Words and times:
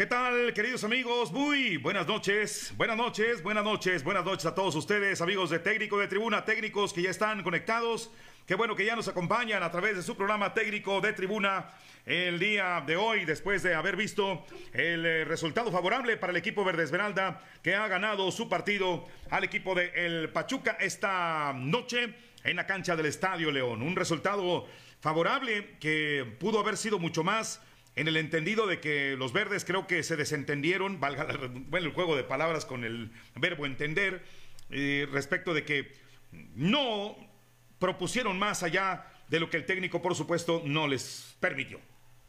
¿Qué 0.00 0.06
tal, 0.06 0.54
queridos 0.54 0.82
amigos? 0.82 1.30
Muy 1.30 1.76
buenas 1.76 2.06
noches, 2.06 2.72
buenas 2.78 2.96
noches, 2.96 3.42
buenas 3.42 3.62
noches, 3.62 4.02
buenas 4.02 4.24
noches 4.24 4.46
a 4.46 4.54
todos 4.54 4.74
ustedes, 4.74 5.20
amigos 5.20 5.50
de 5.50 5.58
técnico 5.58 5.98
de 5.98 6.08
tribuna, 6.08 6.42
técnicos 6.42 6.94
que 6.94 7.02
ya 7.02 7.10
están 7.10 7.42
conectados. 7.42 8.10
Qué 8.46 8.54
bueno 8.54 8.74
que 8.74 8.86
ya 8.86 8.96
nos 8.96 9.08
acompañan 9.08 9.62
a 9.62 9.70
través 9.70 9.96
de 9.96 10.02
su 10.02 10.16
programa 10.16 10.54
técnico 10.54 11.02
de 11.02 11.12
tribuna 11.12 11.68
el 12.06 12.38
día 12.38 12.82
de 12.86 12.96
hoy, 12.96 13.26
después 13.26 13.62
de 13.62 13.74
haber 13.74 13.94
visto 13.94 14.42
el 14.72 15.04
eh, 15.04 15.26
resultado 15.26 15.70
favorable 15.70 16.16
para 16.16 16.30
el 16.30 16.38
equipo 16.38 16.64
Verde 16.64 16.84
Esmeralda, 16.84 17.42
que 17.62 17.74
ha 17.74 17.86
ganado 17.86 18.30
su 18.32 18.48
partido 18.48 19.06
al 19.28 19.44
equipo 19.44 19.74
de 19.74 19.92
El 19.94 20.30
Pachuca 20.30 20.78
esta 20.80 21.52
noche 21.54 22.14
en 22.42 22.56
la 22.56 22.66
cancha 22.66 22.96
del 22.96 23.04
Estadio 23.04 23.50
León. 23.52 23.82
Un 23.82 23.94
resultado 23.94 24.66
favorable 25.00 25.76
que 25.78 26.24
pudo 26.40 26.58
haber 26.58 26.78
sido 26.78 26.98
mucho 26.98 27.22
más 27.22 27.60
en 27.96 28.08
el 28.08 28.16
entendido 28.16 28.66
de 28.66 28.80
que 28.80 29.16
los 29.16 29.32
verdes 29.32 29.64
creo 29.64 29.86
que 29.86 30.02
se 30.02 30.16
desentendieron, 30.16 31.00
valga 31.00 31.26
bueno, 31.68 31.86
el 31.86 31.92
juego 31.92 32.16
de 32.16 32.24
palabras 32.24 32.64
con 32.64 32.84
el 32.84 33.10
verbo 33.34 33.66
entender, 33.66 34.22
eh, 34.70 35.08
respecto 35.10 35.52
de 35.52 35.64
que 35.64 35.92
no 36.54 37.16
propusieron 37.78 38.38
más 38.38 38.62
allá 38.62 39.06
de 39.28 39.40
lo 39.40 39.50
que 39.50 39.56
el 39.56 39.66
técnico, 39.66 40.02
por 40.02 40.14
supuesto, 40.14 40.62
no 40.64 40.86
les 40.86 41.36
permitió. 41.40 41.80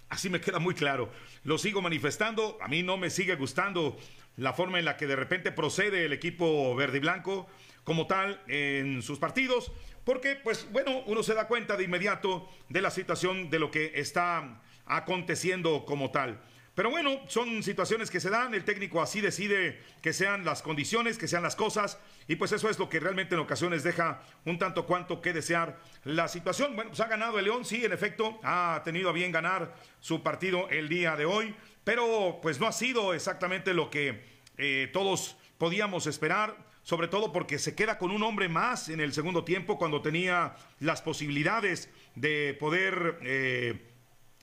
Así 0.10 0.30
me 0.30 0.42
queda 0.42 0.60
muy 0.60 0.74
claro. 0.74 1.12
Lo 1.44 1.58
sigo 1.58 1.82
manifestando. 1.82 2.58
A 2.62 2.68
mí 2.68 2.84
no 2.84 2.98
me 2.98 3.10
sigue 3.10 3.36
gustando 3.36 3.98
la 4.38 4.54
forma 4.54 4.78
en 4.78 4.86
la 4.86 4.98
que 4.98 5.08
de 5.08 5.16
repente 5.16 5.52
procede 5.52 6.06
el 6.06 6.14
equipo 6.14 6.76
verde 6.76 6.98
y 6.98 7.02
blanco 7.02 7.48
como 7.84 8.08
tal 8.08 8.42
en 8.48 9.02
sus 9.02 9.20
partidos. 9.20 9.72
Porque, 10.04 10.36
pues, 10.36 10.68
bueno, 10.72 11.04
uno 11.06 11.24
se 11.24 11.34
da 11.34 11.48
cuenta 11.48 11.78
de 11.78 11.86
inmediato 11.86 12.50
de 12.70 12.82
la 12.82 12.92
situación 12.92 13.50
de 13.50 13.60
lo 13.60 13.72
que 13.72 13.94
está 13.96 14.62
aconteciendo 14.92 15.86
como 15.86 16.12
tal. 16.12 16.42
Pero 16.76 16.90
bueno, 16.90 17.20
son 17.28 17.64
situaciones 17.64 18.10
que 18.10 18.22
se 18.22 18.30
dan, 18.30 18.54
el 18.54 18.64
técnico 18.64 19.02
así 19.02 19.20
decide 19.20 19.82
que 20.02 20.14
sean 20.14 20.46
las 20.46 20.62
condiciones, 20.62 21.18
que 21.18 21.28
sean 21.28 21.44
las 21.44 21.58
cosas, 21.58 22.00
y 22.30 22.38
pues 22.38 22.54
eso 22.54 22.70
es 22.70 22.80
lo 22.80 22.88
que 22.88 23.00
realmente 23.02 23.36
en 23.36 23.42
ocasiones 23.42 23.84
deja 23.84 24.22
un 24.46 24.58
tanto 24.58 24.86
cuanto 24.86 25.22
que 25.22 25.34
desear 25.34 25.78
la 26.06 26.30
situación. 26.30 26.76
Bueno, 26.76 26.92
pues 26.92 27.02
ha 27.02 27.08
ganado 27.08 27.40
el 27.40 27.46
León, 27.46 27.66
sí, 27.66 27.84
en 27.84 27.92
efecto, 27.92 28.40
ha 28.44 28.82
tenido 28.86 29.10
a 29.10 29.14
bien 29.14 29.34
ganar 29.34 29.76
su 30.00 30.24
partido 30.24 30.70
el 30.70 30.88
día 30.88 31.18
de 31.18 31.26
hoy, 31.26 31.54
pero 31.84 32.40
pues 32.42 32.60
no 32.60 32.68
ha 32.68 32.72
sido 32.72 33.14
exactamente 33.14 33.74
lo 33.74 33.90
que 33.90 34.24
eh, 34.58 34.90
todos 34.94 35.36
podíamos 35.58 36.08
esperar, 36.08 36.56
sobre 36.84 37.10
todo 37.10 37.34
porque 37.34 37.60
se 37.60 37.76
queda 37.76 37.98
con 37.98 38.12
un 38.12 38.24
hombre 38.24 38.48
más 38.48 38.88
en 38.88 39.02
el 39.02 39.12
segundo 39.12 39.44
tiempo 39.44 39.78
cuando 39.78 40.02
tenía 40.02 40.56
las 40.80 41.02
posibilidades 41.02 41.90
de 42.16 42.56
poder... 42.60 43.20
Eh, 43.24 43.88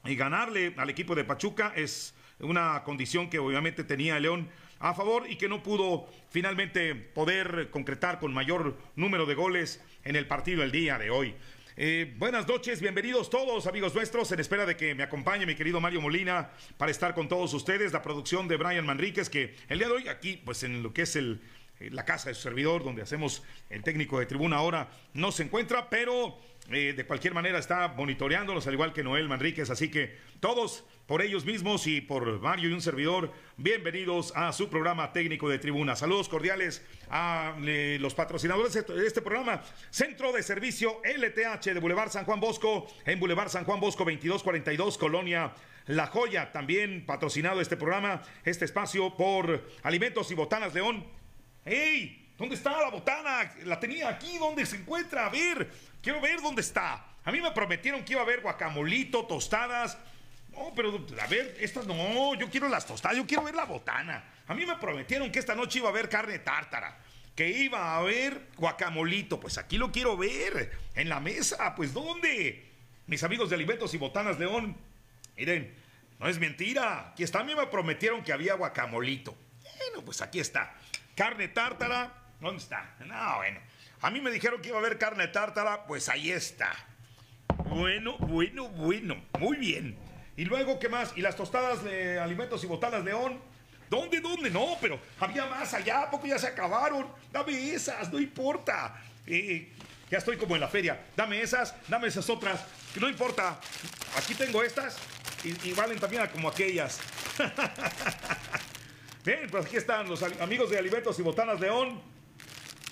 y 0.08 0.16
ganarle 0.16 0.74
al 0.76 0.88
equipo 0.88 1.14
de 1.14 1.24
Pachuca 1.24 1.72
es 1.76 2.14
una 2.40 2.82
condición 2.84 3.28
que 3.28 3.38
obviamente 3.38 3.84
tenía 3.84 4.18
León 4.18 4.48
a 4.78 4.94
favor 4.94 5.28
y 5.28 5.36
que 5.36 5.48
no 5.48 5.62
pudo 5.62 6.08
finalmente 6.30 6.94
poder 6.94 7.68
concretar 7.70 8.18
con 8.18 8.32
mayor 8.32 8.78
número 8.96 9.26
de 9.26 9.34
goles 9.34 9.82
en 10.04 10.16
el 10.16 10.26
partido 10.26 10.62
el 10.62 10.72
día 10.72 10.98
de 10.98 11.10
hoy. 11.10 11.34
Eh, 11.76 12.14
buenas 12.16 12.48
noches, 12.48 12.80
bienvenidos 12.80 13.28
todos 13.28 13.66
amigos 13.66 13.94
nuestros, 13.94 14.32
en 14.32 14.40
espera 14.40 14.66
de 14.66 14.76
que 14.76 14.94
me 14.94 15.02
acompañe 15.02 15.46
mi 15.46 15.54
querido 15.54 15.80
Mario 15.80 16.00
Molina 16.00 16.50
para 16.76 16.90
estar 16.90 17.14
con 17.14 17.28
todos 17.28 17.52
ustedes, 17.52 17.92
la 17.92 18.02
producción 18.02 18.48
de 18.48 18.56
Brian 18.56 18.86
Manríquez, 18.86 19.28
que 19.28 19.54
el 19.68 19.78
día 19.78 19.88
de 19.88 19.94
hoy 19.94 20.08
aquí, 20.08 20.40
pues 20.44 20.62
en 20.62 20.82
lo 20.82 20.92
que 20.92 21.02
es 21.02 21.16
el, 21.16 21.40
eh, 21.80 21.90
la 21.92 22.04
casa 22.04 22.30
de 22.30 22.34
su 22.34 22.42
servidor, 22.42 22.82
donde 22.82 23.02
hacemos 23.02 23.44
el 23.70 23.82
técnico 23.82 24.18
de 24.18 24.26
tribuna 24.26 24.56
ahora, 24.56 24.88
no 25.12 25.30
se 25.30 25.44
encuentra, 25.44 25.88
pero 25.88 26.38
eh, 26.70 26.92
de 26.92 27.06
cualquier 27.06 27.32
manera 27.32 27.58
está 27.58 27.88
monitoreándolos, 27.88 28.66
al 28.66 28.74
igual 28.74 28.92
que 28.92 29.02
Noel 29.02 29.26
Manríquez. 29.26 29.70
Así 29.70 29.90
que 29.90 30.18
todos, 30.38 30.84
por 31.06 31.22
ellos 31.22 31.46
mismos 31.46 31.86
y 31.86 32.02
por 32.02 32.40
Mario 32.40 32.68
y 32.68 32.72
un 32.74 32.82
servidor, 32.82 33.32
bienvenidos 33.56 34.34
a 34.36 34.52
su 34.52 34.68
programa 34.68 35.12
técnico 35.12 35.48
de 35.48 35.58
tribuna. 35.58 35.96
Saludos 35.96 36.28
cordiales 36.28 36.84
a 37.08 37.56
eh, 37.64 37.96
los 38.00 38.14
patrocinadores 38.14 38.74
de 38.74 39.06
este 39.06 39.22
programa. 39.22 39.62
Centro 39.88 40.30
de 40.30 40.42
Servicio 40.42 41.00
LTH 41.04 41.72
de 41.72 41.80
Boulevard 41.80 42.10
San 42.10 42.26
Juan 42.26 42.38
Bosco, 42.38 42.86
en 43.06 43.18
Boulevard 43.18 43.48
San 43.48 43.64
Juan 43.64 43.80
Bosco 43.80 44.04
2242, 44.04 44.98
Colonia 44.98 45.54
La 45.86 46.08
Joya. 46.08 46.52
También 46.52 47.06
patrocinado 47.06 47.62
este 47.62 47.78
programa, 47.78 48.20
este 48.44 48.66
espacio 48.66 49.16
por 49.16 49.70
Alimentos 49.82 50.30
y 50.30 50.34
Botanas 50.34 50.74
León. 50.74 51.06
¡Ey! 51.64 52.27
¿Dónde 52.38 52.54
está 52.54 52.80
la 52.80 52.88
botana? 52.88 53.52
La 53.64 53.80
tenía 53.80 54.08
aquí, 54.08 54.38
¿dónde 54.38 54.64
se 54.64 54.76
encuentra? 54.76 55.26
A 55.26 55.28
ver, 55.28 55.68
quiero 56.00 56.20
ver 56.20 56.40
dónde 56.40 56.62
está. 56.62 57.04
A 57.24 57.32
mí 57.32 57.40
me 57.40 57.50
prometieron 57.50 58.04
que 58.04 58.12
iba 58.12 58.22
a 58.22 58.24
haber 58.24 58.42
guacamolito, 58.42 59.26
tostadas. 59.26 59.98
No, 60.52 60.72
pero 60.74 61.04
a 61.20 61.26
ver, 61.26 61.56
estas 61.58 61.86
no, 61.86 62.36
yo 62.36 62.48
quiero 62.48 62.68
las 62.68 62.86
tostadas, 62.86 63.16
yo 63.16 63.26
quiero 63.26 63.42
ver 63.42 63.56
la 63.56 63.64
botana. 63.64 64.24
A 64.46 64.54
mí 64.54 64.64
me 64.64 64.76
prometieron 64.76 65.32
que 65.32 65.40
esta 65.40 65.56
noche 65.56 65.80
iba 65.80 65.88
a 65.88 65.90
haber 65.90 66.08
carne 66.08 66.38
tártara, 66.38 66.96
que 67.34 67.48
iba 67.48 67.80
a 67.80 67.96
haber 67.98 68.46
guacamolito. 68.56 69.40
Pues 69.40 69.58
aquí 69.58 69.76
lo 69.76 69.90
quiero 69.90 70.16
ver, 70.16 70.70
en 70.94 71.08
la 71.08 71.18
mesa. 71.18 71.74
Pues 71.74 71.92
¿dónde? 71.92 72.70
Mis 73.08 73.24
amigos 73.24 73.50
de 73.50 73.56
Alimentos 73.56 73.92
y 73.94 73.98
Botanas 73.98 74.38
León, 74.38 74.76
miren, 75.36 75.74
no 76.20 76.28
es 76.28 76.38
mentira. 76.38 77.10
Aquí 77.10 77.24
está, 77.24 77.40
a 77.40 77.44
mí 77.44 77.56
me 77.56 77.66
prometieron 77.66 78.22
que 78.22 78.32
había 78.32 78.54
guacamolito. 78.54 79.36
Bueno, 79.78 80.04
pues 80.04 80.22
aquí 80.22 80.38
está. 80.38 80.74
Carne 81.16 81.48
tártara, 81.48 82.27
¿Dónde 82.40 82.62
está? 82.62 82.94
No, 83.00 83.36
bueno. 83.36 83.60
A 84.00 84.10
mí 84.10 84.20
me 84.20 84.30
dijeron 84.30 84.62
que 84.62 84.68
iba 84.68 84.76
a 84.76 84.80
haber 84.80 84.98
carne 84.98 85.26
tártara, 85.28 85.86
pues 85.86 86.08
ahí 86.08 86.30
está. 86.30 86.72
Bueno, 87.64 88.16
bueno, 88.18 88.68
bueno. 88.68 89.16
Muy 89.38 89.56
bien. 89.56 89.98
Y 90.36 90.44
luego, 90.44 90.78
¿qué 90.78 90.88
más? 90.88 91.12
¿Y 91.16 91.20
las 91.20 91.34
tostadas 91.34 91.82
de 91.82 92.20
alimentos 92.20 92.62
y 92.62 92.68
botanas 92.68 93.04
León? 93.04 93.40
¿Dónde, 93.90 94.20
dónde? 94.20 94.50
No, 94.50 94.76
pero 94.80 95.00
había 95.18 95.46
más 95.46 95.74
allá, 95.74 96.02
¿a 96.02 96.10
poco 96.10 96.26
ya 96.26 96.38
se 96.38 96.46
acabaron? 96.46 97.08
Dame 97.32 97.72
esas, 97.72 98.12
no 98.12 98.20
importa. 98.20 99.02
Eh, 99.26 99.72
ya 100.08 100.18
estoy 100.18 100.36
como 100.36 100.54
en 100.54 100.60
la 100.60 100.68
feria. 100.68 101.06
Dame 101.16 101.40
esas, 101.40 101.74
dame 101.88 102.06
esas 102.06 102.30
otras. 102.30 102.64
Que 102.94 103.00
no 103.00 103.08
importa. 103.08 103.58
Aquí 104.16 104.34
tengo 104.34 104.62
estas 104.62 104.96
y, 105.42 105.70
y 105.70 105.72
valen 105.72 105.98
también 105.98 106.24
como 106.28 106.48
aquellas. 106.48 107.00
Bien, 109.24 109.48
pues 109.50 109.66
aquí 109.66 109.76
están 109.76 110.08
los 110.08 110.22
amigos 110.22 110.70
de 110.70 110.78
Alimentos 110.78 111.18
y 111.18 111.22
Botanas 111.22 111.58
León 111.58 112.00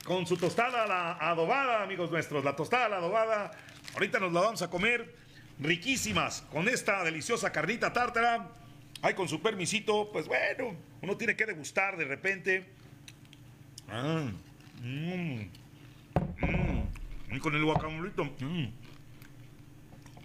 con 0.07 0.25
su 0.25 0.37
tostada 0.37 0.87
la 0.87 1.13
adobada, 1.15 1.83
amigos 1.83 2.11
nuestros. 2.13 2.45
La 2.45 2.55
tostada 2.55 2.89
la 2.89 2.97
adobada. 2.99 3.51
Ahorita 3.95 4.21
nos 4.21 4.33
la 4.33 4.41
vamos 4.41 4.63
a 4.63 4.71
comer 4.71 5.17
riquísimas 5.59 6.43
con 6.53 6.69
esta 6.69 7.03
deliciosa 7.03 7.51
carnita 7.51 7.93
tártara. 7.93 8.49
Ay, 9.03 9.15
con 9.15 9.29
su 9.29 9.43
permisito, 9.43 10.11
pues 10.13 10.29
bueno, 10.29 10.77
uno 11.03 11.17
tiene 11.17 11.37
que 11.37 11.45
degustar 11.45 11.97
de 11.97 12.05
repente. 12.05 12.67
Ah, 13.89 14.31
mm, 14.81 15.41
mm, 16.41 16.83
y 17.33 17.39
con 17.41 17.57
el 17.57 17.65
guacamolito. 17.65 18.25
Mm. 18.25 18.67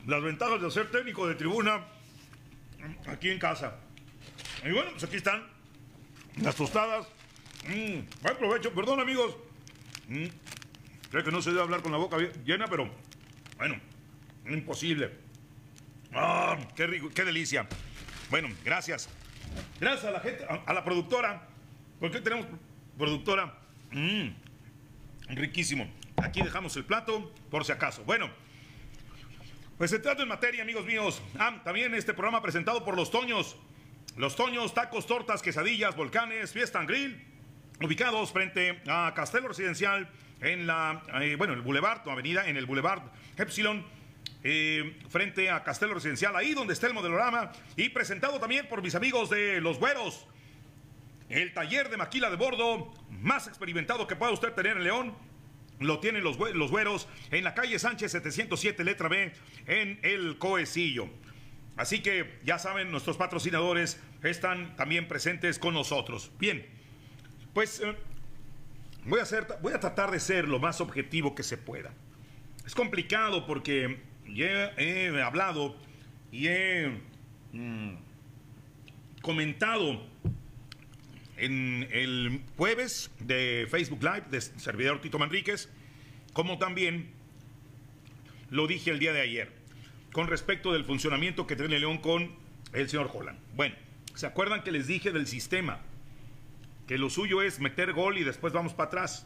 Las 0.05 0.23
ventajas 0.23 0.61
de 0.61 0.69
ser 0.69 0.91
técnico 0.91 1.27
de 1.27 1.35
tribuna 1.35 1.85
aquí 3.07 3.31
en 3.31 3.39
casa. 3.39 3.77
Y 4.63 4.71
bueno, 4.71 4.91
pues 4.91 5.03
aquí 5.03 5.17
están 5.17 5.43
las 6.39 6.55
tostadas. 6.55 7.07
buen 7.65 8.37
provecho, 8.37 8.71
perdón 8.73 8.99
amigos. 8.99 9.35
Mm. 10.11 10.27
Creo 11.09 11.23
que 11.23 11.31
no 11.31 11.41
se 11.41 11.51
debe 11.51 11.61
hablar 11.61 11.81
con 11.81 11.91
la 11.93 11.97
boca 11.97 12.17
llena, 12.43 12.67
pero 12.67 12.89
bueno, 13.57 13.79
imposible. 14.45 15.11
¡Ah! 16.13 16.57
¡Qué 16.75 16.85
rico! 16.85 17.09
¡Qué 17.09 17.23
delicia! 17.23 17.65
Bueno, 18.29 18.49
gracias. 18.65 19.09
Gracias 19.79 20.05
a 20.05 20.11
la 20.11 20.19
gente, 20.19 20.45
a, 20.45 20.73
la 20.73 20.83
productora. 20.83 21.47
¿Por 21.99 22.11
qué 22.11 22.19
tenemos 22.19 22.45
productora? 22.97 23.57
Mm, 23.91 24.29
riquísimo. 25.29 25.89
Aquí 26.17 26.41
dejamos 26.41 26.75
el 26.75 26.83
plato, 26.83 27.33
por 27.49 27.63
si 27.63 27.71
acaso. 27.71 28.03
Bueno, 28.03 28.29
pues 29.77 29.93
entrando 29.93 30.23
en 30.23 30.29
materia, 30.29 30.63
amigos 30.63 30.85
míos. 30.85 31.21
Ah, 31.39 31.61
también 31.63 31.93
este 31.95 32.13
programa 32.13 32.41
presentado 32.41 32.83
por 32.83 32.97
Los 32.97 33.11
Toños. 33.11 33.55
Los 34.17 34.35
Toños, 34.35 34.73
tacos, 34.73 35.07
tortas, 35.07 35.41
quesadillas, 35.41 35.95
volcanes, 35.95 36.51
fiesta 36.51 36.81
en 36.81 36.87
grill 36.87 37.30
ubicados 37.85 38.31
frente 38.31 38.81
a 38.87 39.13
Castelo 39.15 39.47
Residencial 39.47 40.09
en 40.41 40.67
la, 40.67 41.03
eh, 41.21 41.35
bueno, 41.37 41.53
el 41.53 41.61
Boulevard, 41.61 42.03
tu 42.03 42.09
avenida, 42.09 42.47
en 42.47 42.57
el 42.57 42.65
Boulevard 42.65 43.03
Epsilon, 43.37 43.85
eh, 44.43 44.97
frente 45.09 45.49
a 45.49 45.63
Castelo 45.63 45.93
Residencial, 45.93 46.35
ahí 46.35 46.53
donde 46.53 46.73
está 46.73 46.87
el 46.87 46.93
modelorama, 46.93 47.51
y 47.75 47.89
presentado 47.89 48.39
también 48.39 48.67
por 48.67 48.81
mis 48.81 48.95
amigos 48.95 49.29
de 49.29 49.61
Los 49.61 49.77
Güeros, 49.77 50.27
el 51.29 51.53
taller 51.53 51.89
de 51.89 51.97
maquila 51.97 52.29
de 52.29 52.35
bordo 52.35 52.91
más 53.09 53.47
experimentado 53.47 54.07
que 54.07 54.15
pueda 54.15 54.31
usted 54.31 54.51
tener 54.53 54.77
en 54.77 54.83
León. 54.83 55.15
Lo 55.79 55.99
tienen 55.99 56.23
los, 56.23 56.37
los 56.37 56.69
güeros 56.69 57.07
en 57.31 57.43
la 57.43 57.53
calle 57.53 57.79
Sánchez 57.79 58.11
707, 58.11 58.83
letra 58.83 59.07
B, 59.07 59.31
en 59.65 59.99
el 60.03 60.37
Coecillo. 60.37 61.09
Así 61.77 62.01
que 62.01 62.39
ya 62.43 62.59
saben, 62.59 62.91
nuestros 62.91 63.17
patrocinadores 63.17 63.99
están 64.21 64.75
también 64.75 65.07
presentes 65.07 65.57
con 65.57 65.73
nosotros. 65.73 66.31
Bien, 66.37 66.67
pues 67.53 67.81
eh, 67.81 67.95
voy, 69.05 69.19
a 69.19 69.23
hacer, 69.23 69.47
voy 69.61 69.73
a 69.73 69.79
tratar 69.79 70.11
de 70.11 70.19
ser 70.19 70.47
lo 70.47 70.59
más 70.59 70.81
objetivo 70.81 71.35
que 71.35 71.43
se 71.43 71.57
pueda. 71.57 71.91
Es 72.65 72.75
complicado 72.75 73.45
porque 73.45 73.99
ya 74.27 74.71
he, 74.77 75.21
hablado 75.21 75.75
y 76.31 76.47
he 76.47 77.01
mm, 77.51 77.95
comentado 79.21 80.01
en 81.37 81.87
el 81.91 82.41
jueves 82.55 83.11
de 83.19 83.67
Facebook 83.69 84.03
Live 84.03 84.25
de 84.29 84.41
servidor 84.41 85.01
Tito 85.01 85.17
Manríquez, 85.17 85.69
como 86.33 86.59
también 86.59 87.09
lo 88.49 88.67
dije 88.67 88.91
el 88.91 88.99
día 88.99 89.11
de 89.11 89.21
ayer, 89.21 89.51
con 90.13 90.27
respecto 90.27 90.71
del 90.71 90.85
funcionamiento 90.85 91.47
que 91.47 91.55
tiene 91.55 91.79
León 91.79 91.97
con 91.97 92.35
el 92.73 92.87
señor 92.87 93.09
Holland. 93.11 93.39
Bueno, 93.55 93.75
¿se 94.13 94.27
acuerdan 94.27 94.63
que 94.63 94.71
les 94.71 94.87
dije 94.87 95.11
del 95.11 95.25
sistema? 95.25 95.79
Que 96.91 96.97
lo 96.97 97.09
suyo 97.09 97.41
es 97.41 97.61
meter 97.61 97.93
gol 97.93 98.17
y 98.17 98.25
después 98.25 98.51
vamos 98.51 98.73
para 98.73 98.87
atrás. 98.87 99.25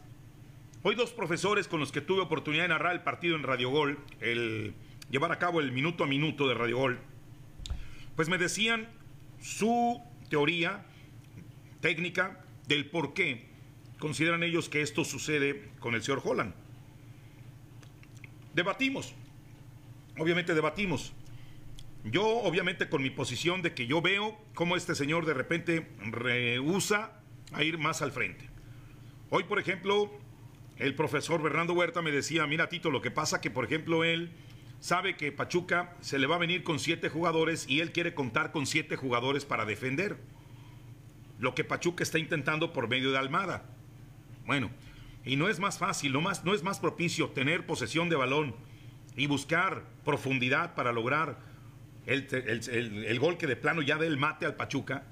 Hoy 0.83 0.93
dos 0.93 1.13
profesores 1.13 1.67
con 1.67 1.79
los 1.79 1.91
que 1.91 1.99
tuve 1.99 2.21
oportunidad 2.21 2.65
de 2.65 2.67
narrar 2.67 2.93
el 2.93 3.01
partido 3.01 3.35
en 3.35 3.41
Radio 3.41 3.71
Gol, 3.71 3.97
el 4.21 4.75
llevar 5.09 5.31
a 5.31 5.39
cabo 5.39 5.61
el 5.61 5.71
minuto 5.71 6.03
a 6.03 6.07
minuto 6.07 6.47
de 6.47 6.53
Radio 6.53 6.77
Gol, 6.77 6.99
pues 8.15 8.29
me 8.29 8.37
decían 8.37 8.87
su 9.41 9.99
teoría 10.29 10.85
técnica 11.81 12.45
del 12.67 12.87
por 12.87 13.15
qué 13.15 13.47
consideran 13.97 14.43
ellos 14.43 14.69
que 14.69 14.83
esto 14.83 15.03
sucede 15.03 15.71
con 15.79 15.95
el 15.95 16.03
señor 16.03 16.21
Holland. 16.23 16.53
Debatimos, 18.53 19.15
obviamente 20.19 20.53
debatimos. 20.53 21.13
Yo, 22.03 22.27
obviamente, 22.27 22.89
con 22.89 23.01
mi 23.01 23.09
posición 23.09 23.63
de 23.63 23.73
que 23.73 23.87
yo 23.87 24.03
veo 24.03 24.37
cómo 24.53 24.75
este 24.75 24.93
señor 24.93 25.25
de 25.25 25.33
repente 25.33 25.89
rehúsa 26.11 27.24
a 27.55 27.63
ir 27.63 27.77
más 27.77 28.01
al 28.01 28.11
frente. 28.11 28.49
Hoy, 29.29 29.43
por 29.43 29.59
ejemplo, 29.59 30.11
el 30.77 30.95
profesor 30.95 31.41
Bernardo 31.41 31.73
Huerta 31.73 32.01
me 32.01 32.11
decía, 32.11 32.45
mira 32.47 32.69
Tito, 32.69 32.91
lo 32.91 33.01
que 33.01 33.11
pasa 33.11 33.41
que, 33.41 33.51
por 33.51 33.65
ejemplo, 33.65 34.03
él 34.03 34.31
sabe 34.79 35.15
que 35.15 35.31
Pachuca 35.31 35.95
se 36.01 36.19
le 36.19 36.27
va 36.27 36.35
a 36.35 36.39
venir 36.39 36.63
con 36.63 36.79
siete 36.79 37.09
jugadores 37.09 37.65
y 37.67 37.79
él 37.79 37.91
quiere 37.91 38.13
contar 38.13 38.51
con 38.51 38.65
siete 38.65 38.95
jugadores 38.95 39.45
para 39.45 39.65
defender. 39.65 40.17
Lo 41.39 41.55
que 41.55 41.63
Pachuca 41.63 42.03
está 42.03 42.19
intentando 42.19 42.71
por 42.71 42.87
medio 42.87 43.11
de 43.11 43.17
Almada. 43.17 43.65
Bueno, 44.45 44.69
y 45.25 45.37
no 45.37 45.49
es 45.49 45.59
más 45.59 45.79
fácil, 45.79 46.13
no, 46.13 46.21
no 46.21 46.53
es 46.53 46.63
más 46.63 46.79
propicio 46.79 47.29
tener 47.29 47.65
posesión 47.65 48.09
de 48.09 48.15
balón 48.15 48.55
y 49.17 49.27
buscar 49.27 49.83
profundidad 50.03 50.75
para 50.75 50.91
lograr 50.91 51.39
el, 52.05 52.27
el, 52.31 53.19
gol 53.19 53.37
que 53.37 53.47
de 53.47 53.55
plano 53.55 53.81
ya 53.81 53.97
dé 53.97 54.05
el 54.05 54.17
mate 54.17 54.45
al 54.45 54.55
Pachuca, 54.55 55.03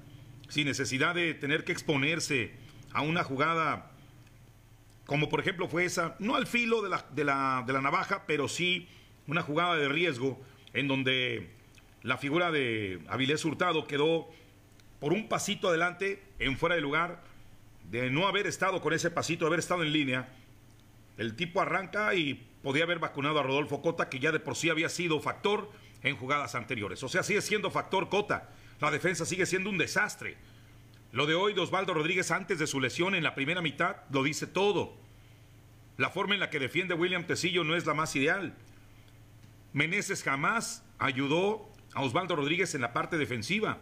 sin 0.54 0.68
necesidad 0.68 1.16
de 1.16 1.34
tener 1.34 1.64
que 1.64 1.72
exponerse 1.72 2.52
a 2.92 3.02
una 3.02 3.24
jugada 3.24 3.90
como 5.04 5.28
por 5.28 5.40
ejemplo 5.40 5.66
fue 5.66 5.84
esa, 5.84 6.14
no 6.20 6.36
al 6.36 6.46
filo 6.46 6.80
de 6.80 6.90
la, 6.90 7.04
de 7.10 7.24
la, 7.24 7.64
de 7.66 7.72
la 7.72 7.80
navaja, 7.80 8.22
pero 8.28 8.46
sí 8.46 8.88
una 9.26 9.42
jugada 9.42 9.74
de 9.74 9.88
riesgo 9.88 10.40
en 10.72 10.86
donde 10.86 11.50
la 12.02 12.18
figura 12.18 12.52
de 12.52 13.00
Avilés 13.08 13.44
Hurtado 13.44 13.88
quedó 13.88 14.28
por 15.00 15.12
un 15.12 15.28
pasito 15.28 15.70
adelante 15.70 16.22
en 16.38 16.56
fuera 16.56 16.76
de 16.76 16.82
lugar, 16.82 17.24
de 17.90 18.08
no 18.10 18.28
haber 18.28 18.46
estado 18.46 18.80
con 18.80 18.92
ese 18.92 19.10
pasito, 19.10 19.48
haber 19.48 19.58
estado 19.58 19.82
en 19.82 19.92
línea. 19.92 20.28
El 21.18 21.34
tipo 21.34 21.62
arranca 21.62 22.14
y 22.14 22.46
podía 22.62 22.84
haber 22.84 23.00
vacunado 23.00 23.40
a 23.40 23.42
Rodolfo 23.42 23.82
Cota, 23.82 24.08
que 24.08 24.20
ya 24.20 24.30
de 24.30 24.38
por 24.38 24.54
sí 24.54 24.70
había 24.70 24.88
sido 24.88 25.18
factor 25.18 25.68
en 26.04 26.16
jugadas 26.16 26.54
anteriores. 26.54 27.02
O 27.02 27.08
sea, 27.08 27.24
sigue 27.24 27.42
siendo 27.42 27.72
factor 27.72 28.08
Cota. 28.08 28.50
La 28.80 28.90
defensa 28.90 29.24
sigue 29.24 29.46
siendo 29.46 29.70
un 29.70 29.78
desastre. 29.78 30.36
Lo 31.12 31.26
de 31.26 31.34
hoy 31.34 31.54
de 31.54 31.60
Osvaldo 31.60 31.94
Rodríguez 31.94 32.30
antes 32.30 32.58
de 32.58 32.66
su 32.66 32.80
lesión 32.80 33.14
en 33.14 33.22
la 33.22 33.34
primera 33.34 33.62
mitad 33.62 33.96
lo 34.10 34.22
dice 34.22 34.46
todo. 34.46 34.96
La 35.96 36.10
forma 36.10 36.34
en 36.34 36.40
la 36.40 36.50
que 36.50 36.58
defiende 36.58 36.94
William 36.94 37.26
Tecillo 37.26 37.62
no 37.62 37.76
es 37.76 37.86
la 37.86 37.94
más 37.94 38.16
ideal. 38.16 38.54
Meneses 39.72 40.22
jamás 40.22 40.84
ayudó 40.98 41.70
a 41.94 42.02
Osvaldo 42.02 42.34
Rodríguez 42.34 42.74
en 42.74 42.80
la 42.80 42.92
parte 42.92 43.16
defensiva. 43.16 43.78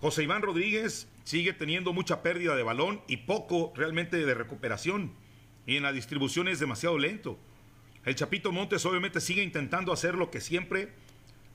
José 0.00 0.22
Iván 0.22 0.40
Rodríguez 0.40 1.08
sigue 1.24 1.52
teniendo 1.52 1.92
mucha 1.92 2.22
pérdida 2.22 2.56
de 2.56 2.62
balón 2.62 3.02
y 3.06 3.18
poco 3.18 3.72
realmente 3.76 4.16
de 4.16 4.34
recuperación. 4.34 5.12
Y 5.66 5.76
en 5.76 5.82
la 5.82 5.92
distribución 5.92 6.48
es 6.48 6.58
demasiado 6.58 6.96
lento. 6.98 7.38
El 8.06 8.14
Chapito 8.14 8.50
Montes 8.50 8.86
obviamente 8.86 9.20
sigue 9.20 9.42
intentando 9.42 9.92
hacer 9.92 10.14
lo 10.14 10.30
que 10.30 10.40
siempre, 10.40 10.94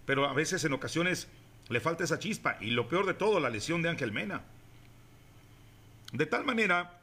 pero 0.06 0.30
a 0.30 0.34
veces 0.34 0.64
en 0.64 0.74
ocasiones 0.74 1.28
le 1.70 1.80
falta 1.80 2.04
esa 2.04 2.20
chispa. 2.20 2.58
Y 2.62 2.72
lo 2.72 2.88
peor 2.88 3.06
de 3.06 3.14
todo, 3.14 3.40
la 3.40 3.50
lesión 3.50 3.82
de 3.82 3.90
Ángel 3.90 4.12
Mena. 4.12 4.44
De 6.14 6.26
tal 6.26 6.46
manera 6.46 7.00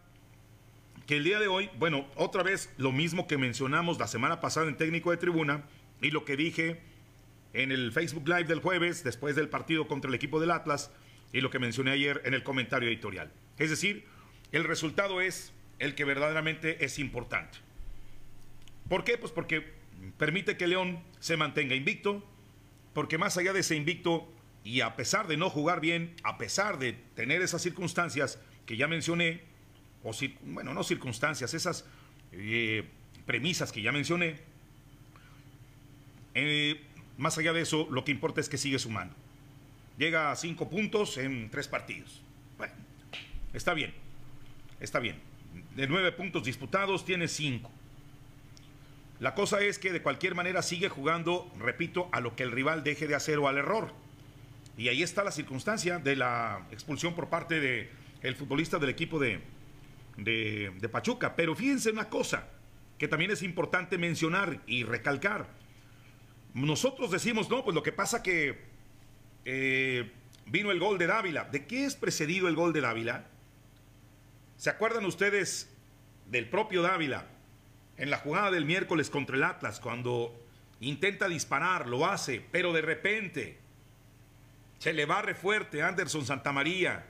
que 1.06 1.16
el 1.16 1.24
día 1.24 1.40
de 1.40 1.48
hoy, 1.48 1.70
bueno, 1.78 2.06
otra 2.16 2.42
vez 2.42 2.72
lo 2.76 2.92
mismo 2.92 3.26
que 3.26 3.38
mencionamos 3.38 3.98
la 3.98 4.06
semana 4.06 4.40
pasada 4.40 4.68
en 4.68 4.76
técnico 4.76 5.10
de 5.10 5.16
tribuna 5.16 5.64
y 6.00 6.10
lo 6.10 6.24
que 6.24 6.36
dije 6.36 6.80
en 7.52 7.72
el 7.72 7.92
Facebook 7.92 8.28
Live 8.28 8.44
del 8.44 8.60
jueves 8.60 9.04
después 9.04 9.36
del 9.36 9.48
partido 9.48 9.86
contra 9.86 10.08
el 10.08 10.14
equipo 10.14 10.40
del 10.40 10.50
Atlas 10.50 10.90
y 11.32 11.40
lo 11.40 11.50
que 11.50 11.58
mencioné 11.58 11.90
ayer 11.90 12.22
en 12.24 12.34
el 12.34 12.42
comentario 12.42 12.88
editorial. 12.88 13.30
Es 13.58 13.70
decir, 13.70 14.06
el 14.52 14.64
resultado 14.64 15.20
es 15.20 15.52
el 15.78 15.94
que 15.94 16.04
verdaderamente 16.04 16.84
es 16.84 16.98
importante. 16.98 17.58
¿Por 18.88 19.04
qué? 19.04 19.18
Pues 19.18 19.32
porque 19.32 19.72
permite 20.18 20.56
que 20.56 20.66
León 20.66 21.02
se 21.20 21.36
mantenga 21.36 21.74
invicto, 21.74 22.24
porque 22.92 23.18
más 23.18 23.36
allá 23.36 23.52
de 23.52 23.60
ese 23.60 23.76
invicto 23.76 24.30
y 24.64 24.80
a 24.80 24.96
pesar 24.96 25.26
de 25.26 25.36
no 25.36 25.50
jugar 25.50 25.80
bien, 25.80 26.14
a 26.22 26.38
pesar 26.38 26.78
de 26.78 26.92
tener 26.92 27.42
esas 27.42 27.62
circunstancias 27.62 28.38
que 28.66 28.76
ya 28.76 28.86
mencioné, 28.88 29.42
o 30.04 30.12
bueno, 30.42 30.74
no 30.74 30.84
circunstancias, 30.84 31.54
esas 31.54 31.84
eh, 32.32 32.88
premisas 33.26 33.72
que 33.72 33.82
ya 33.82 33.92
mencioné, 33.92 34.36
eh, 36.34 36.80
más 37.18 37.38
allá 37.38 37.52
de 37.52 37.62
eso, 37.62 37.88
lo 37.90 38.04
que 38.04 38.12
importa 38.12 38.40
es 38.40 38.48
que 38.48 38.58
sigue 38.58 38.78
sumando. 38.78 39.14
Llega 39.98 40.30
a 40.30 40.36
cinco 40.36 40.70
puntos 40.70 41.18
en 41.18 41.50
tres 41.50 41.68
partidos. 41.68 42.22
Bueno, 42.56 42.74
está 43.52 43.74
bien, 43.74 43.92
está 44.80 44.98
bien. 44.98 45.20
De 45.76 45.86
nueve 45.86 46.12
puntos 46.12 46.44
disputados, 46.44 47.04
tiene 47.04 47.28
cinco. 47.28 47.70
La 49.20 49.34
cosa 49.34 49.60
es 49.60 49.78
que 49.78 49.92
de 49.92 50.02
cualquier 50.02 50.34
manera 50.34 50.62
sigue 50.62 50.88
jugando, 50.88 51.50
repito, 51.58 52.08
a 52.12 52.20
lo 52.20 52.34
que 52.34 52.42
el 52.42 52.50
rival 52.50 52.82
deje 52.82 53.06
de 53.06 53.14
hacer 53.14 53.38
o 53.38 53.46
al 53.46 53.58
error. 53.58 53.92
Y 54.76 54.88
ahí 54.88 55.02
está 55.02 55.22
la 55.22 55.32
circunstancia 55.32 55.98
de 55.98 56.16
la 56.16 56.66
expulsión 56.70 57.14
por 57.14 57.28
parte 57.28 57.60
del 57.60 57.90
el 58.22 58.34
futbolista 58.36 58.78
del 58.78 58.90
equipo 58.90 59.18
de, 59.18 59.40
de, 60.16 60.88
Pachuca. 60.90 61.36
Pero 61.36 61.54
fíjense 61.54 61.90
una 61.90 62.08
cosa 62.08 62.48
que 62.98 63.08
también 63.08 63.30
es 63.30 63.42
importante 63.42 63.98
mencionar 63.98 64.60
y 64.66 64.84
recalcar. 64.84 65.48
Nosotros 66.54 67.10
decimos, 67.10 67.50
no, 67.50 67.64
pues 67.64 67.74
lo 67.74 67.82
que 67.82 67.92
pasa 67.92 68.22
que 68.22 68.60
eh, 69.44 70.10
vino 70.46 70.70
el 70.70 70.78
gol 70.78 70.98
de 70.98 71.06
Dávila. 71.06 71.44
¿De 71.44 71.66
qué 71.66 71.84
es 71.84 71.96
precedido 71.96 72.48
el 72.48 72.54
gol 72.54 72.72
de 72.72 72.80
Dávila? 72.80 73.26
¿Se 74.56 74.70
acuerdan 74.70 75.04
ustedes 75.04 75.68
del 76.30 76.48
propio 76.48 76.82
Dávila 76.82 77.26
en 77.96 78.10
la 78.10 78.18
jugada 78.18 78.50
del 78.50 78.64
miércoles 78.64 79.10
contra 79.10 79.36
el 79.36 79.42
Atlas 79.42 79.80
cuando 79.80 80.34
intenta 80.80 81.28
disparar, 81.28 81.88
lo 81.88 82.06
hace, 82.06 82.44
pero 82.50 82.72
de 82.72 82.82
repente 82.82 83.58
se 84.82 84.92
le 84.92 85.06
barre 85.06 85.36
fuerte 85.36 85.80
Anderson 85.80 86.26
Santamaría 86.26 87.04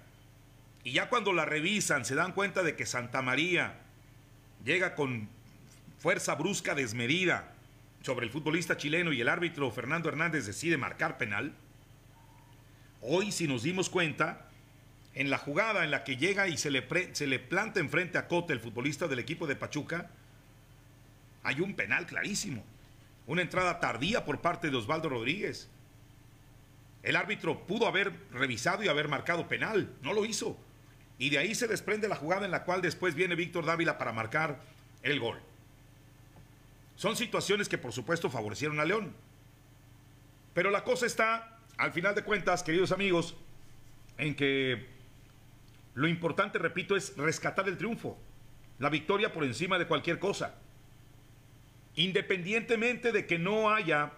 y 0.85 0.93
ya 0.93 1.09
cuando 1.09 1.33
la 1.33 1.47
revisan 1.47 2.05
se 2.05 2.14
dan 2.14 2.33
cuenta 2.33 2.62
de 2.62 2.76
que 2.76 2.85
Santa 2.85 3.23
María 3.23 3.76
llega 4.62 4.95
con 4.95 5.26
fuerza 5.99 6.35
brusca 6.35 6.75
desmedida 6.75 7.55
sobre 8.02 8.26
el 8.26 8.31
futbolista 8.31 8.76
chileno 8.76 9.11
y 9.14 9.23
el 9.23 9.29
árbitro 9.31 9.71
Fernando 9.71 10.11
Hernández 10.11 10.45
decide 10.45 10.76
marcar 10.76 11.17
penal. 11.17 11.55
Hoy 13.00 13.33
si 13.33 13.49
nos 13.49 13.62
dimos 13.62 13.88
cuenta, 13.88 14.50
en 15.14 15.31
la 15.31 15.38
jugada 15.38 15.83
en 15.83 15.91
la 15.91 16.05
que 16.05 16.19
llega 16.19 16.49
y 16.49 16.59
se 16.59 16.71
le, 16.71 16.87
se 17.14 17.26
le 17.26 17.38
planta 17.38 17.81
enfrente 17.81 18.19
a 18.19 18.29
Cote, 18.29 18.52
el 18.52 18.61
futbolista 18.61 19.09
del 19.09 19.21
equipo 19.21 19.47
de 19.47 19.57
Pachuca, 19.57 20.11
hay 21.43 21.62
un 21.62 21.73
penal 21.73 22.05
clarísimo. 22.05 22.62
Una 23.26 23.41
entrada 23.41 23.81
tardía 23.81 24.26
por 24.26 24.43
parte 24.43 24.69
de 24.69 24.76
Osvaldo 24.76 25.09
Rodríguez. 25.09 25.71
El 27.02 27.16
árbitro 27.16 27.66
pudo 27.66 27.87
haber 27.87 28.12
revisado 28.30 28.82
y 28.82 28.88
haber 28.88 29.09
marcado 29.09 29.49
penal, 29.49 29.92
no 30.02 30.12
lo 30.12 30.25
hizo. 30.25 30.56
Y 31.18 31.30
de 31.30 31.38
ahí 31.38 31.54
se 31.54 31.68
desprende 31.68 32.09
la 32.09 32.16
jugada 32.16 32.44
en 32.44 32.50
la 32.50 32.64
cual 32.64 32.82
después 32.82 33.14
viene 33.14 33.35
Víctor 33.35 33.64
Dávila 33.64 33.99
para 33.99 34.12
marcar 34.12 34.61
el 35.02 35.18
gol. 35.21 35.40
Son 36.97 37.16
situaciones 37.16 37.68
que 37.68 37.78
por 37.78 37.92
supuesto 37.92 38.30
favorecieron 38.30 38.78
a 38.78 38.85
León. 38.85 39.12
Pero 40.54 40.71
la 40.71 40.85
cosa 40.85 41.06
está, 41.06 41.59
al 41.76 41.92
final 41.92 42.14
de 42.14 42.23
cuentas, 42.23 42.62
queridos 42.62 42.92
amigos, 42.92 43.35
en 44.18 44.35
que 44.37 44.87
lo 45.94 46.09
importante, 46.09 46.59
repito, 46.59 46.97
es 46.97 47.16
rescatar 47.16 47.68
el 47.68 47.76
triunfo. 47.76 48.18
La 48.78 48.88
victoria 48.88 49.32
por 49.32 49.44
encima 49.44 49.78
de 49.78 49.87
cualquier 49.87 50.18
cosa. 50.18 50.54
Independientemente 51.94 53.12
de 53.12 53.26
que 53.26 53.38
no 53.38 53.71
haya 53.71 54.12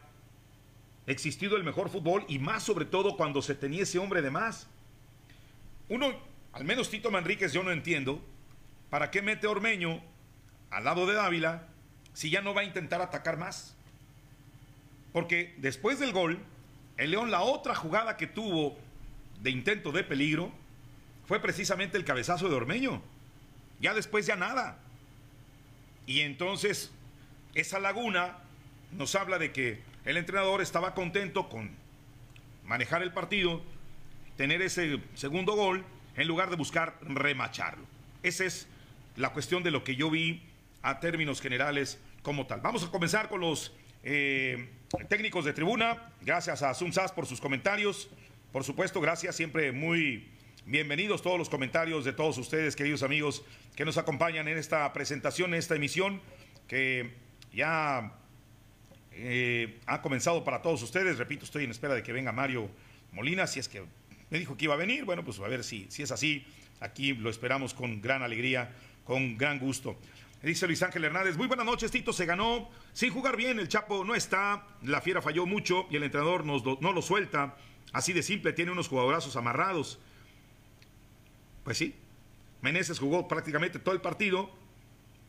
existido 1.07 1.57
el 1.57 1.65
mejor 1.65 1.91
fútbol 1.91 2.25
y 2.29 2.39
más 2.39 2.63
sobre 2.63 2.85
todo 2.85 3.17
cuando 3.17 3.43
se 3.43 3.55
tenía 3.55 3.83
ese 3.83 3.99
hombre 3.99 4.23
de 4.23 4.31
más. 4.31 4.67
Uno 5.89 6.15
al 6.53 6.65
menos 6.65 6.89
Tito 6.89 7.11
Manríquez 7.11 7.53
yo 7.53 7.63
no 7.63 7.73
entiendo, 7.73 8.23
¿para 8.89 9.11
qué 9.11 9.23
mete 9.23 9.47
Ormeño 9.47 10.01
al 10.71 10.85
lado 10.85 11.05
de 11.07 11.15
Dávila 11.15 11.67
si 12.13 12.31
ya 12.31 12.43
no 12.43 12.55
va 12.55 12.61
a 12.63 12.65
intentar 12.65 13.03
atacar 13.03 13.37
más? 13.37 13.75
Porque 15.13 15.55
después 15.59 15.99
del 15.99 16.13
gol, 16.13 16.39
el 16.97 17.11
León 17.11 17.31
la 17.31 17.43
otra 17.43 17.75
jugada 17.75 18.17
que 18.17 18.29
tuvo 18.29 18.77
de 19.41 19.51
intento 19.51 19.91
de 19.91 20.05
peligro 20.05 20.53
fue 21.27 21.41
precisamente 21.41 21.97
el 21.99 22.05
cabezazo 22.05 22.49
de 22.49 22.55
Ormeño. 22.55 23.03
Ya 23.81 23.93
después 23.93 24.27
ya 24.27 24.37
nada. 24.37 24.79
Y 26.07 26.21
entonces 26.21 26.93
esa 27.55 27.81
laguna 27.81 28.39
nos 28.93 29.15
habla 29.17 29.39
de 29.39 29.53
que 29.53 29.83
el 30.05 30.17
entrenador 30.17 30.61
estaba 30.61 30.95
contento 30.95 31.49
con 31.49 31.71
manejar 32.65 33.03
el 33.03 33.13
partido, 33.13 33.63
tener 34.37 34.63
ese 34.63 35.01
segundo 35.15 35.55
gol, 35.55 35.85
en 36.17 36.29
lugar 36.29 36.51
de 36.51 36.57
buscar 36.57 36.97
remacharlo. 37.03 37.85
Esa 38.23 38.45
es 38.45 38.69
la 39.17 39.33
cuestión 39.33 39.63
de 39.63 39.71
lo 39.71 39.85
que 39.85 39.97
yo 39.97 40.11
vi 40.11 40.43
a 40.83 41.01
términos 41.01 41.41
generales 41.41 41.99
como 42.23 42.47
tal. 42.47 42.61
Vamos 42.61 42.85
a 42.85 42.91
comenzar 42.91 43.29
con 43.29 43.41
los 43.41 43.73
eh, 44.03 44.69
técnicos 45.09 45.45
de 45.45 45.53
tribuna. 45.53 46.13
Gracias 46.21 46.63
a 46.63 46.75
Sas 46.75 47.13
por 47.13 47.27
sus 47.27 47.41
comentarios. 47.41 48.09
Por 48.53 48.65
supuesto, 48.65 49.01
gracias. 49.01 49.37
Siempre 49.37 49.73
muy 49.73 50.29
bienvenidos 50.67 51.23
todos 51.23 51.39
los 51.39 51.49
comentarios 51.49 52.05
de 52.05 52.13
todos 52.13 52.39
ustedes, 52.39 52.77
queridos 52.77 53.03
amigos, 53.03 53.45
que 53.77 53.85
nos 53.85 53.99
acompañan 53.99 54.49
en 54.49 54.57
esta 54.57 54.91
presentación, 54.93 55.53
en 55.53 55.59
esta 55.59 55.75
emisión, 55.75 56.21
que 56.69 57.15
ya 57.53 58.13
eh, 59.17 59.81
ha 59.87 60.03
comenzado 60.03 60.45
para 60.45 60.63
todos 60.63 60.83
ustedes. 60.83 61.19
Repito, 61.19 61.45
estoy 61.45 61.65
en 61.65 61.71
espera 61.71 61.95
de 61.95 62.03
que 62.03 62.13
venga 62.13 62.33
Mario 62.33 62.71
Molina, 63.13 63.47
si 63.47 63.61
es 63.61 63.69
que 63.69 63.83
me 64.31 64.39
dijo 64.39 64.57
que 64.57 64.65
iba 64.65 64.75
a 64.75 64.77
venir. 64.79 65.05
Bueno, 65.05 65.25
pues 65.25 65.39
a 65.41 65.49
ver 65.49 65.65
si, 65.65 65.87
si 65.91 66.03
es 66.03 66.11
así. 66.11 66.45
Aquí 66.81 67.13
lo 67.15 67.31
esperamos 67.31 67.75
con 67.75 68.01
gran 68.03 68.23
alegría, 68.23 68.71
con 69.05 69.39
gran 69.39 69.59
gusto. 69.59 69.97
Dice 70.43 70.67
Luis 70.67 70.83
Ángel 70.83 71.05
Hernández, 71.05 71.39
muy 71.39 71.47
buenas 71.47 71.65
noches, 71.65 71.91
Tito, 71.91 72.13
se 72.13 72.27
ganó 72.27 72.71
sin 72.93 73.11
jugar 73.11 73.35
bien, 73.35 73.59
el 73.59 73.69
Chapo 73.69 74.05
no 74.05 74.15
está, 74.15 74.67
la 74.83 75.01
Fiera 75.01 75.23
falló 75.23 75.47
mucho 75.47 75.87
y 75.91 75.97
el 75.97 76.03
entrenador 76.03 76.45
no 76.45 76.93
lo 76.93 77.01
suelta, 77.01 77.57
así 77.95 78.13
de 78.13 78.23
simple, 78.23 78.53
tiene 78.53 78.71
unos 78.71 78.89
jugadorazos 78.89 79.37
amarrados. 79.37 79.99
Pues 81.65 81.79
sí, 81.79 81.95
Meneses 82.65 82.99
jugó 82.99 83.29
prácticamente 83.29 83.79
todo 83.79 83.95
el 83.95 84.01
partido 84.01 84.51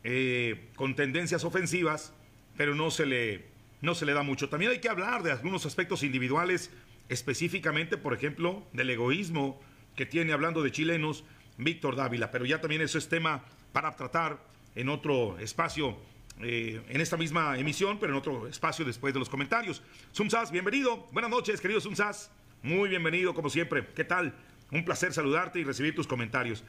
eh, 0.05 0.69
con 0.75 0.95
tendencias 0.95 1.43
ofensivas, 1.43 2.13
pero 2.55 2.75
no 2.75 2.91
se, 2.91 3.05
le, 3.05 3.45
no 3.85 3.95
se 3.95 4.05
le 4.05 4.13
da 4.13 4.23
mucho. 4.23 4.49
También 4.49 4.71
hay 4.71 4.79
que 4.79 4.89
hablar 4.89 5.23
de 5.23 5.31
algunos 5.31 5.65
aspectos 5.65 6.03
individuales, 6.03 6.71
específicamente, 7.07 7.97
por 7.97 8.13
ejemplo, 8.13 8.67
del 8.73 8.89
egoísmo 8.89 9.61
que 9.95 10.05
tiene, 10.05 10.33
hablando 10.33 10.61
de 10.61 10.71
chilenos, 10.71 11.23
Víctor 11.57 11.95
Dávila, 11.95 12.31
pero 12.31 12.45
ya 12.45 12.59
también 12.59 12.81
eso 12.81 12.97
es 12.97 13.07
tema 13.07 13.45
para 13.71 13.95
tratar 13.95 14.43
en 14.75 14.89
otro 14.89 15.39
espacio, 15.39 15.97
eh, 16.41 16.81
en 16.89 16.99
esta 16.99 17.15
misma 17.15 17.57
emisión, 17.57 17.97
pero 17.97 18.11
en 18.11 18.17
otro 18.17 18.47
espacio 18.47 18.83
después 18.83 19.13
de 19.13 19.19
los 19.19 19.29
comentarios. 19.29 19.81
Sumsas, 20.11 20.51
bienvenido. 20.51 21.07
Buenas 21.13 21.31
noches, 21.31 21.61
querido 21.61 21.79
Sumsas. 21.79 22.29
Muy 22.61 22.89
bienvenido, 22.89 23.33
como 23.33 23.49
siempre. 23.49 23.87
¿Qué 23.95 24.03
tal? 24.03 24.33
Un 24.71 24.83
placer 24.83 25.13
saludarte 25.13 25.59
y 25.59 25.63
recibir 25.63 25.95
tus 25.95 26.07
comentarios. 26.07 26.63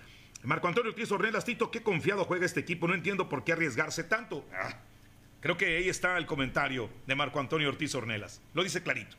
Marco 0.45 0.69
Antonio 0.69 0.91
Ortiz 0.91 1.11
Ornelas, 1.11 1.45
Tito, 1.45 1.71
qué 1.71 1.83
confiado 1.83 2.25
juega 2.25 2.47
este 2.47 2.61
equipo. 2.61 2.87
No 2.87 2.95
entiendo 2.95 3.29
por 3.29 3.43
qué 3.43 3.53
arriesgarse 3.53 4.05
tanto. 4.05 4.45
Ah, 4.53 4.79
creo 5.41 5.57
que 5.57 5.77
ahí 5.77 5.89
está 5.89 6.17
el 6.19 6.27
comentario 6.27 6.91
de 7.07 7.15
Marco 7.15 7.41
Antonio 7.41 7.69
Ortiz 7.69 7.95
Ornelas. 7.95 8.41
Lo 8.55 8.63
dice 8.63 8.83
clarito. 8.83 9.17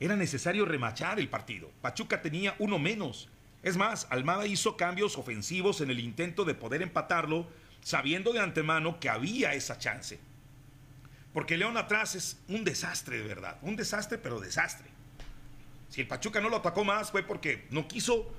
Era 0.00 0.16
necesario 0.16 0.64
remachar 0.64 1.20
el 1.20 1.28
partido. 1.28 1.70
Pachuca 1.82 2.22
tenía 2.22 2.54
uno 2.58 2.78
menos. 2.78 3.28
Es 3.62 3.76
más, 3.76 4.06
Almada 4.10 4.46
hizo 4.46 4.76
cambios 4.76 5.18
ofensivos 5.18 5.82
en 5.82 5.90
el 5.90 6.00
intento 6.00 6.46
de 6.46 6.54
poder 6.54 6.80
empatarlo, 6.80 7.46
sabiendo 7.82 8.32
de 8.32 8.40
antemano 8.40 8.98
que 8.98 9.10
había 9.10 9.52
esa 9.52 9.78
chance. 9.78 10.18
Porque 11.34 11.58
León 11.58 11.76
atrás 11.76 12.14
es 12.14 12.38
un 12.48 12.64
desastre 12.64 13.18
de 13.18 13.28
verdad, 13.28 13.58
un 13.62 13.76
desastre 13.76 14.18
pero 14.18 14.40
desastre. 14.40 14.88
Si 15.90 16.00
el 16.00 16.06
Pachuca 16.06 16.40
no 16.40 16.48
lo 16.48 16.56
atacó 16.56 16.84
más 16.84 17.10
fue 17.10 17.22
porque 17.22 17.66
no 17.70 17.86
quiso, 17.86 18.32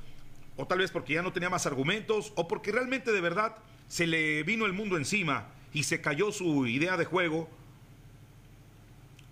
o 0.58 0.66
tal 0.66 0.80
vez 0.80 0.92
porque 0.92 1.14
ya 1.14 1.22
no 1.22 1.32
tenía 1.32 1.50
más 1.50 1.66
argumentos, 1.66 2.34
o 2.36 2.48
porque 2.48 2.72
realmente 2.72 3.12
de 3.12 3.22
verdad 3.22 3.56
se 3.88 4.08
le 4.08 4.44
vino 4.44 4.66
el 4.66 4.74
mundo 4.74 4.98
encima 4.98 5.48
y 5.74 5.84
se 5.84 6.02
cayó 6.02 6.32
su 6.32 6.68
idea 6.68 6.98
de 6.98 7.06
juego 7.06 7.50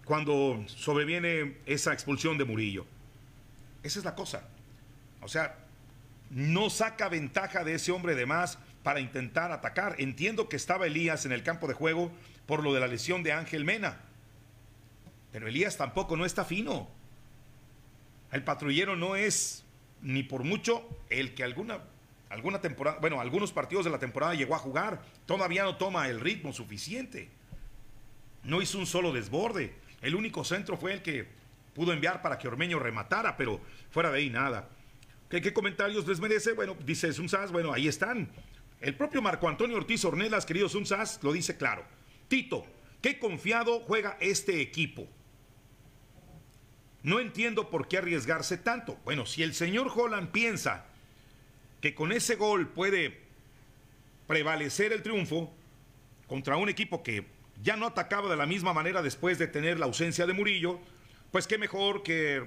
cuando 0.05 0.63
sobreviene 0.67 1.57
esa 1.65 1.93
expulsión 1.93 2.37
de 2.37 2.45
Murillo. 2.45 2.85
Esa 3.83 3.99
es 3.99 4.05
la 4.05 4.15
cosa. 4.15 4.47
O 5.21 5.27
sea, 5.27 5.57
no 6.29 6.69
saca 6.69 7.09
ventaja 7.09 7.63
de 7.63 7.75
ese 7.75 7.91
hombre 7.91 8.15
de 8.15 8.25
más 8.25 8.57
para 8.83 8.99
intentar 8.99 9.51
atacar. 9.51 9.95
Entiendo 9.99 10.49
que 10.49 10.55
estaba 10.55 10.87
Elías 10.87 11.25
en 11.25 11.31
el 11.31 11.43
campo 11.43 11.67
de 11.67 11.73
juego 11.73 12.11
por 12.45 12.63
lo 12.63 12.73
de 12.73 12.79
la 12.79 12.87
lesión 12.87 13.23
de 13.23 13.33
Ángel 13.33 13.65
Mena. 13.65 13.99
Pero 15.31 15.47
Elías 15.47 15.77
tampoco 15.77 16.17
no 16.17 16.25
está 16.25 16.45
fino. 16.45 16.89
El 18.31 18.43
patrullero 18.43 18.95
no 18.95 19.15
es 19.15 19.63
ni 20.01 20.23
por 20.23 20.43
mucho 20.43 20.87
el 21.09 21.33
que 21.33 21.43
alguna, 21.43 21.79
alguna 22.29 22.61
temporada, 22.61 22.99
bueno, 22.99 23.19
algunos 23.19 23.51
partidos 23.51 23.85
de 23.85 23.91
la 23.91 23.99
temporada 23.99 24.35
llegó 24.35 24.55
a 24.55 24.59
jugar. 24.59 25.01
Todavía 25.25 25.63
no 25.63 25.77
toma 25.77 26.07
el 26.07 26.19
ritmo 26.19 26.53
suficiente. 26.53 27.29
No 28.43 28.61
hizo 28.61 28.77
un 28.77 28.85
solo 28.85 29.11
desborde. 29.11 29.73
El 30.01 30.15
único 30.15 30.43
centro 30.43 30.77
fue 30.77 30.93
el 30.93 31.01
que 31.01 31.27
pudo 31.73 31.91
enviar 31.91 32.21
para 32.21 32.37
que 32.37 32.47
Ormeño 32.47 32.79
rematara, 32.79 33.35
pero 33.35 33.59
fuera 33.91 34.11
de 34.11 34.19
ahí 34.19 34.29
nada. 34.29 34.69
¿Qué, 35.29 35.53
comentarios 35.53 36.07
les 36.07 36.19
merece? 36.19 36.53
Bueno, 36.53 36.75
dice 36.85 37.13
Sunzas, 37.13 37.51
bueno, 37.51 37.73
ahí 37.73 37.87
están. 37.87 38.29
El 38.81 38.95
propio 38.95 39.21
Marco 39.21 39.47
Antonio 39.47 39.77
Ortiz 39.77 40.03
Ornelas, 40.05 40.45
querido 40.45 40.69
Sunzas, 40.69 41.19
lo 41.21 41.33
dice 41.33 41.57
claro. 41.57 41.83
Tito, 42.27 42.65
qué 43.01 43.19
confiado 43.19 43.81
juega 43.81 44.17
este 44.19 44.61
equipo. 44.61 45.07
No 47.03 47.19
entiendo 47.19 47.69
por 47.69 47.87
qué 47.87 47.99
arriesgarse 47.99 48.57
tanto. 48.57 48.97
Bueno, 49.05 49.25
si 49.25 49.43
el 49.43 49.53
señor 49.53 49.91
Holland 49.93 50.31
piensa 50.31 50.85
que 51.81 51.95
con 51.95 52.11
ese 52.11 52.35
gol 52.35 52.67
puede 52.69 53.21
prevalecer 54.27 54.93
el 54.93 55.01
triunfo 55.01 55.53
contra 56.27 56.57
un 56.57 56.69
equipo 56.69 57.01
que 57.01 57.25
ya 57.61 57.75
no 57.75 57.87
atacaba 57.87 58.29
de 58.29 58.37
la 58.37 58.45
misma 58.45 58.73
manera 58.73 59.01
después 59.01 59.37
de 59.37 59.47
tener 59.47 59.79
la 59.79 59.85
ausencia 59.85 60.25
de 60.25 60.33
Murillo, 60.33 60.79
pues 61.31 61.47
qué 61.47 61.57
mejor 61.57 62.03
que 62.03 62.43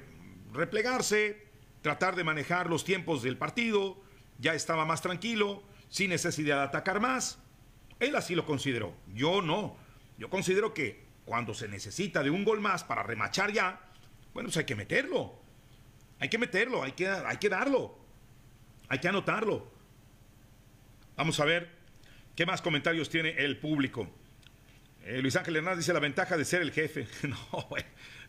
replegarse, 0.53 1.47
tratar 1.83 2.17
de 2.17 2.25
manejar 2.25 2.71
los 2.71 2.85
tiempos 2.85 3.23
del 3.23 3.37
partido, 3.37 4.01
ya 4.39 4.55
estaba 4.55 4.85
más 4.85 5.03
tranquilo, 5.03 5.63
sin 5.89 6.11
necesidad 6.11 6.59
de 6.59 6.65
atacar 6.65 7.01
más. 7.01 7.39
Él 8.01 8.17
así 8.17 8.35
lo 8.35 8.47
consideró, 8.47 8.95
yo 9.15 9.43
no. 9.43 9.77
Yo 10.19 10.31
considero 10.31 10.75
que 10.75 11.05
cuando 11.25 11.55
se 11.55 11.69
necesita 11.69 12.23
de 12.23 12.31
un 12.31 12.45
gol 12.45 12.61
más 12.61 12.85
para 12.85 13.03
remachar 13.03 13.53
ya, 13.53 13.81
bueno, 14.33 14.49
pues 14.49 14.57
hay 14.57 14.65
que 14.65 14.75
meterlo. 14.75 15.41
Hay 16.19 16.29
que 16.29 16.39
meterlo, 16.39 16.83
hay 16.83 16.93
que, 16.93 17.09
hay 17.09 17.37
que 17.39 17.49
darlo. 17.49 18.02
Hay 18.93 18.99
que 18.99 19.09
anotarlo. 19.09 19.67
Vamos 21.17 21.41
a 21.41 21.47
ver 21.47 21.71
qué 22.37 22.45
más 22.45 22.61
comentarios 22.61 23.09
tiene 23.09 23.31
el 23.39 23.57
público. 23.57 24.07
Eh, 25.05 25.23
Luis 25.23 25.35
Ángel 25.35 25.57
Hernández 25.57 25.79
dice 25.79 25.95
la 25.95 25.99
ventaja 25.99 26.37
de 26.37 26.45
ser 26.45 26.61
el 26.61 26.73
jefe. 26.73 27.09
no. 27.23 27.69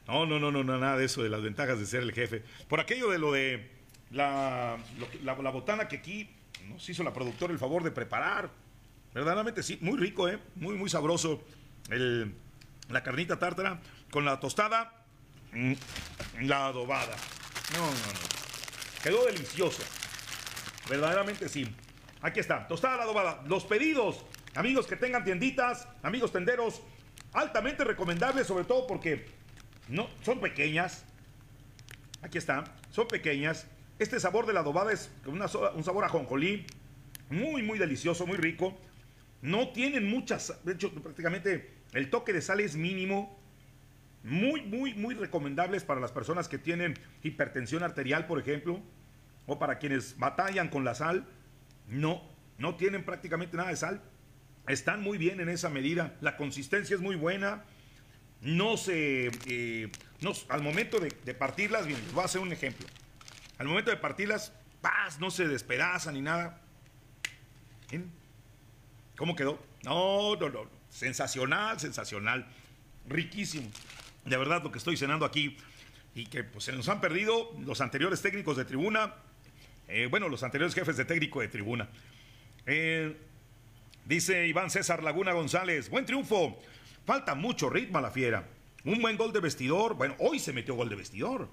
No, 0.08 0.26
no, 0.26 0.40
no, 0.40 0.64
no, 0.64 0.64
nada 0.64 0.96
de 0.96 1.04
eso, 1.04 1.22
de 1.22 1.30
las 1.30 1.42
ventajas 1.42 1.80
de 1.80 1.86
ser 1.86 2.02
el 2.02 2.14
jefe. 2.14 2.44
Por 2.70 2.80
aquello 2.80 3.10
de 3.10 3.20
lo 3.20 3.34
de 3.34 3.72
la, 4.12 4.78
botana 5.52 5.90
que 5.90 5.98
aquí 5.98 6.30
nos 6.70 6.88
hizo 6.88 7.04
la 7.04 7.12
productora 7.12 7.52
el 7.52 7.60
favor 7.60 7.84
de 7.84 7.92
preparar. 7.92 8.50
Verdaderamente 9.14 9.64
sí, 9.64 9.78
muy 9.82 9.98
rico, 9.98 10.30
¿eh? 10.30 10.40
Muy, 10.56 10.76
muy 10.76 10.90
sabroso. 10.90 11.44
La 12.88 13.04
carnita 13.04 13.38
tártara 13.38 13.82
con 14.12 14.24
la 14.24 14.40
tostada, 14.40 14.94
mm, 15.52 15.74
la 16.44 16.68
adobada. 16.68 17.18
No, 17.74 17.80
no, 17.80 17.92
no. 17.92 19.04
Quedó 19.04 19.26
delicioso. 19.26 19.84
Verdaderamente 20.90 21.50
sí. 21.50 21.68
Aquí 22.22 22.40
está, 22.40 22.68
tostada 22.68 22.98
la 22.98 23.04
adobada. 23.04 23.44
Los 23.48 23.66
pedidos, 23.66 24.26
amigos 24.56 24.88
que 24.88 24.96
tengan 24.96 25.24
tienditas, 25.24 25.88
amigos 26.02 26.32
tenderos, 26.32 26.82
altamente 27.34 27.84
recomendables, 27.84 28.48
sobre 28.48 28.64
todo 28.64 28.88
porque 28.88 29.26
no, 29.90 30.10
son 30.22 30.40
pequeñas. 30.40 31.06
Aquí 32.22 32.38
está. 32.38 32.64
Son 32.90 33.08
pequeñas. 33.08 33.68
Este 34.00 34.20
sabor 34.20 34.46
de 34.46 34.54
la 34.54 34.62
adobada 34.62 34.94
es 34.94 35.12
un 35.26 35.84
sabor 35.84 36.06
a 36.06 36.10
jonjolí. 36.10 36.66
Muy, 37.30 37.62
muy 37.62 37.78
delicioso, 37.78 38.26
muy 38.26 38.38
rico. 38.38 38.78
No 39.42 39.70
tienen 39.70 40.10
muchas. 40.10 40.64
De 40.64 40.74
hecho, 40.74 40.94
prácticamente 40.94 41.74
el 41.94 42.10
toque 42.10 42.32
de 42.32 42.42
sal 42.42 42.60
es 42.62 42.76
mínimo. 42.76 43.40
Muy, 44.24 44.62
muy, 44.62 44.94
muy 44.94 45.16
recomendables 45.16 45.84
para 45.84 46.00
las 46.00 46.14
personas 46.14 46.48
que 46.48 46.58
tienen 46.58 46.94
hipertensión 47.24 47.84
arterial, 47.84 48.26
por 48.26 48.40
ejemplo. 48.40 48.82
O 49.46 49.60
para 49.60 49.80
quienes 49.80 50.18
batallan 50.18 50.70
con 50.70 50.84
la 50.84 50.96
sal. 50.96 51.26
No, 51.88 52.24
no 52.58 52.76
tienen 52.76 53.04
prácticamente 53.04 53.58
nada 53.58 53.70
de 53.70 53.76
sal. 53.76 54.02
Están 54.68 55.02
muy 55.02 55.18
bien 55.18 55.40
en 55.40 55.50
esa 55.50 55.70
medida. 55.70 56.16
La 56.22 56.38
consistencia 56.38 56.96
es 56.96 57.02
muy 57.02 57.16
buena 57.16 57.64
no 58.44 58.76
se, 58.76 59.32
eh, 59.48 59.92
al 60.50 60.62
momento 60.62 61.00
de, 61.00 61.34
partirlas, 61.34 61.88
bien, 61.88 62.00
les 62.04 62.14
voy 62.14 62.22
a 62.22 62.26
hacer 62.26 62.42
un 62.42 62.52
ejemplo. 62.52 62.86
Al 63.58 63.68
momento 63.68 63.90
de 63.90 63.98
partirlas, 63.98 64.52
paz, 64.82 65.20
no 65.20 65.32
se 65.32 65.48
despedazan 65.48 66.16
ni 66.16 66.22
nada. 66.22 66.60
¿Cómo 69.16 69.36
quedó? 69.36 69.64
No, 69.84 70.36
no, 70.36 70.50
no. 70.50 70.70
Sensacional, 70.90 71.80
sensacional. 71.80 72.46
Riquísimo. 73.08 73.70
De 74.26 74.38
verdad, 74.38 74.62
lo 74.64 74.72
que 74.72 74.78
estoy 74.78 74.98
cenando 74.98 75.26
aquí 75.26 75.58
y 76.16 76.26
que 76.26 76.44
pues, 76.44 76.66
se 76.66 76.74
nos 76.74 76.90
han 76.90 77.00
perdido 77.00 77.52
los 77.60 77.80
anteriores 77.82 78.22
técnicos 78.22 78.58
de 78.58 78.66
tribuna, 78.66 79.16
eh, 79.88 80.08
bueno, 80.10 80.30
los 80.30 80.44
anteriores 80.44 80.76
jefes 80.76 80.98
de 80.98 81.06
técnico 81.06 81.42
de 81.42 81.48
tribuna. 81.48 81.90
Eh, 82.66 83.16
dice 84.06 84.48
Iván 84.48 84.70
César 84.70 85.04
Laguna 85.04 85.34
González, 85.34 85.90
buen 85.90 86.06
triunfo, 86.06 86.60
falta 87.06 87.36
mucho 87.36 87.70
ritmo 87.70 87.98
a 87.98 88.02
la 88.02 88.12
fiera, 88.12 88.48
un 88.86 89.02
buen 89.02 89.18
gol 89.18 89.34
de 89.34 89.40
vestidor, 89.40 89.96
bueno, 89.96 90.16
hoy 90.20 90.40
se 90.40 90.54
metió 90.54 90.76
gol 90.76 90.90
de 90.90 90.96
vestidor. 90.96 91.50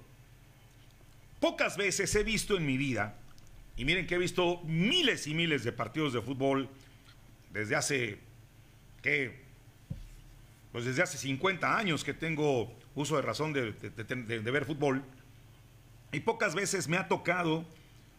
Pocas 1.39 1.75
veces 1.75 2.13
he 2.15 2.23
visto 2.23 2.55
en 2.55 2.65
mi 2.65 2.77
vida, 2.77 3.17
y 3.77 3.85
miren 3.85 4.05
que 4.05 4.15
he 4.15 4.19
visto 4.19 4.61
miles 4.63 5.27
y 5.27 5.33
miles 5.33 5.63
de 5.63 5.71
partidos 5.71 6.13
de 6.13 6.21
fútbol 6.21 6.69
desde 7.51 7.75
hace. 7.75 8.19
Pues 10.71 10.85
desde 10.85 11.01
hace 11.01 11.17
50 11.17 11.77
años 11.77 12.03
que 12.03 12.13
tengo 12.13 12.71
uso 12.95 13.15
de 13.15 13.23
razón 13.23 13.53
de, 13.53 13.71
ver 13.71 14.65
fútbol. 14.65 15.03
Y 16.11 16.19
pocas 16.19 16.53
veces 16.53 16.87
me 16.87 16.97
ha 16.97 17.07
tocado 17.07 17.65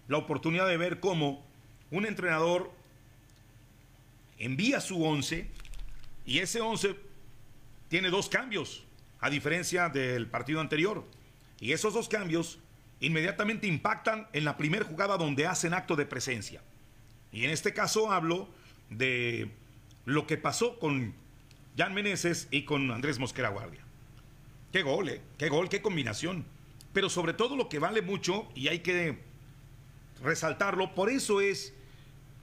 la 0.08 0.18
oportunidad 0.18 0.68
de 0.68 0.76
ver 0.76 1.00
cómo 1.00 1.44
un 1.90 2.06
entrenador 2.06 2.72
envía 4.38 4.80
su 4.80 5.04
11 5.04 5.48
y 6.26 6.38
ese 6.38 6.60
11 6.60 6.96
tiene 7.88 8.10
dos 8.10 8.28
cambios, 8.28 8.84
a 9.20 9.30
diferencia 9.30 9.88
del 9.88 10.26
partido 10.26 10.60
anterior. 10.60 11.04
Y 11.60 11.72
esos 11.72 11.94
dos 11.94 12.08
cambios 12.08 12.58
inmediatamente 13.00 13.66
impactan 13.66 14.26
en 14.32 14.44
la 14.44 14.56
primera 14.56 14.84
jugada 14.84 15.16
donde 15.16 15.46
hacen 15.46 15.74
acto 15.74 15.96
de 15.96 16.06
presencia. 16.06 16.62
Y 17.32 17.44
en 17.44 17.50
este 17.50 17.72
caso 17.72 18.10
hablo 18.10 18.48
de 18.90 19.50
lo 20.04 20.26
que 20.26 20.36
pasó 20.36 20.78
con 20.78 21.14
Jan 21.76 21.94
Meneses 21.94 22.48
y 22.50 22.62
con 22.62 22.90
Andrés 22.90 23.18
Mosquera 23.18 23.48
Guardia. 23.48 23.82
Qué 24.72 24.82
gol, 24.82 25.08
¿eh? 25.08 25.20
Qué 25.38 25.48
gol, 25.48 25.68
qué 25.68 25.82
combinación. 25.82 26.44
Pero 26.92 27.08
sobre 27.08 27.34
todo 27.34 27.56
lo 27.56 27.68
que 27.68 27.78
vale 27.78 28.02
mucho, 28.02 28.48
y 28.54 28.68
hay 28.68 28.80
que 28.80 29.18
resaltarlo, 30.22 30.94
por 30.94 31.10
eso 31.10 31.40
es 31.40 31.74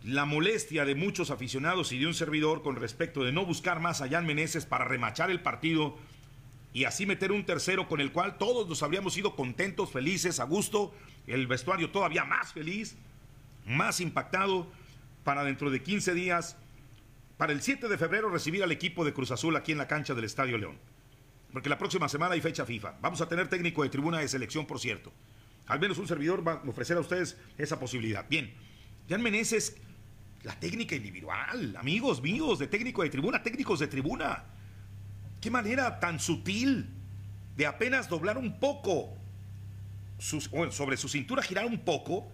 la 0.04 0.26
molestia 0.26 0.86
de 0.86 0.96
muchos 0.96 1.30
aficionados 1.30 1.92
y 1.92 2.00
de 2.00 2.08
un 2.08 2.14
servidor 2.14 2.62
con 2.62 2.76
respecto 2.76 3.24
de 3.24 3.32
no 3.32 3.46
buscar 3.46 3.80
más 3.80 4.02
a 4.02 4.10
Jan 4.10 4.26
Meneses 4.26 4.66
para 4.66 4.86
remachar 4.86 5.30
el 5.30 5.42
partido 5.42 5.98
y 6.72 6.86
así 6.86 7.06
meter 7.06 7.32
un 7.32 7.46
tercero 7.46 7.88
con 7.88 8.00
el 8.00 8.12
cual 8.12 8.38
todos 8.38 8.68
nos 8.70 8.84
habríamos 8.84 9.14
sido 9.14 9.36
contentos, 9.36 9.92
felices, 9.92 10.40
a 10.40 10.44
gusto, 10.44 10.94
el 11.28 11.48
vestuario 11.48 11.90
todavía 11.90 12.26
más 12.26 12.54
feliz, 12.54 12.96
más 13.66 14.00
impactado, 14.00 14.72
para 15.24 15.44
dentro 15.44 15.70
de 15.70 15.82
15 15.84 16.14
días, 16.14 16.58
para 17.38 17.54
el 17.54 17.62
7 17.62 17.88
de 17.88 17.98
febrero 17.98 18.30
recibir 18.30 18.64
al 18.64 18.72
equipo 18.72 19.06
de 19.06 19.14
Cruz 19.14 19.32
Azul 19.32 19.56
aquí 19.56 19.72
en 19.72 19.78
la 19.78 19.88
cancha 19.88 20.14
del 20.14 20.26
Estadio 20.26 20.58
León. 20.58 20.78
Porque 21.52 21.70
la 21.70 21.78
próxima 21.78 22.10
semana 22.10 22.34
hay 22.34 22.42
fecha 22.42 22.66
FIFA. 22.66 22.96
Vamos 23.02 23.22
a 23.22 23.28
tener 23.28 23.48
técnico 23.48 23.84
de 23.84 23.90
tribuna 23.90 24.20
de 24.20 24.28
selección, 24.28 24.66
por 24.66 24.80
cierto. 24.80 25.12
Al 25.70 25.80
menos 25.80 25.98
un 25.98 26.08
servidor 26.08 26.46
va 26.46 26.54
a 26.54 26.70
ofrecer 26.70 26.98
a 26.98 27.00
ustedes 27.00 27.38
esa 27.58 27.80
posibilidad. 27.80 28.28
Bien, 28.28 28.54
Jan 29.08 29.22
Meneses, 29.22 29.78
la 30.44 30.60
técnica 30.60 30.96
individual, 30.96 31.76
amigos 31.78 32.22
míos 32.22 32.60
de 32.60 32.68
técnico 32.68 33.04
de 33.04 33.10
tribuna, 33.10 33.42
técnicos 33.42 33.80
de 33.80 33.88
tribuna 33.88 34.44
Qué 35.42 35.50
manera 35.50 36.00
tan 36.00 36.20
sutil 36.20 36.90
de 37.56 37.66
apenas 37.66 38.10
doblar 38.10 38.38
un 38.38 38.60
poco 38.60 39.16
sobre 40.18 40.98
su 40.98 41.08
cintura, 41.08 41.42
girar 41.42 41.66
un 41.66 41.80
poco 41.80 42.30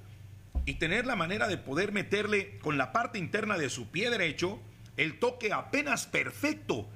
y 0.66 0.76
tener 0.76 1.06
la 1.06 1.16
manera 1.16 1.48
de 1.48 1.58
poder 1.58 1.92
meterle 1.92 2.58
con 2.60 2.80
la 2.80 2.92
parte 2.92 3.20
interna 3.20 3.58
de 3.60 3.70
su 3.70 3.90
pie 3.92 4.10
derecho 4.10 4.60
el 4.98 5.20
toque 5.20 5.54
apenas 5.54 6.08
perfecto 6.08 6.90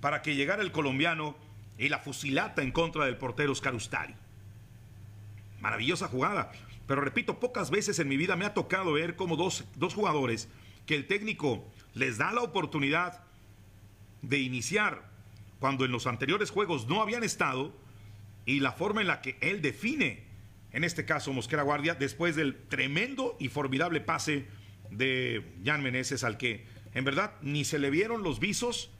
para 0.00 0.22
que 0.22 0.34
llegara 0.34 0.62
el 0.62 0.72
colombiano 0.72 1.36
y 1.76 1.90
la 1.90 1.98
fusilata 1.98 2.62
en 2.62 2.72
contra 2.72 3.04
del 3.04 3.18
portero 3.18 3.52
Oscar 3.52 3.74
Ustari. 3.74 4.14
Maravillosa 5.60 6.08
jugada. 6.08 6.52
Pero 6.86 7.00
repito, 7.00 7.38
pocas 7.38 7.70
veces 7.70 7.98
en 7.98 8.08
mi 8.08 8.16
vida 8.16 8.36
me 8.36 8.44
ha 8.44 8.54
tocado 8.54 8.92
ver 8.92 9.16
como 9.16 9.36
dos, 9.36 9.64
dos 9.76 9.94
jugadores 9.94 10.48
que 10.86 10.96
el 10.96 11.06
técnico 11.06 11.64
les 11.94 12.18
da 12.18 12.32
la 12.32 12.42
oportunidad 12.42 13.22
de 14.22 14.38
iniciar 14.38 15.08
cuando 15.60 15.84
en 15.84 15.92
los 15.92 16.06
anteriores 16.06 16.50
juegos 16.50 16.88
no 16.88 17.02
habían 17.02 17.22
estado 17.22 17.72
y 18.46 18.60
la 18.60 18.72
forma 18.72 19.00
en 19.00 19.06
la 19.06 19.20
que 19.20 19.36
él 19.40 19.62
define, 19.62 20.24
en 20.72 20.82
este 20.82 21.04
caso 21.04 21.32
Mosquera 21.32 21.62
Guardia, 21.62 21.94
después 21.94 22.34
del 22.34 22.56
tremendo 22.68 23.36
y 23.38 23.48
formidable 23.48 24.00
pase 24.00 24.46
de 24.90 25.44
Jan 25.64 25.82
Meneses 25.82 26.24
al 26.24 26.38
que 26.38 26.64
en 26.94 27.04
verdad 27.04 27.34
ni 27.42 27.64
se 27.64 27.78
le 27.78 27.90
vieron 27.90 28.22
los 28.22 28.40
visos 28.40 28.90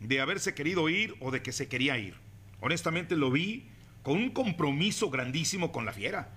de 0.00 0.20
haberse 0.20 0.54
querido 0.54 0.88
ir 0.88 1.16
o 1.20 1.30
de 1.30 1.42
que 1.42 1.52
se 1.52 1.68
quería 1.68 1.98
ir. 1.98 2.14
Honestamente 2.60 3.16
lo 3.16 3.30
vi 3.30 3.68
con 4.02 4.16
un 4.16 4.30
compromiso 4.30 5.10
grandísimo 5.10 5.72
con 5.72 5.84
la 5.84 5.92
fiera. 5.92 6.30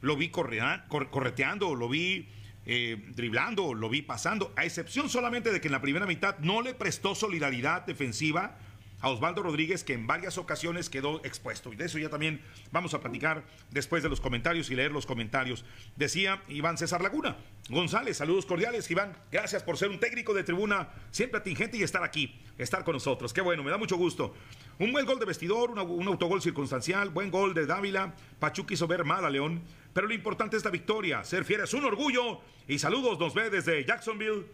Lo 0.00 0.16
vi 0.16 0.30
correteando, 0.30 1.74
lo 1.74 1.88
vi 1.88 2.28
eh, 2.66 3.02
driblando, 3.14 3.74
lo 3.74 3.88
vi 3.88 4.02
pasando, 4.02 4.52
a 4.56 4.64
excepción 4.64 5.08
solamente 5.08 5.52
de 5.52 5.60
que 5.60 5.68
en 5.68 5.72
la 5.72 5.80
primera 5.80 6.06
mitad 6.06 6.38
no 6.38 6.62
le 6.62 6.74
prestó 6.74 7.14
solidaridad 7.14 7.86
defensiva 7.86 8.56
a 9.02 9.10
Osvaldo 9.10 9.42
Rodríguez, 9.42 9.84
que 9.84 9.92
en 9.92 10.06
varias 10.06 10.38
ocasiones 10.38 10.88
quedó 10.88 11.22
expuesto. 11.24 11.72
Y 11.72 11.76
de 11.76 11.84
eso 11.84 11.98
ya 11.98 12.08
también 12.08 12.40
vamos 12.70 12.94
a 12.94 13.00
platicar 13.00 13.44
después 13.70 14.02
de 14.02 14.08
los 14.08 14.20
comentarios 14.20 14.70
y 14.70 14.76
leer 14.76 14.92
los 14.92 15.06
comentarios. 15.06 15.64
Decía 15.96 16.42
Iván 16.48 16.78
César 16.78 17.02
Laguna. 17.02 17.36
González, 17.68 18.16
saludos 18.16 18.46
cordiales, 18.46 18.90
Iván. 18.90 19.16
Gracias 19.30 19.62
por 19.62 19.76
ser 19.76 19.90
un 19.90 20.00
técnico 20.00 20.32
de 20.34 20.44
tribuna 20.44 20.88
siempre 21.10 21.40
atingente 21.40 21.76
y 21.76 21.82
estar 21.82 22.02
aquí, 22.02 22.40
estar 22.58 22.84
con 22.84 22.94
nosotros. 22.94 23.32
Qué 23.32 23.40
bueno, 23.40 23.62
me 23.62 23.70
da 23.70 23.76
mucho 23.76 23.96
gusto. 23.96 24.34
Un 24.78 24.92
buen 24.92 25.04
gol 25.04 25.18
de 25.18 25.26
vestidor, 25.26 25.70
un 25.70 26.08
autogol 26.08 26.40
circunstancial, 26.40 27.10
buen 27.10 27.30
gol 27.30 27.54
de 27.54 27.66
Dávila. 27.66 28.14
Pachuca 28.38 28.74
hizo 28.74 28.86
ver 28.86 29.04
mal 29.04 29.24
a 29.24 29.30
León, 29.30 29.62
pero 29.92 30.06
lo 30.06 30.14
importante 30.14 30.56
es 30.56 30.64
la 30.64 30.70
victoria. 30.70 31.24
Ser 31.24 31.44
fiel 31.44 31.62
es 31.62 31.74
un 31.74 31.84
orgullo. 31.84 32.40
Y 32.68 32.78
saludos, 32.78 33.18
nos 33.18 33.34
ve 33.34 33.50
desde 33.50 33.84
Jacksonville, 33.84 34.46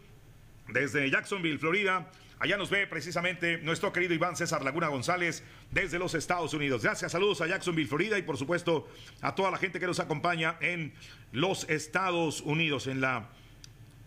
desde 0.68 1.10
Jacksonville, 1.10 1.58
Florida. 1.58 2.10
Allá 2.40 2.56
nos 2.56 2.70
ve 2.70 2.86
precisamente 2.86 3.58
nuestro 3.58 3.92
querido 3.92 4.14
Iván 4.14 4.36
César 4.36 4.62
Laguna 4.62 4.86
González 4.86 5.42
desde 5.72 5.98
los 5.98 6.14
Estados 6.14 6.54
Unidos. 6.54 6.82
Gracias, 6.84 7.10
saludos 7.10 7.40
a 7.40 7.48
Jacksonville, 7.48 7.88
Florida 7.88 8.16
y 8.16 8.22
por 8.22 8.36
supuesto 8.36 8.88
a 9.22 9.34
toda 9.34 9.50
la 9.50 9.58
gente 9.58 9.80
que 9.80 9.86
nos 9.88 9.98
acompaña 9.98 10.56
en 10.60 10.92
los 11.32 11.68
Estados 11.68 12.40
Unidos, 12.42 12.86
en 12.86 13.00
la, 13.00 13.30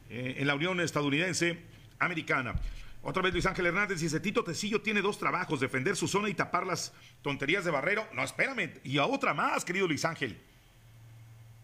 eh, 0.09 0.35
en 0.37 0.47
la 0.47 0.55
Unión 0.55 0.79
Estadounidense 0.79 1.59
Americana. 1.99 2.55
Otra 3.03 3.21
vez 3.21 3.33
Luis 3.33 3.45
Ángel 3.47 3.65
Hernández 3.65 3.99
dice, 3.99 4.21
Tito 4.21 4.45
Tecillo 4.45 4.81
tiene 4.81 5.01
dos 5.01 5.17
trabajos, 5.17 5.59
defender 5.59 5.97
su 5.97 6.07
zona 6.07 6.29
y 6.29 6.33
tapar 6.33 6.65
las 6.65 6.93
tonterías 7.21 7.65
de 7.65 7.71
Barrero. 7.71 8.07
No, 8.13 8.23
espérame, 8.23 8.79
y 8.85 8.97
a 8.97 9.07
otra 9.07 9.33
más, 9.33 9.65
querido 9.65 9.87
Luis 9.87 10.05
Ángel. 10.05 10.39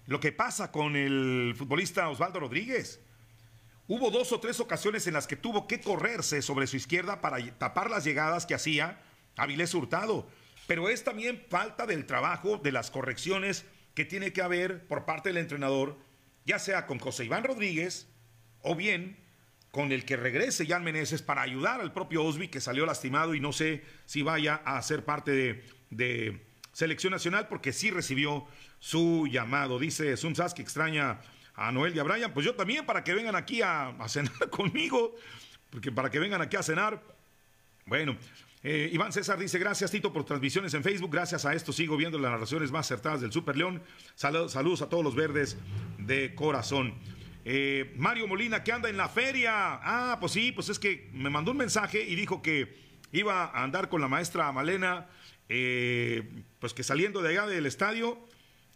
Lo 0.07 0.19
que 0.19 0.33
pasa 0.33 0.69
con 0.71 0.97
el 0.97 1.53
futbolista 1.55 2.09
Osvaldo 2.09 2.41
Rodríguez. 2.41 2.99
Hubo 3.87 4.11
dos 4.11 4.31
o 4.33 4.39
tres 4.39 4.59
ocasiones 4.59 5.07
en 5.07 5.13
las 5.13 5.27
que 5.27 5.37
tuvo 5.37 5.67
que 5.67 5.79
correrse 5.79 6.41
sobre 6.41 6.67
su 6.67 6.75
izquierda 6.75 7.21
para 7.21 7.37
tapar 7.57 7.89
las 7.89 8.03
llegadas 8.03 8.45
que 8.45 8.55
hacía 8.55 8.99
Avilés 9.37 9.73
Hurtado. 9.73 10.27
Pero 10.67 10.89
es 10.89 11.05
también 11.05 11.45
falta 11.49 11.85
del 11.85 12.05
trabajo, 12.05 12.57
de 12.57 12.73
las 12.73 12.91
correcciones 12.91 13.65
que 13.93 14.03
tiene 14.03 14.33
que 14.33 14.41
haber 14.41 14.85
por 14.87 15.05
parte 15.05 15.29
del 15.29 15.37
entrenador, 15.37 15.97
ya 16.45 16.59
sea 16.59 16.85
con 16.85 16.99
José 16.99 17.25
Iván 17.25 17.45
Rodríguez 17.45 18.07
o 18.61 18.75
bien 18.75 19.17
con 19.71 19.91
el 19.91 20.05
que 20.05 20.17
regrese 20.17 20.65
Jan 20.65 20.83
Meneses 20.83 21.21
para 21.21 21.41
ayudar 21.41 21.81
al 21.81 21.93
propio 21.93 22.23
Osby 22.23 22.49
que 22.49 22.61
salió 22.61 22.85
lastimado 22.85 23.35
y 23.35 23.39
no 23.39 23.53
sé 23.53 23.83
si 24.05 24.21
vaya 24.21 24.55
a 24.65 24.81
ser 24.81 25.05
parte 25.05 25.63
de, 25.89 26.41
selección 26.73 27.11
nacional 27.11 27.47
porque 27.47 27.73
sí 27.73 27.89
recibió 27.89 28.45
su 28.79 29.27
llamado. 29.31 29.79
Dice 29.79 30.15
Sumsas 30.17 30.53
que 30.53 30.61
extraña 30.61 31.21
a 31.57 31.71
Noel 31.71 31.95
y 31.95 31.99
a 31.99 32.03
Brian, 32.03 32.31
pues 32.33 32.45
yo 32.45 32.55
también 32.55 32.85
para 32.85 33.03
que 33.03 33.13
vengan 33.13 33.35
aquí 33.35 33.61
a, 33.61 33.93
cenar 34.07 34.49
conmigo, 34.49 35.15
porque 35.71 35.91
para 35.91 36.09
que 36.09 36.19
vengan 36.19 36.41
aquí 36.41 36.55
a 36.55 36.63
cenar. 36.63 37.01
Bueno, 37.85 38.15
eh, 38.63 38.89
Iván 38.93 39.11
César 39.11 39.39
dice, 39.39 39.57
gracias 39.57 39.91
Tito 39.91 40.13
por 40.13 40.23
transmisiones 40.23 40.73
en 40.75 40.83
Facebook, 40.83 41.11
gracias 41.11 41.45
a 41.45 41.53
esto 41.53 41.73
sigo 41.73 41.97
viendo 41.97 42.19
las 42.19 42.31
narraciones 42.31 42.71
más 42.71 42.85
acertadas 42.85 43.21
del 43.21 43.31
Super 43.31 43.57
León. 43.57 43.81
saludos 44.15 44.81
a 44.81 44.89
todos 44.89 45.03
los 45.03 45.15
verdes 45.15 45.57
de 45.97 46.35
corazón. 46.35 46.93
Eh, 47.43 47.93
Mario 47.95 48.27
Molina, 48.27 48.63
que 48.63 48.73
anda 48.73 48.89
en 48.89 48.97
la 48.97 49.07
feria. 49.07 49.79
Ah, 49.81 50.17
pues 50.19 50.33
sí, 50.33 50.51
pues 50.51 50.69
es 50.69 50.79
que 50.79 51.09
me 51.13 51.29
mandó 51.29 51.51
un 51.51 51.57
mensaje 51.57 52.03
y 52.03 52.15
dijo 52.15 52.41
que 52.41 52.77
iba 53.13 53.45
a 53.45 53.63
andar 53.63 53.89
con 53.89 54.01
la 54.01 54.07
maestra 54.07 54.51
Malena, 54.51 55.07
eh, 55.49 56.29
pues 56.59 56.73
que 56.73 56.83
saliendo 56.83 57.21
de 57.21 57.29
allá 57.29 57.47
del 57.47 57.65
estadio, 57.65 58.19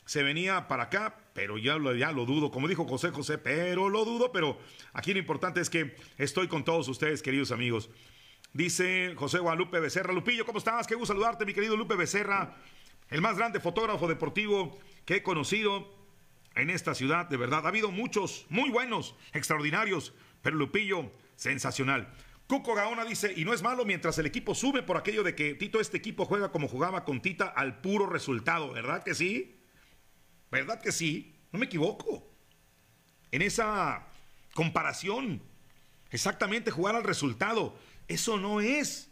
se 0.05 0.23
venía 0.23 0.69
para 0.69 0.83
acá, 0.83 1.17
pero 1.33 1.57
ya 1.57 1.77
lo, 1.77 1.95
ya 1.95 2.11
lo 2.11 2.25
dudo, 2.25 2.51
como 2.51 2.67
dijo 2.67 2.85
José 2.85 3.11
José, 3.11 3.37
pero 3.37 3.89
lo 3.89 4.05
dudo, 4.05 4.31
pero 4.31 4.57
aquí 4.93 5.13
lo 5.13 5.19
importante 5.19 5.61
es 5.61 5.69
que 5.69 5.95
estoy 6.17 6.47
con 6.47 6.63
todos 6.63 6.87
ustedes, 6.87 7.21
queridos 7.21 7.51
amigos. 7.51 7.89
Dice 8.53 9.13
José 9.15 9.39
Guadalupe 9.39 9.79
Becerra, 9.79 10.13
Lupillo, 10.13 10.45
¿cómo 10.45 10.57
estás? 10.57 10.87
Qué 10.87 10.95
gusto 10.95 11.13
saludarte, 11.13 11.45
mi 11.45 11.53
querido 11.53 11.77
Lupe 11.77 11.95
Becerra, 11.95 12.57
el 13.09 13.21
más 13.21 13.37
grande 13.37 13.59
fotógrafo 13.59 14.07
deportivo 14.07 14.77
que 15.05 15.17
he 15.17 15.23
conocido 15.23 15.95
en 16.55 16.69
esta 16.69 16.93
ciudad, 16.93 17.27
de 17.27 17.37
verdad. 17.37 17.65
Ha 17.65 17.69
habido 17.69 17.91
muchos 17.91 18.45
muy 18.49 18.69
buenos, 18.69 19.15
extraordinarios, 19.31 20.13
pero 20.41 20.57
Lupillo, 20.57 21.11
sensacional. 21.37 22.13
Cuco 22.47 22.75
Gaona 22.75 23.05
dice, 23.05 23.33
y 23.37 23.45
no 23.45 23.53
es 23.53 23.61
malo 23.61 23.85
mientras 23.85 24.17
el 24.17 24.25
equipo 24.25 24.53
sube 24.53 24.83
por 24.83 24.97
aquello 24.97 25.23
de 25.23 25.33
que 25.33 25.53
Tito, 25.53 25.79
este 25.79 25.95
equipo 25.95 26.25
juega 26.25 26.51
como 26.51 26.67
jugaba 26.67 27.05
con 27.05 27.21
Tita 27.21 27.45
al 27.47 27.79
puro 27.79 28.07
resultado, 28.07 28.73
¿verdad 28.73 29.01
que 29.03 29.15
sí? 29.15 29.60
¿Verdad 30.51 30.81
que 30.81 30.91
sí? 30.91 31.33
No 31.51 31.59
me 31.59 31.65
equivoco. 31.65 32.29
En 33.31 33.41
esa 33.41 34.05
comparación, 34.53 35.41
exactamente 36.11 36.69
jugar 36.71 36.95
al 36.95 37.03
resultado, 37.03 37.73
eso 38.09 38.37
no 38.37 38.59
es 38.59 39.09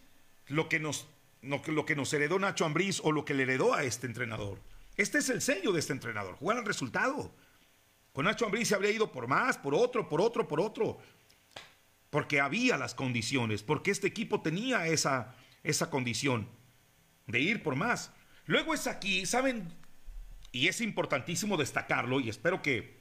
lo 0.47 0.67
que 0.67 0.79
nos, 0.79 1.07
lo 1.41 1.61
nos 1.95 2.13
heredó 2.13 2.37
Nacho 2.37 2.65
Ambriz 2.65 2.99
o 3.03 3.13
lo 3.13 3.23
que 3.23 3.33
le 3.33 3.43
heredó 3.43 3.73
a 3.73 3.83
este 3.83 4.07
entrenador. 4.07 4.59
Este 4.97 5.19
es 5.19 5.29
el 5.29 5.41
sello 5.41 5.71
de 5.71 5.79
este 5.79 5.93
entrenador, 5.93 6.35
jugar 6.35 6.57
al 6.57 6.65
resultado. 6.65 7.33
Con 8.11 8.25
Nacho 8.25 8.45
Ambriz 8.45 8.67
se 8.67 8.75
habría 8.75 8.91
ido 8.91 9.11
por 9.11 9.27
más, 9.27 9.57
por 9.57 9.73
otro, 9.73 10.09
por 10.09 10.19
otro, 10.19 10.45
por 10.45 10.59
otro. 10.59 10.97
Porque 12.09 12.41
había 12.41 12.77
las 12.77 12.95
condiciones, 12.95 13.63
porque 13.63 13.91
este 13.91 14.07
equipo 14.07 14.41
tenía 14.41 14.87
esa, 14.87 15.35
esa 15.63 15.89
condición 15.89 16.49
de 17.27 17.39
ir 17.39 17.63
por 17.63 17.75
más. 17.75 18.11
Luego 18.45 18.73
es 18.73 18.87
aquí, 18.87 19.25
¿saben? 19.25 19.71
Y 20.51 20.67
es 20.67 20.81
importantísimo 20.81 21.57
destacarlo 21.57 22.19
y 22.19 22.29
espero 22.29 22.61
que 22.61 22.99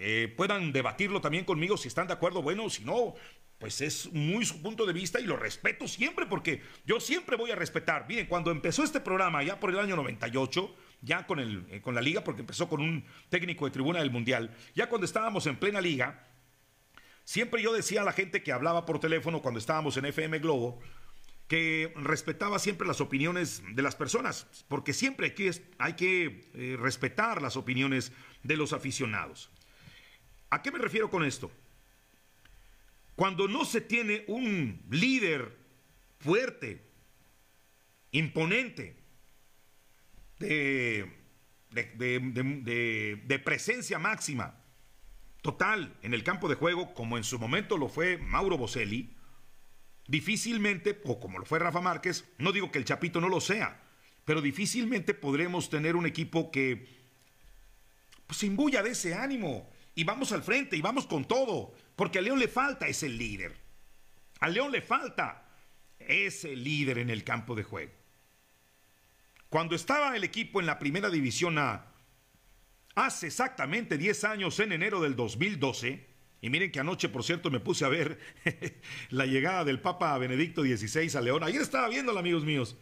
eh, 0.00 0.32
puedan 0.34 0.72
debatirlo 0.72 1.20
también 1.20 1.44
conmigo 1.44 1.76
si 1.76 1.88
están 1.88 2.06
de 2.06 2.14
acuerdo, 2.14 2.40
bueno, 2.40 2.70
si 2.70 2.84
no, 2.84 3.14
pues 3.58 3.82
es 3.82 4.10
muy 4.12 4.46
su 4.46 4.62
punto 4.62 4.86
de 4.86 4.94
vista 4.94 5.20
y 5.20 5.24
lo 5.24 5.36
respeto 5.36 5.86
siempre 5.86 6.24
porque 6.24 6.62
yo 6.86 6.98
siempre 6.98 7.36
voy 7.36 7.50
a 7.50 7.54
respetar. 7.54 8.06
Miren, 8.08 8.26
cuando 8.26 8.50
empezó 8.50 8.82
este 8.82 9.00
programa, 9.00 9.42
ya 9.42 9.60
por 9.60 9.68
el 9.68 9.78
año 9.78 9.96
98, 9.96 10.74
ya 11.02 11.26
con, 11.26 11.38
el, 11.38 11.66
eh, 11.70 11.82
con 11.82 11.94
la 11.94 12.00
liga, 12.00 12.24
porque 12.24 12.40
empezó 12.40 12.68
con 12.70 12.80
un 12.80 13.04
técnico 13.28 13.66
de 13.66 13.70
tribuna 13.70 13.98
del 13.98 14.10
Mundial, 14.10 14.56
ya 14.74 14.88
cuando 14.88 15.04
estábamos 15.04 15.46
en 15.46 15.56
plena 15.56 15.82
liga, 15.82 16.26
siempre 17.24 17.62
yo 17.62 17.74
decía 17.74 18.00
a 18.00 18.04
la 18.04 18.12
gente 18.12 18.42
que 18.42 18.52
hablaba 18.52 18.86
por 18.86 18.98
teléfono 18.98 19.42
cuando 19.42 19.60
estábamos 19.60 19.94
en 19.98 20.06
FM 20.06 20.38
Globo, 20.38 20.80
que 21.50 21.92
respetaba 21.96 22.60
siempre 22.60 22.86
las 22.86 23.00
opiniones 23.00 23.64
de 23.74 23.82
las 23.82 23.96
personas, 23.96 24.46
porque 24.68 24.92
siempre 24.92 25.26
hay 25.26 25.34
que, 25.34 25.52
hay 25.78 25.94
que 25.94 26.48
eh, 26.54 26.76
respetar 26.78 27.42
las 27.42 27.56
opiniones 27.56 28.12
de 28.44 28.56
los 28.56 28.72
aficionados. 28.72 29.50
¿A 30.48 30.62
qué 30.62 30.70
me 30.70 30.78
refiero 30.78 31.10
con 31.10 31.24
esto? 31.24 31.50
Cuando 33.16 33.48
no 33.48 33.64
se 33.64 33.80
tiene 33.80 34.22
un 34.28 34.80
líder 34.90 35.58
fuerte, 36.20 36.84
imponente, 38.12 38.96
de, 40.38 41.10
de, 41.72 43.38
presencia 43.44 43.98
máxima, 43.98 44.54
total, 45.42 45.96
en 46.02 46.14
el 46.14 46.22
campo 46.22 46.48
de 46.48 46.54
juego, 46.54 46.94
como 46.94 47.16
en 47.16 47.24
su 47.24 47.40
momento 47.40 47.76
lo 47.76 47.88
fue 47.88 48.18
Mauro 48.18 48.56
Boselli, 48.56 49.16
difícilmente, 50.10 51.00
o 51.04 51.20
como 51.20 51.38
lo 51.38 51.46
fue 51.46 51.60
Rafa 51.60 51.80
Márquez, 51.80 52.24
no 52.38 52.50
digo 52.50 52.72
que 52.72 52.78
el 52.78 52.84
Chapito 52.84 53.20
no 53.20 53.28
lo 53.28 53.40
sea, 53.40 53.80
pero 54.24 54.42
difícilmente 54.42 55.14
podremos 55.14 55.70
tener 55.70 55.94
un 55.94 56.04
equipo 56.04 56.50
que 56.50 56.88
pues, 58.26 58.38
se 58.38 58.46
imbuya 58.46 58.82
de 58.82 58.90
ese 58.90 59.14
ánimo 59.14 59.70
y 59.94 60.02
vamos 60.02 60.32
al 60.32 60.42
frente 60.42 60.76
y 60.76 60.80
vamos 60.80 61.06
con 61.06 61.26
todo, 61.26 61.72
porque 61.94 62.18
a 62.18 62.22
León 62.22 62.40
le 62.40 62.48
falta 62.48 62.88
ese 62.88 63.08
líder. 63.08 63.56
A 64.40 64.48
León 64.48 64.72
le 64.72 64.82
falta 64.82 65.46
ese 66.00 66.56
líder 66.56 66.98
en 66.98 67.10
el 67.10 67.22
campo 67.22 67.54
de 67.54 67.62
juego. 67.62 67.92
Cuando 69.48 69.76
estaba 69.76 70.16
el 70.16 70.24
equipo 70.24 70.58
en 70.58 70.66
la 70.66 70.80
primera 70.80 71.08
división 71.08 71.56
A, 71.58 71.86
hace 72.96 73.28
exactamente 73.28 73.96
10 73.96 74.24
años, 74.24 74.58
en 74.58 74.72
enero 74.72 75.00
del 75.00 75.14
2012, 75.14 76.09
y 76.40 76.50
miren 76.50 76.72
que 76.72 76.80
anoche, 76.80 77.08
por 77.08 77.22
cierto, 77.22 77.50
me 77.50 77.60
puse 77.60 77.84
a 77.84 77.88
ver 77.88 78.18
la 79.10 79.26
llegada 79.26 79.64
del 79.64 79.80
Papa 79.80 80.16
Benedicto 80.18 80.62
XVI 80.62 81.16
a 81.16 81.20
León. 81.20 81.42
Ayer 81.42 81.60
estaba 81.60 81.88
viendo, 81.88 82.18
amigos 82.18 82.44
míos, 82.44 82.76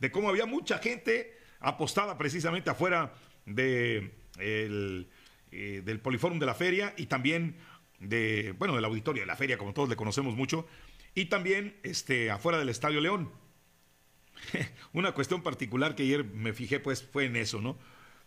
de 0.00 0.10
cómo 0.10 0.28
había 0.28 0.46
mucha 0.46 0.78
gente 0.78 1.38
apostada 1.60 2.18
precisamente 2.18 2.70
afuera 2.70 3.14
eh, 3.46 4.10
del 4.36 6.00
Poliforum 6.00 6.38
de 6.38 6.46
la 6.46 6.54
feria 6.54 6.94
y 6.96 7.06
también 7.06 7.56
de, 8.00 8.54
bueno, 8.58 8.74
del 8.74 8.84
auditorio 8.84 9.22
de 9.22 9.26
la 9.26 9.36
feria, 9.36 9.56
como 9.56 9.72
todos 9.72 9.88
le 9.88 9.96
conocemos 9.96 10.34
mucho, 10.34 10.66
y 11.14 11.26
también 11.26 11.76
este, 11.84 12.30
afuera 12.30 12.58
del 12.58 12.68
Estadio 12.68 13.00
León. 13.00 13.30
Una 14.92 15.12
cuestión 15.12 15.42
particular 15.42 15.94
que 15.94 16.02
ayer 16.02 16.24
me 16.24 16.52
fijé, 16.52 16.80
pues, 16.80 17.02
fue 17.04 17.26
en 17.26 17.36
eso, 17.36 17.60
¿no? 17.60 17.78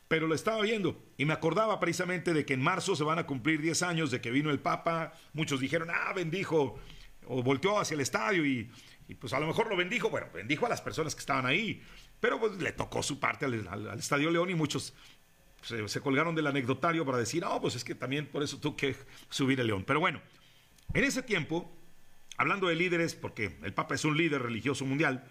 Pero 0.08 0.28
lo 0.28 0.36
estaba 0.36 0.62
viendo 0.62 1.04
y 1.18 1.26
me 1.26 1.34
acordaba 1.34 1.80
precisamente 1.80 2.34
de 2.34 2.46
que 2.46 2.54
en 2.54 2.62
marzo 2.62 2.96
se 2.96 3.04
van 3.04 3.20
a 3.20 3.26
cumplir 3.26 3.62
10 3.62 3.82
años 3.84 4.12
de 4.12 4.22
que 4.22 4.32
vino 4.32 4.50
el 4.50 4.60
Papa. 4.60 5.14
Muchos 5.34 5.60
dijeron, 5.60 5.90
ah, 5.92 6.14
bendijo, 6.14 6.80
o 7.26 7.44
volteó 7.44 7.80
hacia 7.80 7.96
el 7.96 8.02
estadio 8.02 8.46
y, 8.46 8.70
pues 9.20 9.34
a 9.34 9.40
lo 9.40 9.48
mejor 9.48 9.70
lo 9.70 9.76
bendijo. 9.76 10.10
Bueno, 10.10 10.28
bendijo 10.34 10.66
a 10.66 10.70
las 10.70 10.82
personas 10.82 11.14
que 11.14 11.20
estaban 11.20 11.46
ahí, 11.46 11.82
pero 12.20 12.40
pues 12.40 12.58
le 12.58 12.72
tocó 12.72 13.04
su 13.04 13.20
parte 13.20 13.46
al, 13.46 14.00
Estadio 14.00 14.32
León 14.32 14.50
y 14.50 14.56
muchos 14.56 14.94
se, 15.62 16.02
colgaron 16.02 16.36
del 16.36 16.48
anecdotario 16.48 17.06
para 17.06 17.18
decir, 17.18 17.44
no, 17.44 17.60
pues 17.60 17.76
es 17.76 17.84
que 17.84 17.96
también 17.96 18.28
por 18.28 18.44
eso 18.44 18.60
tuvo 18.60 18.78
que 18.78 18.96
subir 19.30 19.60
el 19.60 19.68
León. 19.68 19.84
Pero 19.86 20.00
bueno, 20.00 20.22
en 20.94 21.04
ese 21.04 21.22
tiempo, 21.22 21.70
hablando 22.38 22.68
de 22.68 22.76
líderes, 22.76 23.14
porque 23.14 23.58
el 23.62 23.74
Papa 23.74 23.96
es 23.96 24.06
un 24.06 24.16
líder 24.16 24.42
religioso 24.42 24.86
mundial, 24.86 25.26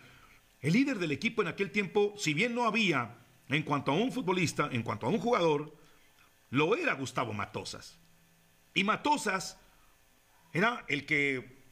el 0.61 0.73
líder 0.73 0.99
del 0.99 1.13
equipo 1.13 1.43
en 1.43 1.49
aquel 1.49 1.71
tiempo, 1.71 2.15
si 2.19 2.35
bien 2.35 2.55
no 2.55 2.65
había 2.67 3.17
en 3.49 3.63
cuanto 3.63 3.93
a 3.93 3.95
un 3.95 4.13
futbolista, 4.13 4.69
en 4.73 4.83
cuanto 4.83 5.07
a 5.07 5.11
un 5.11 5.19
jugador, 5.19 5.77
lo 6.51 6.77
era 6.77 6.95
Gustavo 6.95 7.33
Matosas. 7.33 7.99
Y 8.75 8.85
Matosas 8.85 9.59
era 10.53 10.85
el 10.89 11.07
que 11.07 11.65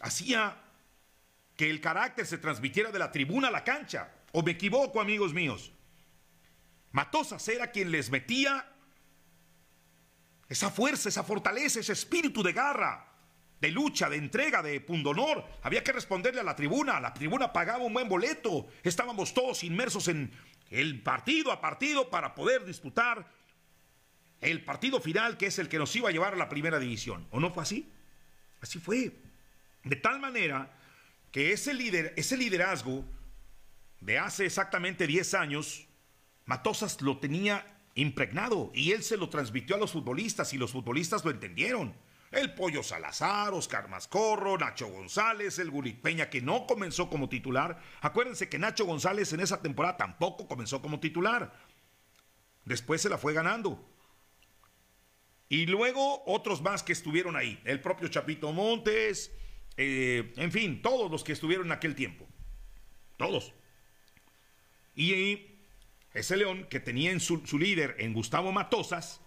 hacía 0.00 0.56
que 1.56 1.70
el 1.70 1.80
carácter 1.80 2.26
se 2.26 2.38
transmitiera 2.38 2.90
de 2.90 2.98
la 2.98 3.12
tribuna 3.12 3.48
a 3.48 3.50
la 3.50 3.64
cancha. 3.64 4.12
¿O 4.32 4.42
me 4.42 4.52
equivoco, 4.52 5.00
amigos 5.00 5.34
míos? 5.34 5.72
Matosas 6.92 7.46
era 7.48 7.70
quien 7.70 7.90
les 7.90 8.10
metía 8.10 8.68
esa 10.48 10.70
fuerza, 10.70 11.08
esa 11.08 11.24
fortaleza, 11.24 11.80
ese 11.80 11.92
espíritu 11.92 12.42
de 12.42 12.52
garra 12.52 13.12
de 13.62 13.70
lucha, 13.70 14.10
de 14.10 14.16
entrega, 14.16 14.60
de 14.60 14.80
pundonor. 14.80 15.44
Había 15.62 15.84
que 15.84 15.92
responderle 15.92 16.40
a 16.40 16.44
la 16.44 16.56
tribuna. 16.56 16.98
La 16.98 17.14
tribuna 17.14 17.52
pagaba 17.52 17.84
un 17.84 17.94
buen 17.94 18.08
boleto. 18.08 18.66
Estábamos 18.82 19.32
todos 19.32 19.62
inmersos 19.62 20.08
en 20.08 20.32
el 20.72 21.02
partido 21.02 21.52
a 21.52 21.60
partido 21.60 22.08
para 22.08 22.34
poder 22.34 22.64
disputar 22.64 23.30
el 24.40 24.64
partido 24.64 25.00
final 25.00 25.36
que 25.36 25.46
es 25.46 25.58
el 25.58 25.68
que 25.68 25.78
nos 25.78 25.94
iba 25.94 26.08
a 26.08 26.12
llevar 26.12 26.32
a 26.32 26.36
la 26.36 26.48
primera 26.48 26.78
división. 26.78 27.28
¿O 27.30 27.38
no 27.38 27.52
fue 27.52 27.62
así? 27.62 27.92
Así 28.60 28.78
fue. 28.78 29.12
De 29.84 29.96
tal 29.96 30.18
manera 30.18 30.72
que 31.30 31.52
ese, 31.52 31.74
líder, 31.74 32.14
ese 32.16 32.36
liderazgo 32.36 33.04
de 34.00 34.18
hace 34.18 34.46
exactamente 34.46 35.06
10 35.06 35.34
años, 35.34 35.86
Matosas 36.46 37.00
lo 37.02 37.18
tenía 37.18 37.66
impregnado 37.94 38.72
y 38.74 38.92
él 38.92 39.02
se 39.02 39.16
lo 39.16 39.28
transmitió 39.28 39.76
a 39.76 39.78
los 39.78 39.92
futbolistas 39.92 40.52
y 40.54 40.58
los 40.58 40.72
futbolistas 40.72 41.24
lo 41.24 41.30
entendieron 41.30 41.94
el 42.32 42.54
Pollo 42.54 42.82
Salazar, 42.82 43.52
Oscar 43.52 43.88
Mascorro, 43.88 44.56
Nacho 44.56 44.88
González, 44.88 45.58
el 45.58 45.70
Gurit 45.70 46.00
Peña, 46.00 46.30
que 46.30 46.40
no 46.40 46.66
comenzó 46.66 47.10
como 47.10 47.28
titular. 47.28 47.78
Acuérdense 48.00 48.48
que 48.48 48.58
Nacho 48.58 48.86
González 48.86 49.32
en 49.34 49.40
esa 49.40 49.60
temporada 49.60 49.98
tampoco 49.98 50.48
comenzó 50.48 50.80
como 50.80 50.98
titular. 50.98 51.52
Después 52.64 53.02
se 53.02 53.10
la 53.10 53.18
fue 53.18 53.34
ganando. 53.34 53.86
Y 55.50 55.66
luego 55.66 56.22
otros 56.24 56.62
más 56.62 56.82
que 56.82 56.94
estuvieron 56.94 57.36
ahí. 57.36 57.60
El 57.64 57.80
propio 57.82 58.08
Chapito 58.08 58.50
Montes, 58.52 59.30
eh, 59.76 60.32
en 60.36 60.50
fin, 60.50 60.80
todos 60.80 61.10
los 61.10 61.24
que 61.24 61.32
estuvieron 61.32 61.66
en 61.66 61.72
aquel 61.72 61.94
tiempo. 61.94 62.26
Todos. 63.18 63.52
Y 64.96 65.58
ese 66.14 66.38
León, 66.38 66.66
que 66.70 66.80
tenía 66.80 67.10
en 67.10 67.20
su, 67.20 67.46
su 67.46 67.58
líder 67.58 67.96
en 67.98 68.14
Gustavo 68.14 68.52
Matosas, 68.52 69.20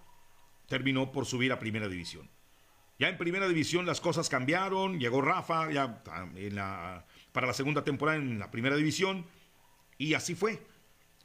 terminó 0.68 1.12
por 1.12 1.28
subir 1.28 1.52
a 1.52 1.60
primera 1.60 1.88
división. 1.88 2.35
Ya 2.98 3.10
en 3.10 3.18
primera 3.18 3.48
división 3.48 3.86
las 3.86 4.00
cosas 4.00 4.30
cambiaron, 4.30 5.00
llegó 5.00 5.22
Rafa 5.22 5.70
ya 5.72 6.02
para 6.04 7.48
la 7.48 7.54
segunda 7.54 7.84
temporada 7.84 8.18
en 8.18 8.40
la 8.40 8.52
primera 8.52 8.76
división 8.78 9.26
y 9.98 10.14
así 10.14 10.34
fue. 10.34 10.66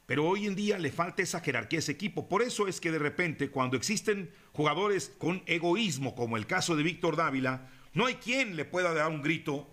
Pero 0.07 0.27
hoy 0.27 0.47
en 0.47 0.57
día 0.57 0.77
le 0.79 0.91
falta 0.91 1.23
esa 1.23 1.39
jerarquía 1.39 1.79
a 1.79 1.81
ese 1.81 1.93
equipo. 1.93 2.29
Por 2.29 2.43
eso 2.43 2.67
es 2.67 2.81
que 2.81 2.91
de 2.91 2.99
repente 2.99 3.51
cuando 3.51 3.77
existen 3.77 4.35
jugadores 4.53 5.15
con 5.19 5.45
egoísmo, 5.47 6.17
como 6.17 6.37
el 6.37 6.49
caso 6.49 6.75
de 6.75 6.83
Víctor 6.83 7.15
Dávila, 7.15 7.69
no 7.93 8.07
hay 8.07 8.17
quien 8.17 8.57
le 8.57 8.65
pueda 8.65 8.93
dar 8.93 9.09
un 9.09 9.23
grito, 9.23 9.71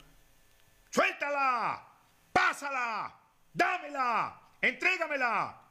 suéltala, 0.92 1.88
pásala, 2.32 3.20
dámela, 3.52 4.40
entrégamela. 4.62 5.64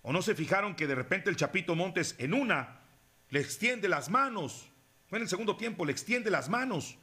¿O 0.00 0.12
no 0.14 0.22
se 0.22 0.34
fijaron 0.34 0.74
que 0.74 0.86
de 0.86 0.94
repente 0.94 1.28
el 1.28 1.36
Chapito 1.36 1.74
Montes 1.74 2.16
en 2.18 2.32
una 2.32 2.80
le 3.28 3.40
extiende 3.40 3.88
las 3.88 4.08
manos 4.08 4.67
en 5.16 5.22
el 5.22 5.28
segundo 5.28 5.56
tiempo, 5.56 5.84
le 5.84 5.92
extiende 5.92 6.30
las 6.30 6.48
manos. 6.48 6.96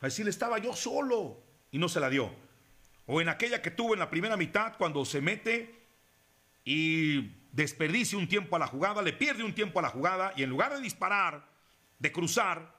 A 0.00 0.06
decirle, 0.06 0.30
estaba 0.30 0.58
yo 0.58 0.74
solo. 0.74 1.40
Y 1.70 1.78
no 1.78 1.88
se 1.88 2.00
la 2.00 2.10
dio. 2.10 2.34
O 3.06 3.20
en 3.20 3.28
aquella 3.28 3.62
que 3.62 3.70
tuvo 3.70 3.94
en 3.94 4.00
la 4.00 4.10
primera 4.10 4.36
mitad, 4.36 4.76
cuando 4.76 5.04
se 5.04 5.20
mete 5.20 5.74
y 6.64 7.32
desperdicia 7.52 8.18
un 8.18 8.28
tiempo 8.28 8.56
a 8.56 8.58
la 8.58 8.66
jugada, 8.66 9.02
le 9.02 9.12
pierde 9.12 9.44
un 9.44 9.54
tiempo 9.54 9.78
a 9.78 9.82
la 9.82 9.88
jugada 9.88 10.32
y 10.36 10.42
en 10.42 10.50
lugar 10.50 10.74
de 10.74 10.80
disparar, 10.80 11.46
de 11.98 12.12
cruzar, 12.12 12.74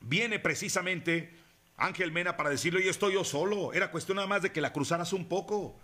viene 0.00 0.38
precisamente 0.38 1.34
Ángel 1.76 2.12
Mena 2.12 2.36
para 2.36 2.50
decirle, 2.50 2.84
yo 2.84 2.90
estoy 2.90 3.14
yo 3.14 3.24
solo. 3.24 3.72
Era 3.72 3.90
cuestión 3.90 4.16
nada 4.16 4.28
más 4.28 4.42
de 4.42 4.52
que 4.52 4.60
la 4.60 4.72
cruzaras 4.72 5.12
un 5.12 5.28
poco. 5.28 5.78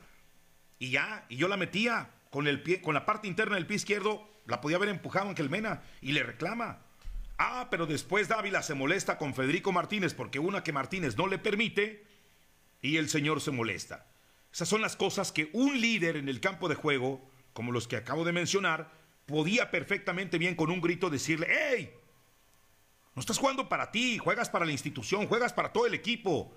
Y 0.78 0.90
ya, 0.90 1.24
y 1.28 1.36
yo 1.36 1.48
la 1.48 1.56
metía 1.56 2.10
con 2.30 2.46
el 2.46 2.62
pie, 2.62 2.80
con 2.80 2.94
la 2.94 3.04
parte 3.06 3.26
interna 3.26 3.56
del 3.56 3.66
pie 3.66 3.76
izquierdo, 3.76 4.28
la 4.46 4.60
podía 4.60 4.76
haber 4.76 4.88
empujado 4.88 5.28
Ángel 5.28 5.50
Mena 5.50 5.82
y 6.00 6.12
le 6.12 6.22
reclama. 6.22 6.80
Ah, 7.38 7.68
pero 7.70 7.86
después 7.86 8.26
Dávila 8.26 8.62
se 8.62 8.74
molesta 8.74 9.16
con 9.16 9.32
Federico 9.32 9.70
Martínez 9.70 10.12
porque 10.12 10.40
una 10.40 10.64
que 10.64 10.72
Martínez 10.72 11.16
no 11.16 11.28
le 11.28 11.38
permite 11.38 12.04
y 12.82 12.96
el 12.96 13.08
señor 13.08 13.40
se 13.40 13.52
molesta. 13.52 14.08
Esas 14.52 14.68
son 14.68 14.82
las 14.82 14.96
cosas 14.96 15.30
que 15.30 15.48
un 15.52 15.80
líder 15.80 16.16
en 16.16 16.28
el 16.28 16.40
campo 16.40 16.68
de 16.68 16.74
juego, 16.74 17.30
como 17.52 17.70
los 17.70 17.86
que 17.86 17.96
acabo 17.96 18.24
de 18.24 18.32
mencionar, 18.32 18.90
podía 19.24 19.70
perfectamente 19.70 20.36
bien 20.36 20.56
con 20.56 20.70
un 20.70 20.80
grito 20.80 21.10
decirle, 21.10 21.46
¡Hey! 21.48 21.94
No 23.14 23.20
estás 23.20 23.38
jugando 23.38 23.68
para 23.68 23.90
ti, 23.90 24.18
juegas 24.18 24.48
para 24.48 24.64
la 24.64 24.72
institución, 24.72 25.26
juegas 25.26 25.52
para 25.52 25.72
todo 25.72 25.86
el 25.86 25.94
equipo. 25.94 26.56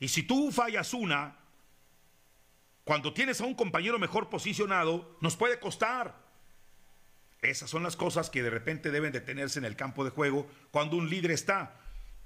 Y 0.00 0.08
si 0.08 0.22
tú 0.22 0.50
fallas 0.50 0.92
una, 0.94 1.38
cuando 2.84 3.12
tienes 3.12 3.40
a 3.40 3.44
un 3.44 3.54
compañero 3.54 3.98
mejor 3.98 4.28
posicionado, 4.28 5.16
nos 5.20 5.36
puede 5.36 5.58
costar. 5.58 6.23
Esas 7.44 7.70
son 7.70 7.82
las 7.82 7.96
cosas 7.96 8.30
que 8.30 8.42
de 8.42 8.50
repente 8.50 8.90
deben 8.90 9.12
de 9.12 9.20
tenerse 9.20 9.58
en 9.58 9.64
el 9.64 9.76
campo 9.76 10.04
de 10.04 10.10
juego 10.10 10.46
cuando 10.70 10.96
un 10.96 11.10
líder 11.10 11.30
está. 11.30 11.80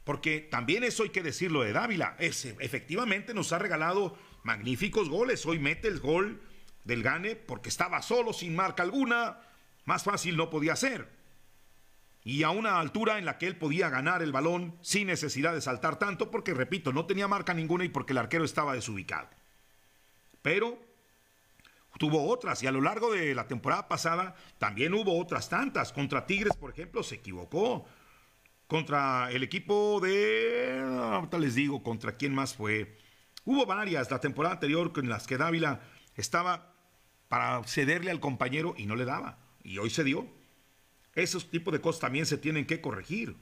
Porque 0.05 0.41
también 0.41 0.85
eso 0.85 1.03
hay 1.03 1.11
que 1.11 1.23
decirlo 1.23 1.63
de 1.63 1.73
Dávila. 1.73 2.17
Ese, 2.19 2.57
efectivamente 2.61 3.35
nos 3.35 3.53
ha 3.53 3.59
regalado 3.59 4.17
magníficos 4.43 5.09
goles. 5.09 5.45
Hoy 5.45 5.59
mete 5.59 5.89
el 5.89 6.01
gol 6.01 6.41
del 6.85 7.03
Gane 7.03 7.37
porque 7.37 7.69
estaba 7.69 8.01
solo, 8.01 8.33
sin 8.33 8.57
marca 8.57 8.83
alguna. 8.83 9.41
Más 9.85 10.05
fácil 10.05 10.37
no 10.37 10.49
podía 10.49 10.77
ser. 10.77 11.09
Y 12.25 12.43
a 12.43 12.51
una 12.51 12.81
altura 12.81 13.19
en 13.19 13.25
la 13.25 13.39
que 13.39 13.47
él 13.47 13.57
podía 13.57 13.91
ganar 13.91 14.23
el 14.23 14.33
balón 14.33 14.79
sin 14.81 15.07
necesidad 15.07 15.55
de 15.55 15.61
saltar 15.61 15.99
tanto, 15.99 16.31
porque 16.31 16.55
repito, 16.55 16.93
no 16.93 17.07
tenía 17.07 17.29
marca 17.29 17.55
ninguna 17.55 17.85
y 17.85 17.89
porque 17.89 18.13
el 18.13 18.19
arquero 18.19 18.45
estaba 18.45 18.75
desubicado. 18.75 19.29
Pero 20.43 20.79
tuvo 21.99 22.29
otras 22.29 22.63
y 22.63 22.67
a 22.67 22.73
lo 22.73 22.81
largo 22.81 23.13
de 23.13 23.35
la 23.35 23.47
temporada 23.47 23.89
pasada 23.89 24.35
también 24.59 24.95
hubo 24.95 25.19
otras 25.19 25.49
tantas. 25.49 25.93
Contra 25.93 26.25
Tigres, 26.25 26.57
por 26.57 26.71
ejemplo, 26.71 27.03
se 27.03 27.17
equivocó. 27.17 27.87
Contra 28.67 29.31
el 29.33 29.43
equipo 29.43 30.01
de... 30.01 30.81
Ahorita 30.81 31.39
les 31.39 31.55
digo 31.55 31.83
contra 31.83 32.17
quién 32.17 32.35
más 32.35 32.55
fue. 32.55 32.97
Hubo 33.45 33.67
varias 33.67 34.11
la 34.11 34.21
temporada 34.21 34.55
anterior 34.55 34.93
en 34.97 35.09
las 35.09 35.27
que 35.27 35.39
Dávila 35.39 35.81
estaba 36.15 36.75
para 37.29 37.63
cederle 37.65 38.11
al 38.11 38.21
compañero 38.21 38.75
y 38.77 38.87
no 38.87 38.95
le 38.95 39.05
daba. 39.05 39.39
Y 39.63 39.79
hoy 39.79 39.91
se 39.91 40.05
dio. 40.05 40.27
Esos 41.15 41.51
tipos 41.51 41.73
de 41.73 41.81
cosas 41.81 42.01
también 42.01 42.27
se 42.27 42.39
tienen 42.39 42.67
que 42.67 42.81
corregir. 42.81 43.37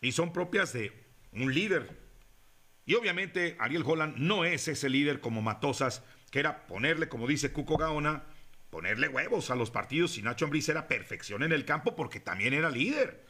Y 0.00 0.12
son 0.12 0.32
propias 0.32 0.72
de 0.72 0.92
un 1.32 1.54
líder. 1.54 2.04
Y 2.84 2.94
obviamente 2.94 3.56
Ariel 3.58 3.84
Holland 3.86 4.16
no 4.18 4.44
es 4.44 4.68
ese 4.68 4.90
líder 4.90 5.20
como 5.20 5.40
Matosas, 5.40 6.02
que 6.34 6.40
era 6.40 6.66
ponerle, 6.66 7.08
como 7.08 7.28
dice 7.28 7.52
Cuco 7.52 7.76
Gaona, 7.76 8.24
ponerle 8.68 9.06
huevos 9.06 9.52
a 9.52 9.54
los 9.54 9.70
partidos 9.70 10.18
y 10.18 10.22
Nacho 10.22 10.46
Ambriz 10.46 10.68
era 10.68 10.88
perfección 10.88 11.44
en 11.44 11.52
el 11.52 11.64
campo 11.64 11.94
porque 11.94 12.18
también 12.18 12.54
era 12.54 12.70
líder. 12.70 13.24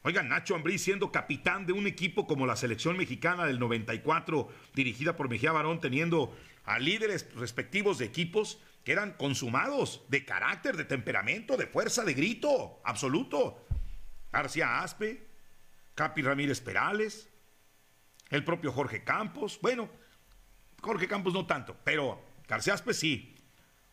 Oiga, 0.00 0.22
Nacho 0.22 0.54
Ambriz 0.54 0.80
siendo 0.80 1.12
capitán 1.12 1.66
de 1.66 1.74
un 1.74 1.86
equipo 1.86 2.26
como 2.26 2.46
la 2.46 2.56
selección 2.56 2.96
mexicana 2.96 3.44
del 3.44 3.58
94, 3.58 4.48
dirigida 4.72 5.14
por 5.14 5.28
Mejía 5.28 5.52
Barón, 5.52 5.78
teniendo 5.78 6.34
a 6.64 6.78
líderes 6.78 7.30
respectivos 7.34 7.98
de 7.98 8.06
equipos 8.06 8.62
que 8.82 8.92
eran 8.92 9.12
consumados, 9.12 10.06
de 10.08 10.24
carácter, 10.24 10.78
de 10.78 10.86
temperamento, 10.86 11.58
de 11.58 11.66
fuerza, 11.66 12.02
de 12.02 12.14
grito, 12.14 12.80
absoluto. 12.82 13.66
García 14.32 14.80
Aspe, 14.80 15.28
Capi 15.94 16.22
Ramírez 16.22 16.62
Perales, 16.62 17.28
el 18.30 18.42
propio 18.42 18.72
Jorge 18.72 19.04
Campos, 19.04 19.58
bueno, 19.60 19.90
Jorge 20.80 21.08
Campos 21.08 21.34
no 21.34 21.44
tanto, 21.44 21.76
pero 21.84 22.26
García 22.48 22.74
Aspe 22.74 22.94
sí, 22.94 23.36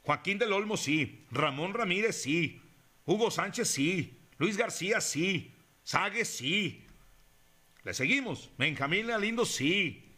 Joaquín 0.02 0.40
del 0.40 0.54
Olmo 0.54 0.78
sí, 0.78 1.26
Ramón 1.30 1.74
Ramírez 1.74 2.22
sí, 2.22 2.62
Hugo 3.06 3.30
Sánchez 3.30 3.68
sí, 3.68 4.20
Luis 4.38 4.58
García 4.58 5.02
sí, 5.02 5.56
Sague 5.86 6.26
sí. 6.26 6.84
Le 7.84 7.94
seguimos. 7.94 8.50
Benjamín 8.58 9.12
Alindo 9.12 9.46
sí. 9.46 10.18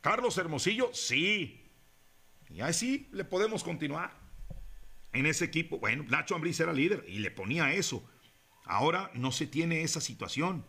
Carlos 0.00 0.38
Hermosillo 0.38 0.90
sí. 0.94 1.70
Y 2.48 2.62
así 2.62 3.08
le 3.12 3.24
podemos 3.24 3.62
continuar. 3.62 4.10
En 5.12 5.26
ese 5.26 5.44
equipo, 5.44 5.78
bueno, 5.78 6.04
Nacho 6.08 6.34
Ambriz 6.34 6.58
era 6.60 6.72
líder 6.72 7.04
y 7.06 7.18
le 7.18 7.30
ponía 7.30 7.74
eso. 7.74 8.08
Ahora 8.64 9.10
no 9.14 9.32
se 9.32 9.46
tiene 9.46 9.82
esa 9.82 10.00
situación. 10.00 10.64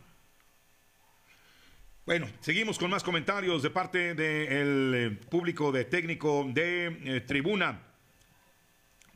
Bueno, 2.07 2.25
seguimos 2.39 2.79
con 2.79 2.89
más 2.89 3.03
comentarios 3.03 3.61
de 3.61 3.69
parte 3.69 4.15
del 4.15 4.93
eh, 4.95 5.09
público 5.29 5.73
de 5.73 5.83
técnico 5.83 6.49
de 6.53 6.85
eh, 7.03 7.19
tribuna. 7.19 7.81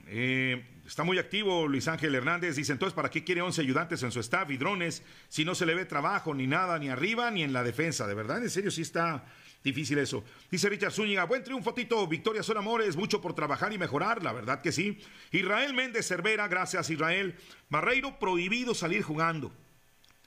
Eh, 0.08 0.62
Está 0.86 1.06
muy 1.06 1.18
activo 1.18 1.70
Luis 1.70 1.88
Ángel 1.88 2.14
Hernández. 2.14 2.58
Dice, 2.58 2.74
entonces, 2.74 2.94
¿para 2.94 3.10
qué 3.10 3.24
quiere 3.24 3.42
11 3.42 3.62
ayudantes 3.62 4.04
en 4.04 4.12
su 4.12 4.20
staff 4.20 4.52
y 4.52 4.58
drones 4.58 5.04
si 5.30 5.46
no 5.46 5.56
se 5.56 5.66
le 5.66 5.74
ve 5.74 5.86
trabajo 5.86 6.34
ni 6.34 6.48
nada, 6.48 6.78
ni 6.80 6.90
arriba 6.90 7.32
ni 7.32 7.44
en 7.44 7.54
la 7.54 7.64
defensa? 7.64 8.06
De 8.08 8.14
verdad, 8.14 8.44
en 8.44 8.50
serio, 8.50 8.70
sí 8.72 8.82
está 8.82 9.24
difícil 9.64 9.98
eso. 9.98 10.26
Dice 10.50 10.68
Richard 10.68 10.92
Zúñiga, 10.92 11.24
buen 11.24 11.46
triunfo, 11.46 11.74
Tito. 11.74 12.06
Victoria 12.08 12.44
son 12.44 12.58
amores, 12.58 12.98
mucho 12.98 13.22
por 13.22 13.34
trabajar 13.34 13.72
y 13.72 13.78
mejorar, 13.78 14.22
la 14.22 14.34
verdad 14.34 14.62
que 14.62 14.74
sí. 14.74 15.00
Israel 15.32 15.74
Méndez 15.74 16.10
Cervera, 16.10 16.50
gracias 16.50 16.90
Israel. 16.90 17.36
Barreiro, 17.70 18.20
prohibido 18.20 18.76
salir 18.76 19.02
jugando. 19.02 19.50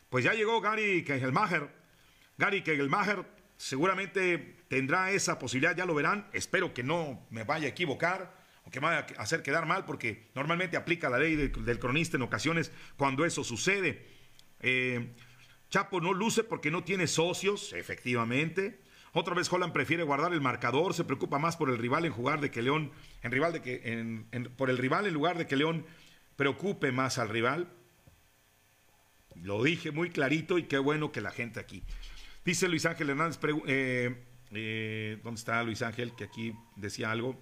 Pues 0.09 0.25
ya 0.25 0.33
llegó 0.33 0.63
Gary 0.63 1.05
Kegelmacher. 1.05 1.84
Gary 2.39 2.63
Kegelmacher 2.63 3.25
seguramente 3.57 4.57
tendrá 4.69 5.11
esa 5.11 5.39
posibilidad, 5.39 5.77
ya 5.77 5.87
lo 5.87 5.95
verán. 5.95 6.29
Espero 6.33 6.75
que 6.75 6.83
no 6.83 7.27
me 7.31 7.45
vaya 7.45 7.67
a 7.67 7.71
equivocar 7.71 8.45
que 8.71 8.81
me 8.81 8.89
vaya 8.89 9.07
a 9.19 9.23
hacer 9.23 9.43
quedar 9.43 9.67
mal, 9.67 9.85
porque 9.85 10.31
normalmente 10.35 10.77
aplica 10.77 11.09
la 11.09 11.19
ley 11.19 11.37
del 11.37 11.79
cronista 11.79 12.17
en 12.17 12.23
ocasiones 12.23 12.73
cuando 12.97 13.25
eso 13.25 13.45
sucede. 13.45 14.07
Eh, 14.61 15.15
Chapo 15.71 16.01
no 16.01 16.13
luce 16.13 16.45
porque 16.45 16.71
no 16.71 16.85
tiene 16.85 17.07
socios, 17.07 17.73
efectivamente. 17.73 18.81
Otra 19.13 19.35
vez 19.35 19.53
Holland 19.53 19.73
prefiere 19.73 20.03
guardar 20.03 20.33
el 20.33 20.41
marcador, 20.41 20.95
se 20.95 21.05
preocupa 21.05 21.39
más 21.39 21.57
por 21.57 21.71
el 21.71 21.79
rival 21.79 22.05
en 22.05 22.13
jugar 22.13 22.41
de 22.41 22.51
que 22.51 22.63
León, 22.63 22.91
en 23.23 23.31
rival 23.31 23.53
de 23.53 23.63
que, 23.63 24.49
por 24.57 24.71
el 24.71 24.79
rival 24.79 25.07
en 25.07 25.15
lugar 25.15 25.39
de 25.39 25.47
que 25.47 25.57
León 25.57 25.87
preocupe 26.37 26.91
más 26.91 27.19
al 27.19 27.29
rival. 27.29 27.73
Lo 29.37 29.63
dije 29.63 29.91
muy 29.91 30.11
clarito 30.11 30.59
y 30.59 30.65
qué 30.65 30.79
bueno 30.79 31.13
que 31.13 31.21
la 31.21 31.31
gente 31.31 31.61
aquí. 31.61 31.85
Dice 32.45 32.69
Luis 32.69 32.85
Ángel 32.85 33.09
Hernández, 33.09 33.39
eh, 33.67 34.23
eh, 34.53 35.19
¿dónde 35.25 35.39
está 35.39 35.63
Luis 35.63 35.81
Ángel? 35.81 36.15
Que 36.15 36.25
aquí 36.25 36.53
decía 36.77 37.11
algo. 37.11 37.41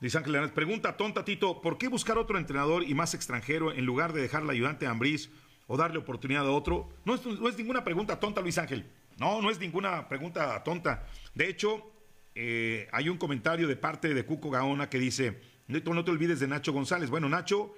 Dice 0.00 0.16
Ángel 0.16 0.36
Hernández, 0.36 0.54
pregunta 0.54 0.96
tonta 0.96 1.24
Tito, 1.24 1.60
¿por 1.60 1.76
qué 1.76 1.88
buscar 1.88 2.16
otro 2.16 2.38
entrenador 2.38 2.82
y 2.84 2.94
más 2.94 3.12
extranjero 3.12 3.72
en 3.72 3.84
lugar 3.84 4.14
de 4.14 4.22
dejar 4.22 4.44
la 4.44 4.52
ayudante 4.52 4.86
a 4.86 4.90
Ambriz 4.90 5.28
o 5.66 5.76
darle 5.76 5.98
oportunidad 5.98 6.46
a 6.46 6.50
otro? 6.50 6.88
No 7.04 7.14
es, 7.14 7.58
ninguna 7.58 7.84
pregunta 7.84 8.18
tonta, 8.18 8.40
Luis 8.40 8.56
Ángel. 8.56 8.86
No, 9.18 9.42
no 9.42 9.50
es 9.50 9.58
ninguna 9.58 10.08
pregunta 10.08 10.62
tonta. 10.64 11.06
De 11.34 11.48
hecho, 11.48 11.92
eh, 12.34 12.88
hay 12.92 13.10
un 13.10 13.18
comentario 13.18 13.68
de 13.68 13.76
parte 13.76 14.14
de 14.14 14.24
Cuco 14.24 14.48
Gaona 14.48 14.88
que 14.88 14.98
dice, 14.98 15.40
no, 15.66 16.04
te 16.04 16.10
olvides 16.10 16.40
de 16.40 16.48
Nacho 16.48 16.72
González. 16.72 17.10
Bueno, 17.10 17.28
Nacho 17.28 17.74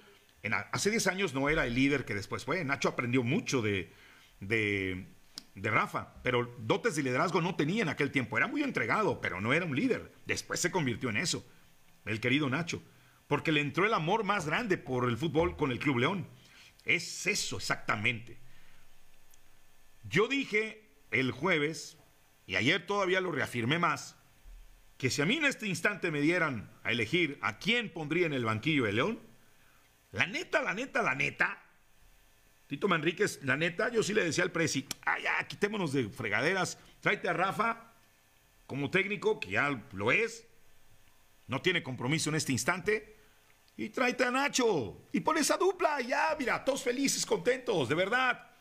hace 0.70 0.90
10 0.90 1.06
años 1.08 1.34
no 1.34 1.48
era 1.48 1.66
el 1.66 1.74
líder 1.74 2.04
que 2.04 2.14
después 2.14 2.44
fue. 2.44 2.64
Nacho 2.64 2.88
aprendió 2.88 3.24
mucho 3.24 3.60
de, 3.60 3.92
de, 4.38 5.06
de 5.60 5.70
Rafa, 5.70 6.14
pero 6.22 6.54
dotes 6.60 6.96
de 6.96 7.02
liderazgo 7.02 7.40
no 7.40 7.54
tenía 7.54 7.82
en 7.82 7.88
aquel 7.88 8.10
tiempo. 8.10 8.36
Era 8.38 8.46
muy 8.46 8.62
entregado, 8.62 9.20
pero 9.20 9.40
no 9.40 9.52
era 9.52 9.66
un 9.66 9.76
líder. 9.76 10.12
Después 10.26 10.60
se 10.60 10.70
convirtió 10.70 11.10
en 11.10 11.18
eso 11.18 11.46
el 12.06 12.20
querido 12.20 12.48
Nacho, 12.48 12.82
porque 13.26 13.52
le 13.52 13.60
entró 13.60 13.84
el 13.84 13.94
amor 13.94 14.24
más 14.24 14.46
grande 14.46 14.78
por 14.78 15.08
el 15.08 15.18
fútbol 15.18 15.56
con 15.56 15.70
el 15.70 15.78
Club 15.78 15.98
León. 15.98 16.28
Es 16.84 17.26
eso 17.26 17.58
exactamente. 17.58 18.40
Yo 20.02 20.28
dije 20.28 20.90
el 21.10 21.30
jueves, 21.30 21.98
y 22.46 22.56
ayer 22.56 22.86
todavía 22.86 23.20
lo 23.20 23.30
reafirmé 23.30 23.78
más, 23.78 24.16
que 24.96 25.10
si 25.10 25.20
a 25.20 25.26
mí 25.26 25.36
en 25.36 25.44
este 25.44 25.66
instante 25.66 26.10
me 26.10 26.20
dieran 26.20 26.70
a 26.82 26.90
elegir 26.90 27.38
a 27.42 27.58
quién 27.58 27.92
pondría 27.92 28.26
en 28.26 28.32
el 28.32 28.44
banquillo 28.44 28.84
de 28.84 28.94
León, 28.94 29.20
la 30.10 30.26
neta, 30.26 30.62
la 30.62 30.74
neta, 30.74 31.02
la 31.02 31.14
neta, 31.14 31.62
Tito 32.70 32.86
Manríquez, 32.86 33.40
la 33.42 33.56
neta, 33.56 33.88
yo 33.88 34.00
sí 34.00 34.14
le 34.14 34.22
decía 34.22 34.44
al 34.44 34.52
presi, 34.52 34.86
ah, 35.04 35.18
ya, 35.18 35.44
quitémonos 35.48 35.92
de 35.92 36.08
fregaderas, 36.08 36.78
tráete 37.00 37.28
a 37.28 37.32
Rafa 37.32 37.92
como 38.68 38.92
técnico, 38.92 39.40
que 39.40 39.50
ya 39.50 39.82
lo 39.90 40.12
es, 40.12 40.46
no 41.48 41.60
tiene 41.62 41.82
compromiso 41.82 42.30
en 42.30 42.36
este 42.36 42.52
instante. 42.52 43.16
Y 43.76 43.88
tráete 43.88 44.22
a 44.22 44.30
Nacho. 44.30 45.08
Y 45.10 45.18
pon 45.18 45.36
esa 45.38 45.56
dupla. 45.56 46.00
Ya, 46.00 46.36
mira, 46.38 46.64
todos 46.64 46.84
felices, 46.84 47.26
contentos, 47.26 47.88
de 47.88 47.96
verdad. 47.96 48.52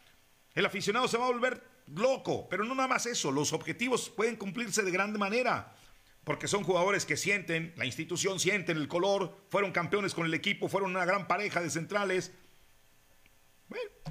El 0.55 0.65
aficionado 0.65 1.07
se 1.07 1.19
va 1.19 1.25
a 1.25 1.31
volver 1.31 1.61
loco. 1.93 2.49
Pero 2.49 2.63
no 2.63 2.73
nada 2.73 2.87
más 2.87 3.05
eso. 3.05 3.31
Los 3.31 3.53
objetivos 3.53 4.09
pueden 4.09 4.37
cumplirse 4.37 4.81
de 4.81 4.89
grande 4.89 5.19
manera. 5.19 5.75
Porque 6.23 6.47
son 6.47 6.63
jugadores 6.63 7.05
que 7.05 7.15
sienten, 7.15 7.75
la 7.77 7.85
institución 7.85 8.39
sienten 8.39 8.77
el 8.77 8.87
color. 8.87 9.37
Fueron 9.49 9.71
campeones 9.71 10.15
con 10.15 10.25
el 10.25 10.33
equipo. 10.33 10.67
Fueron 10.67 10.89
una 10.89 11.05
gran 11.05 11.27
pareja 11.27 11.61
de 11.61 11.69
centrales. 11.69 12.31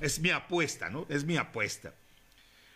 Es 0.00 0.20
mi 0.20 0.30
apuesta, 0.30 0.88
¿no? 0.90 1.06
Es 1.08 1.24
mi 1.24 1.36
apuesta. 1.36 1.94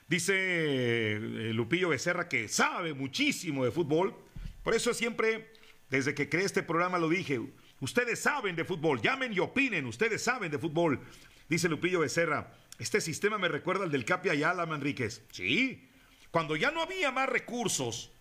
Dice 0.08 0.34
eh, 0.36 1.52
Lupillo 1.54 1.90
Becerra 1.90 2.28
que 2.28 2.48
sabe 2.48 2.94
muchísimo 2.94 3.64
de 3.64 3.70
fútbol. 3.70 4.14
Por 4.62 4.74
eso 4.74 4.92
siempre, 4.92 5.52
desde 5.88 6.14
que 6.14 6.28
creé 6.28 6.44
este 6.44 6.62
programa, 6.62 6.98
lo 6.98 7.08
dije. 7.08 7.40
Ustedes 7.80 8.20
saben 8.20 8.54
de 8.54 8.64
fútbol, 8.64 9.00
llamen 9.00 9.32
y 9.32 9.40
opinen, 9.40 9.86
ustedes 9.86 10.22
saben 10.22 10.50
de 10.50 10.58
fútbol. 10.58 11.00
Dice 11.48 11.68
Lupillo 11.68 12.00
Becerra, 12.00 12.52
este 12.78 13.00
sistema 13.00 13.38
me 13.38 13.48
recuerda 13.48 13.84
al 13.84 13.90
del 13.90 14.04
Capi 14.04 14.28
Ayala, 14.28 14.66
Manríquez. 14.66 15.22
Sí, 15.32 15.88
cuando 16.30 16.56
ya 16.56 16.70
no 16.70 16.82
había 16.82 17.10
más 17.10 17.28
recursos, 17.28 18.12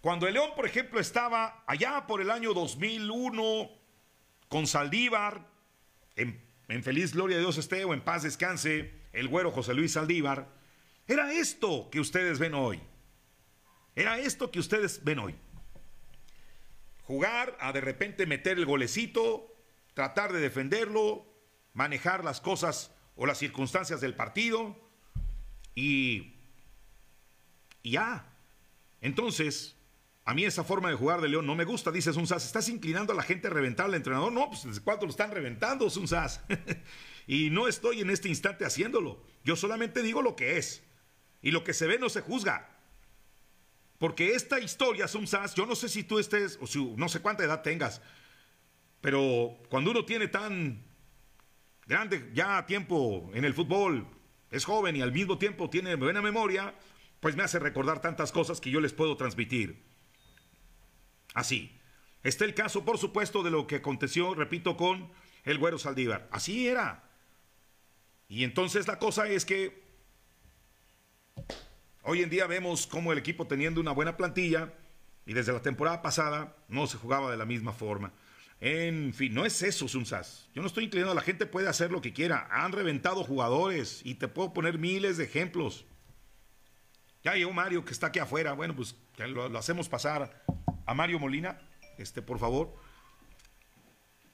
cuando 0.00 0.26
el 0.28 0.34
León, 0.34 0.50
por 0.54 0.66
ejemplo, 0.66 1.00
estaba 1.00 1.64
allá 1.66 2.06
por 2.06 2.20
el 2.20 2.30
año 2.30 2.54
2001 2.54 3.70
con 4.48 4.66
Saldívar, 4.66 5.46
en, 6.14 6.45
en 6.68 6.82
feliz 6.82 7.12
gloria 7.12 7.36
de 7.36 7.42
Dios 7.42 7.58
esté 7.58 7.84
o 7.84 7.94
en 7.94 8.02
paz 8.02 8.22
descanse, 8.22 8.92
el 9.12 9.28
güero 9.28 9.50
José 9.50 9.74
Luis 9.74 9.92
Saldívar, 9.92 10.48
era 11.06 11.32
esto 11.32 11.88
que 11.90 12.00
ustedes 12.00 12.38
ven 12.38 12.54
hoy. 12.54 12.80
Era 13.94 14.18
esto 14.18 14.50
que 14.50 14.58
ustedes 14.58 15.04
ven 15.04 15.20
hoy. 15.20 15.34
Jugar 17.04 17.56
a 17.60 17.72
de 17.72 17.80
repente 17.80 18.26
meter 18.26 18.58
el 18.58 18.66
golecito, 18.66 19.54
tratar 19.94 20.32
de 20.32 20.40
defenderlo, 20.40 21.24
manejar 21.72 22.24
las 22.24 22.40
cosas 22.40 22.92
o 23.14 23.26
las 23.26 23.38
circunstancias 23.38 24.00
del 24.00 24.14
partido 24.14 24.76
y, 25.74 26.34
y 27.82 27.92
ya. 27.92 28.36
Entonces, 29.00 29.75
a 30.26 30.34
mí 30.34 30.44
esa 30.44 30.64
forma 30.64 30.90
de 30.90 30.96
jugar 30.96 31.20
de 31.20 31.28
León 31.28 31.46
no 31.46 31.54
me 31.54 31.64
gusta, 31.64 31.92
dice 31.92 32.12
Sunzas. 32.12 32.44
¿Estás 32.44 32.68
inclinando 32.68 33.12
a 33.12 33.16
la 33.16 33.22
gente 33.22 33.46
a 33.46 33.50
reventar 33.50 33.86
al 33.86 33.94
entrenador? 33.94 34.32
No, 34.32 34.48
pues 34.50 34.64
¿desde 34.64 34.82
cuándo 34.82 35.06
lo 35.06 35.10
están 35.10 35.30
reventando, 35.30 35.88
Sunzas? 35.88 36.42
y 37.28 37.48
no 37.50 37.68
estoy 37.68 38.00
en 38.00 38.10
este 38.10 38.28
instante 38.28 38.64
haciéndolo. 38.64 39.22
Yo 39.44 39.54
solamente 39.54 40.02
digo 40.02 40.22
lo 40.22 40.34
que 40.34 40.58
es. 40.58 40.82
Y 41.42 41.52
lo 41.52 41.62
que 41.62 41.72
se 41.72 41.86
ve 41.86 42.00
no 42.00 42.08
se 42.08 42.22
juzga. 42.22 42.76
Porque 43.98 44.34
esta 44.34 44.58
historia, 44.58 45.06
Sumsas, 45.06 45.54
yo 45.54 45.64
no 45.64 45.76
sé 45.76 45.88
si 45.88 46.02
tú 46.02 46.18
estés, 46.18 46.58
o 46.60 46.66
si 46.66 46.84
no 46.96 47.08
sé 47.08 47.20
cuánta 47.20 47.44
edad 47.44 47.62
tengas, 47.62 48.02
pero 49.00 49.56
cuando 49.70 49.92
uno 49.92 50.04
tiene 50.04 50.26
tan 50.26 50.84
grande 51.86 52.30
ya 52.34 52.66
tiempo 52.66 53.30
en 53.32 53.44
el 53.44 53.54
fútbol, 53.54 54.06
es 54.50 54.64
joven 54.64 54.96
y 54.96 55.02
al 55.02 55.12
mismo 55.12 55.38
tiempo 55.38 55.70
tiene 55.70 55.94
buena 55.94 56.20
memoria, 56.20 56.74
pues 57.20 57.36
me 57.36 57.44
hace 57.44 57.60
recordar 57.60 58.00
tantas 58.00 58.32
cosas 58.32 58.60
que 58.60 58.70
yo 58.70 58.80
les 58.80 58.92
puedo 58.92 59.16
transmitir. 59.16 59.86
Así. 61.36 61.78
Está 62.24 62.44
el 62.44 62.54
caso, 62.54 62.84
por 62.84 62.98
supuesto, 62.98 63.44
de 63.44 63.50
lo 63.50 63.68
que 63.68 63.76
aconteció, 63.76 64.34
repito, 64.34 64.76
con 64.76 65.12
el 65.44 65.58
güero 65.58 65.78
Saldívar. 65.78 66.26
Así 66.32 66.66
era. 66.66 67.04
Y 68.28 68.42
entonces 68.42 68.88
la 68.88 68.98
cosa 68.98 69.28
es 69.28 69.44
que 69.44 69.86
Hoy 72.08 72.22
en 72.22 72.30
día 72.30 72.46
vemos 72.46 72.86
cómo 72.86 73.10
el 73.10 73.18
equipo 73.18 73.48
teniendo 73.48 73.80
una 73.80 73.90
buena 73.90 74.16
plantilla 74.16 74.72
y 75.26 75.34
desde 75.34 75.52
la 75.52 75.60
temporada 75.60 76.02
pasada 76.02 76.54
no 76.68 76.86
se 76.86 76.98
jugaba 76.98 77.32
de 77.32 77.36
la 77.36 77.44
misma 77.44 77.72
forma. 77.72 78.12
En 78.60 79.12
fin, 79.12 79.34
no 79.34 79.44
es 79.44 79.60
eso, 79.60 79.88
Sunsas. 79.88 80.48
Yo 80.54 80.62
no 80.62 80.68
estoy 80.68 80.84
inclinando, 80.84 81.14
la 81.14 81.20
gente 81.20 81.46
puede 81.46 81.68
hacer 81.68 81.90
lo 81.90 82.00
que 82.00 82.12
quiera. 82.12 82.46
Han 82.52 82.70
reventado 82.70 83.24
jugadores 83.24 84.02
y 84.04 84.14
te 84.14 84.28
puedo 84.28 84.54
poner 84.54 84.78
miles 84.78 85.16
de 85.16 85.24
ejemplos. 85.24 85.84
Ya 87.24 87.34
llegó 87.34 87.52
Mario 87.52 87.84
que 87.84 87.92
está 87.92 88.06
aquí 88.06 88.20
afuera. 88.20 88.52
Bueno, 88.52 88.76
pues 88.76 88.94
lo, 89.18 89.48
lo 89.48 89.58
hacemos 89.58 89.88
pasar 89.88 90.44
a 90.86 90.94
Mario 90.94 91.18
Molina, 91.18 91.58
este, 91.98 92.22
por 92.22 92.38
favor. 92.38 92.74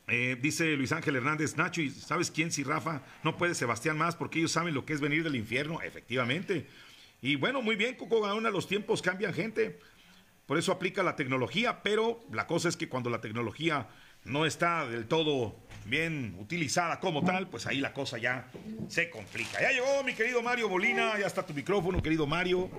Eh, 0.09 0.37
dice 0.41 0.77
Luis 0.77 0.93
Ángel 0.93 1.17
Hernández, 1.17 1.57
Nacho, 1.57 1.81
¿y 1.81 1.91
sabes 1.91 2.31
quién 2.31 2.53
si 2.53 2.65
Rafa 2.65 3.03
no 3.23 3.37
puede 3.37 3.55
Sebastián 3.55 3.97
más 3.97 4.17
porque 4.17 4.41
ellos 4.41 4.53
saben 4.53 4.75
lo 4.75 4.85
que 4.85 4.93
es 4.93 5.01
venir 5.01 5.25
del 5.25 5.37
infierno? 5.37 5.81
Efectivamente. 5.81 6.67
Y 7.23 7.37
bueno, 7.37 7.63
muy 7.63 7.77
bien, 7.77 7.95
Coco 7.95 8.21
Gaona, 8.21 8.51
los 8.51 8.67
tiempos 8.67 9.01
cambian 9.01 9.33
gente. 9.33 9.79
Por 10.47 10.59
eso 10.59 10.73
aplica 10.73 11.03
la 11.03 11.17
tecnología, 11.17 11.83
pero 11.83 12.21
la 12.33 12.47
cosa 12.47 12.69
es 12.69 12.77
que 12.77 12.89
cuando 12.89 13.11
la 13.11 13.21
tecnología 13.21 13.89
no 14.25 14.45
está 14.45 14.87
del 14.87 15.07
todo 15.07 15.57
bien 15.87 16.37
utilizada 16.39 17.01
como 17.01 17.25
tal, 17.25 17.49
pues 17.49 17.67
ahí 17.67 17.81
la 17.81 17.93
cosa 17.93 18.19
ya 18.19 18.51
se 18.89 19.09
complica. 19.09 19.61
Ya 19.61 19.71
llegó 19.71 20.03
mi 20.05 20.15
querido 20.15 20.43
Mario 20.43 20.69
Molina, 20.69 21.19
ya 21.19 21.27
está 21.27 21.47
tu 21.47 21.55
micrófono, 21.55 22.03
querido 22.03 22.27
Mario. 22.27 22.71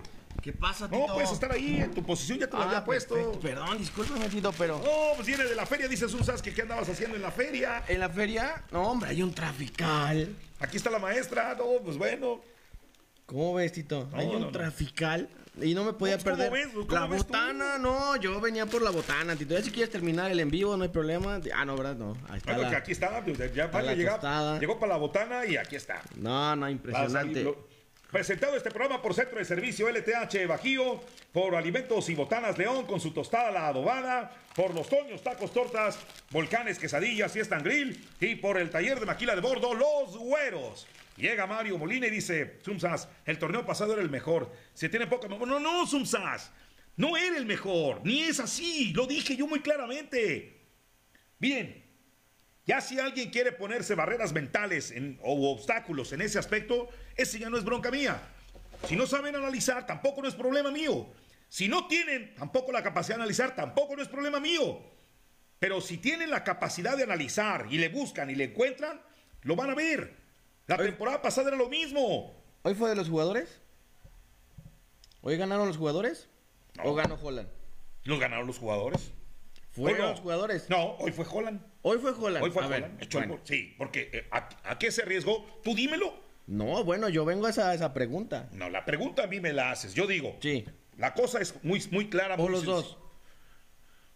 ¿Qué 0.44 0.52
pasa, 0.52 0.90
Tito? 0.90 1.08
No, 1.08 1.14
puedes 1.14 1.32
estar 1.32 1.50
ahí, 1.54 1.78
en 1.80 1.92
tu 1.94 2.04
posición 2.04 2.38
ya 2.38 2.48
te 2.48 2.58
lo 2.58 2.64
había 2.64 2.80
Ah, 2.80 2.84
puesto. 2.86 3.16
perfecto. 3.16 3.40
Perdón, 3.40 3.78
discúlpame, 3.78 4.28
Tito, 4.28 4.52
pero... 4.58 4.78
No, 4.80 5.16
pues 5.16 5.26
viene 5.26 5.46
de 5.46 5.56
la 5.56 5.66
feria, 5.66 5.88
dices 5.88 6.14
un 6.14 6.20
que 6.42 6.54
¿qué 6.54 6.64
andabas 6.64 6.90
haciendo 6.90 7.16
en 7.16 7.22
la 7.22 7.32
feria? 7.32 7.82
En 7.88 8.02
la 8.02 8.10
feria, 8.10 8.62
no, 8.72 8.84
hombre, 8.84 9.12
hay 9.12 9.24
un 9.24 9.34
trafical. 9.34 10.36
Aquí 10.60 10.76
está 10.76 10.90
la 10.90 11.00
maestra, 11.00 11.56
no, 11.58 11.82
pues 11.82 11.98
bueno. 11.98 12.42
¿Cómo 13.26 13.54
ves, 13.54 13.72
Tito? 13.72 14.10
No, 14.12 14.18
hay 14.18 14.28
un 14.28 14.42
no, 14.42 14.50
trafical 14.52 15.30
y 15.62 15.74
no 15.74 15.86
me 15.86 15.94
podía 15.94 16.16
pues, 16.18 16.26
¿cómo 16.26 16.36
perder. 16.36 16.52
ves? 16.52 16.74
¿Cómo 16.74 16.88
la 16.94 17.08
tú? 17.08 17.14
botana, 17.16 17.78
no, 17.78 18.18
yo 18.18 18.42
venía 18.42 18.66
por 18.66 18.82
la 18.82 18.90
botana, 18.90 19.38
Tito. 19.38 19.54
Ya 19.54 19.62
si 19.64 19.72
quieres 19.72 19.92
terminar 19.92 20.30
el 20.30 20.42
en 20.42 20.50
vivo, 20.50 20.76
no 20.76 20.84
hay 20.84 20.90
problema. 20.90 21.40
Ah, 21.56 21.64
no, 21.64 21.78
¿verdad? 21.78 21.96
No, 21.96 22.18
ahí 22.30 22.40
está 22.40 22.52
Bueno, 22.52 22.64
la... 22.64 22.70
que 22.72 22.76
aquí 22.76 22.92
está, 22.92 23.24
pues, 23.24 23.38
ya 23.56 23.68
Mario 23.70 23.90
la 23.90 23.96
llega- 23.96 24.12
tostada. 24.16 24.60
llegó 24.60 24.78
para 24.78 24.92
la 24.94 24.98
botana 25.00 25.46
y 25.46 25.56
aquí 25.56 25.78
está. 25.78 26.02
No, 26.18 26.54
no, 26.58 26.70
impresionante. 26.70 27.56
Presentado 28.14 28.56
este 28.56 28.70
programa 28.70 29.02
por 29.02 29.16
Centro 29.16 29.40
de 29.40 29.44
Servicio 29.44 29.90
LTH 29.90 30.46
Bajío, 30.48 31.02
por 31.32 31.56
Alimentos 31.56 32.08
y 32.10 32.14
Botanas 32.14 32.60
León 32.60 32.86
con 32.86 33.00
su 33.00 33.10
tostada 33.10 33.50
la 33.50 33.68
adobada, 33.70 34.32
por 34.56 34.72
los 34.76 34.88
Toños 34.88 35.24
Tacos 35.24 35.52
Tortas, 35.52 35.98
Volcanes 36.30 36.78
Quesadillas 36.78 37.32
Fiesta 37.32 37.58
Grill 37.58 38.00
y 38.20 38.36
por 38.36 38.60
el 38.60 38.70
taller 38.70 39.00
de 39.00 39.08
maquila 39.08 39.34
de 39.34 39.42
bordo 39.42 39.74
Los 39.74 40.16
Güeros. 40.16 40.86
Llega 41.18 41.48
Mario 41.48 41.80
Molina 41.80 42.06
y 42.06 42.12
dice, 42.12 42.60
Sumsas, 42.62 43.10
el 43.26 43.40
torneo 43.40 43.66
pasado 43.66 43.94
era 43.94 44.04
el 44.04 44.12
mejor. 44.12 44.52
Se 44.76 44.90
tiene 44.90 45.08
poca. 45.08 45.28
No, 45.28 45.60
no, 45.60 45.88
Sumsas. 45.88 46.52
No 46.96 47.18
era 47.18 47.36
el 47.36 47.48
mejor. 47.48 48.02
Ni 48.04 48.22
es 48.26 48.40
así. 48.40 48.94
Lo 48.94 49.08
dije 49.08 49.36
yo 49.36 49.48
muy 49.48 49.62
claramente. 49.62 50.62
Bien, 51.40 51.83
ya 52.66 52.82
si 52.82 53.00
alguien 53.00 53.30
quiere 53.30 53.52
ponerse 53.52 53.96
barreras 53.96 54.34
mentales 54.34 54.92
en- 54.92 55.20
o 55.24 55.52
obstáculos 55.52 56.14
en 56.14 56.22
ese 56.22 56.40
aspecto, 56.40 56.88
ese 57.16 57.40
ya 57.40 57.50
no 57.50 57.58
es 57.58 57.64
bronca 57.64 57.92
mía. 57.92 58.22
Si 58.88 58.96
no 58.96 59.06
saben 59.08 59.36
analizar, 59.36 59.86
tampoco 59.86 60.22
no 60.22 60.28
es 60.28 60.36
problema 60.36 60.72
mío. 60.72 61.08
Si 61.50 61.68
no 61.68 61.88
tienen 61.88 62.34
tampoco 62.36 62.72
la 62.72 62.84
capacidad 62.84 63.16
de 63.18 63.22
analizar, 63.24 63.56
tampoco 63.56 63.96
no 63.96 64.02
es 64.02 64.08
problema 64.08 64.40
mío. 64.40 64.80
Pero 65.60 65.80
si 65.82 65.98
tienen 65.98 66.30
la 66.32 66.44
capacidad 66.44 66.98
de 66.98 67.04
analizar 67.04 67.68
y 67.70 67.78
le 67.78 67.90
buscan 67.90 68.30
y 68.30 68.36
le 68.36 68.46
encuentran, 68.46 69.02
lo 69.44 69.56
van 69.56 69.70
a 69.70 69.76
ver. 69.76 70.16
La 70.68 70.78
temporada 70.78 71.22
pasada 71.22 71.50
era 71.50 71.58
lo 71.58 71.70
mismo. 71.70 72.34
¿Hoy 72.64 72.74
fue 72.76 72.90
de 72.90 72.96
los 72.96 73.08
jugadores? 73.10 73.60
¿Hoy 75.22 75.38
ganaron 75.38 75.68
los 75.68 75.78
jugadores? 75.78 76.28
No. 76.76 76.84
¿O 76.86 76.96
ganó 76.96 77.16
Holland? 77.22 77.48
Los 78.04 78.20
ganaron 78.20 78.48
los 78.48 78.58
jugadores. 78.58 79.12
¿Fueron 79.74 80.12
los 80.12 80.20
jugadores? 80.20 80.70
No, 80.70 80.96
hoy 80.98 81.12
fue 81.12 81.26
Holland. 81.30 81.62
Hoy 81.82 81.98
fue 81.98 82.12
Holland. 82.12 82.44
Hoy 82.44 82.52
fue 82.52 82.64
A 82.64 82.68
Holland. 82.68 83.08
Bueno. 83.12 83.40
Sí, 83.44 83.74
porque 83.78 84.10
eh, 84.14 84.28
¿a, 84.32 84.50
a 84.64 84.78
qué 84.80 84.92
se 84.92 85.02
arriesgó? 85.02 85.46
Tú 85.64 85.76
dímelo. 85.76 86.14
No, 86.48 86.84
bueno, 86.84 87.10
yo 87.10 87.26
vengo 87.26 87.48
a 87.48 87.50
esa, 87.50 87.74
esa 87.74 87.94
pregunta. 87.94 88.50
No, 88.52 88.70
la 88.70 88.86
pregunta 88.86 89.24
a 89.24 89.28
mí 89.28 89.40
me 89.40 89.52
la 89.54 89.72
haces. 89.72 89.94
Yo 89.94 90.08
digo, 90.08 90.38
Sí. 90.42 90.66
la 90.98 91.14
cosa 91.14 91.40
es 91.40 91.56
muy, 91.64 91.82
muy 91.92 92.10
clara. 92.10 92.36
O 92.38 92.50
los 92.50 92.66
dos. 92.66 92.98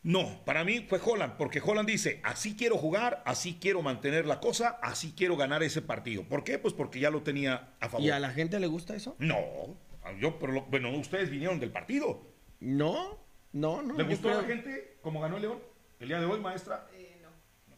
No, 0.04 0.46
para 0.46 0.64
mí 0.64 0.86
fue 0.88 1.02
Holland, 1.04 1.34
porque 1.38 1.62
Holland 1.64 1.88
dice, 1.90 2.22
así 2.24 2.56
quiero 2.56 2.78
jugar, 2.78 3.22
así 3.26 3.58
quiero 3.60 3.82
mantener 3.82 4.26
la 4.26 4.40
cosa, 4.40 4.78
así 4.82 5.14
quiero 5.18 5.36
ganar 5.36 5.64
ese 5.64 5.82
partido. 5.82 6.24
¿Por 6.24 6.44
qué? 6.46 6.60
Pues 6.60 6.74
porque 6.74 7.00
ya 7.00 7.10
lo 7.10 7.24
tenía 7.24 7.74
a 7.82 7.90
favor. 7.90 8.06
¿Y 8.06 8.12
a 8.12 8.20
la 8.20 8.30
gente 8.30 8.60
le 8.60 8.68
gusta 8.68 8.96
eso? 8.96 9.16
No, 9.20 9.38
yo, 10.22 10.40
pero 10.40 10.54
lo- 10.54 10.62
bueno, 10.68 10.96
ustedes 10.98 11.30
vinieron 11.30 11.60
del 11.60 11.72
partido. 11.72 12.22
No, 12.62 13.18
no, 13.52 13.82
no. 13.82 13.96
¿Le 13.96 14.04
gustó 14.04 14.30
a 14.30 14.36
la 14.36 14.44
gente 14.44 14.97
cómo 15.08 15.22
ganó 15.22 15.38
el 15.38 15.44
León 15.44 15.60
el 16.02 16.10
día 16.10 16.20
de 16.20 16.26
hoy, 16.26 16.42
maestra? 16.42 16.86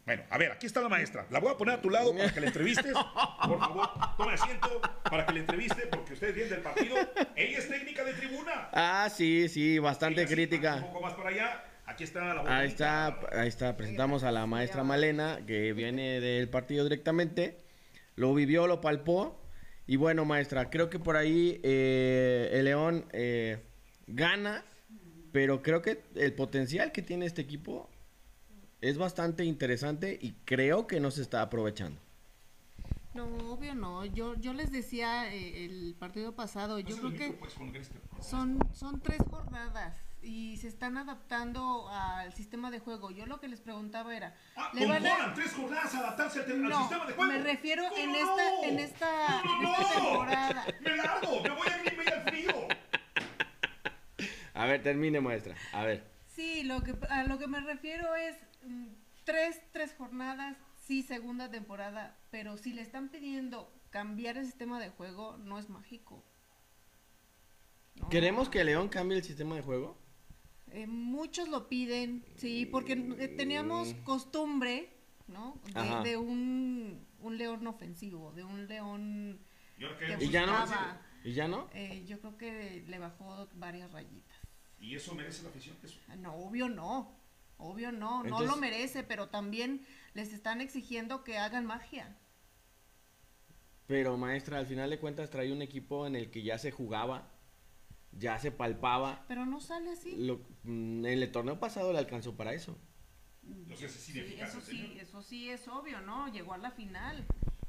Bueno, 0.03 0.23
a 0.31 0.37
ver, 0.39 0.51
aquí 0.51 0.65
está 0.65 0.81
la 0.81 0.89
maestra. 0.89 1.27
La 1.29 1.39
voy 1.39 1.51
a 1.51 1.57
poner 1.57 1.75
a 1.75 1.81
tu 1.81 1.91
lado 1.91 2.11
para 2.11 2.33
que 2.33 2.41
la 2.41 2.47
entrevistes. 2.47 2.91
Por 2.91 3.59
favor, 3.59 3.87
tome 4.17 4.33
asiento 4.33 4.81
para 5.03 5.27
que 5.27 5.33
la 5.33 5.39
entreviste, 5.41 5.85
porque 5.91 6.13
ustedes 6.13 6.33
vienen 6.33 6.53
del 6.53 6.63
partido. 6.63 6.95
Ella 7.35 7.59
es 7.59 7.69
técnica 7.69 8.03
de 8.03 8.13
tribuna. 8.13 8.69
Ah, 8.73 9.07
sí, 9.15 9.47
sí, 9.47 9.77
bastante 9.77 10.25
sí, 10.25 10.27
Un 10.27 10.35
crítica. 10.35 10.81
poco 10.81 11.01
más 11.01 11.13
para 11.13 11.29
allá. 11.29 11.63
Aquí 11.85 12.03
está 12.03 12.33
la 12.33 12.57
Ahí 12.57 12.67
está, 12.67 13.19
ahí 13.31 13.47
está, 13.47 13.77
presentamos 13.77 14.23
a 14.23 14.31
la 14.31 14.47
maestra 14.47 14.83
Malena, 14.83 15.41
que 15.45 15.73
viene 15.73 16.19
del 16.21 16.49
partido 16.49 16.83
directamente. 16.83 17.59
Lo 18.15 18.33
vivió, 18.33 18.65
lo 18.65 18.81
palpó. 18.81 19.39
Y 19.85 19.97
bueno, 19.97 20.25
maestra, 20.25 20.71
creo 20.71 20.89
que 20.89 20.97
por 20.97 21.15
ahí 21.15 21.61
eh, 21.63 22.49
el 22.53 22.65
León 22.65 23.05
eh, 23.11 23.59
gana, 24.07 24.65
pero 25.31 25.61
creo 25.61 25.81
que 25.81 26.03
el 26.15 26.33
potencial 26.33 26.91
que 26.91 27.01
tiene 27.01 27.25
este 27.25 27.41
equipo 27.41 27.89
es 28.81 28.97
bastante 28.97 29.43
interesante 29.43 30.17
y 30.21 30.33
creo 30.45 30.87
que 30.87 30.99
no 30.99 31.11
se 31.11 31.21
está 31.21 31.41
aprovechando. 31.41 31.99
No, 33.13 33.25
obvio 33.51 33.73
no. 33.75 34.05
Yo, 34.05 34.35
yo 34.35 34.53
les 34.53 34.71
decía 34.71 35.33
eh, 35.33 35.65
el 35.65 35.95
partido 35.99 36.33
pasado, 36.35 36.79
yo 36.79 36.95
creo 36.97 37.11
que 37.13 37.31
pues, 37.33 37.53
son, 38.21 38.59
son 38.73 39.01
tres 39.01 39.17
jornadas. 39.29 39.97
y 40.21 40.57
se 40.57 40.67
están 40.67 40.97
adaptando 40.97 41.87
al 41.89 42.33
sistema 42.33 42.69
de 42.71 42.79
juego. 42.79 43.09
Yo 43.09 43.25
lo 43.25 43.39
que 43.39 43.47
les 43.47 43.61
preguntaba 43.61 44.15
era, 44.15 44.35
Ah, 44.55 44.69
¿le 44.73 44.85
van 44.85 45.05
a- 45.07 45.33
tres 45.33 45.53
jornadas 45.53 45.93
a 45.95 45.99
adaptarse 45.99 46.39
al, 46.39 46.45
te- 46.45 46.51
al 46.53 46.61
No, 46.69 46.79
sistema 46.79 47.05
de 47.05 47.13
juego. 47.13 47.31
me 47.33 47.39
refiero 47.39 47.83
¿Cómo 47.89 48.01
en 48.01 48.11
no? 48.11 48.17
esta- 48.17 48.67
en 48.67 48.79
esta- 48.79 49.43
temporada. 49.95 50.65
Me 50.81 50.97
largo, 50.97 51.41
me 51.41 51.49
voy 51.49 51.67
a 51.67 51.95
Bay 51.97 52.07
al 52.13 52.23
frío. 52.29 52.67
A 54.59 54.65
ver, 54.65 54.83
termine, 54.83 55.21
maestra. 55.21 55.55
A 55.71 55.85
ver. 55.85 56.03
Sí, 56.27 56.63
lo 56.63 56.83
que, 56.83 56.93
a 57.09 57.23
lo 57.23 57.39
que 57.39 57.47
me 57.47 57.61
refiero 57.61 58.13
es 58.15 58.35
mm, 58.65 58.87
tres, 59.23 59.61
tres 59.71 59.95
jornadas, 59.97 60.57
sí, 60.85 61.01
segunda 61.01 61.49
temporada, 61.49 62.17
pero 62.29 62.57
si 62.57 62.73
le 62.73 62.81
están 62.81 63.07
pidiendo 63.07 63.71
cambiar 63.89 64.37
el 64.37 64.45
sistema 64.45 64.77
de 64.81 64.89
juego, 64.89 65.37
no 65.37 65.59
es 65.59 65.69
mágico. 65.69 66.25
No. 67.95 68.09
¿Queremos 68.09 68.49
que 68.49 68.65
León 68.65 68.89
cambie 68.89 69.17
el 69.17 69.23
sistema 69.23 69.55
de 69.55 69.61
juego? 69.61 69.97
Eh, 70.71 70.87
muchos 70.87 71.47
lo 71.47 71.69
piden, 71.69 72.25
sí, 72.35 72.65
porque 72.65 72.93
eh, 73.17 73.29
teníamos 73.29 73.93
costumbre, 74.03 74.89
¿no? 75.27 75.57
De, 75.73 76.09
de 76.09 76.17
un, 76.17 77.07
un 77.21 77.37
león 77.37 77.65
ofensivo, 77.65 78.33
de 78.33 78.43
un 78.43 78.67
león 78.67 79.39
¿Y 79.77 79.85
ahora 79.85 79.97
que 80.17 80.25
¿Y 80.25 80.29
ya 80.29 80.45
no? 80.45 80.51
buscaba. 80.51 81.01
¿Y 81.23 81.33
ya 81.33 81.47
no? 81.47 81.69
Eh, 81.73 82.05
yo 82.07 82.19
creo 82.19 82.37
que 82.37 82.83
le 82.87 82.99
bajó 82.99 83.47
varias 83.53 83.91
rayitas. 83.91 84.38
¿Y 84.81 84.95
eso 84.95 85.13
merece 85.13 85.43
la 85.43 85.49
afición? 85.49 85.75
Eso. 85.83 85.99
No, 86.17 86.33
obvio 86.35 86.69
no. 86.69 87.15
Obvio 87.57 87.91
no, 87.91 88.23
no 88.23 88.41
lo 88.41 88.55
merece, 88.55 89.03
pero 89.03 89.27
también 89.27 89.85
les 90.13 90.31
están 90.31 90.61
exigiendo 90.61 91.23
que 91.25 91.37
hagan 91.37 91.65
magia. 91.65 92.17
Pero 93.87 94.17
maestra, 94.17 94.59
al 94.59 94.67
final 94.67 94.89
de 94.89 94.99
cuentas 94.99 95.29
trae 95.29 95.51
un 95.51 95.61
equipo 95.61 96.05
en 96.05 96.15
el 96.15 96.29
que 96.29 96.43
ya 96.43 96.57
se 96.57 96.71
jugaba, 96.71 97.31
ya 98.11 98.37
se 98.39 98.51
palpaba. 98.51 99.25
Pero 99.27 99.45
no 99.45 99.59
sale 99.59 99.91
así. 99.91 100.15
Lo- 100.17 100.41
mm, 100.63 101.05
en 101.05 101.23
el 101.23 101.31
torneo 101.31 101.59
pasado 101.59 101.91
le 101.91 101.99
alcanzó 101.99 102.35
para 102.35 102.53
eso. 102.53 102.77
Es 103.69 103.79
Sí, 103.91 104.19
eso 104.39 104.59
el 104.59 104.65
sí, 104.65 104.97
eso 104.99 105.21
sí 105.21 105.49
es 105.49 105.67
obvio, 105.67 106.01
¿no? 106.01 106.31
Llegó 106.31 106.53
a 106.53 106.57
la 106.57 106.71
final. 106.71 107.25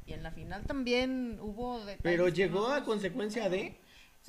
Y 0.07 0.13
en 0.13 0.23
la 0.23 0.31
final 0.33 0.65
también 0.65 1.39
hubo 1.41 1.81
Pero 2.03 2.29
llegó 2.29 2.69
no 2.69 2.75
a 2.75 2.85
consecuencia 2.85 3.49
de 3.49 3.79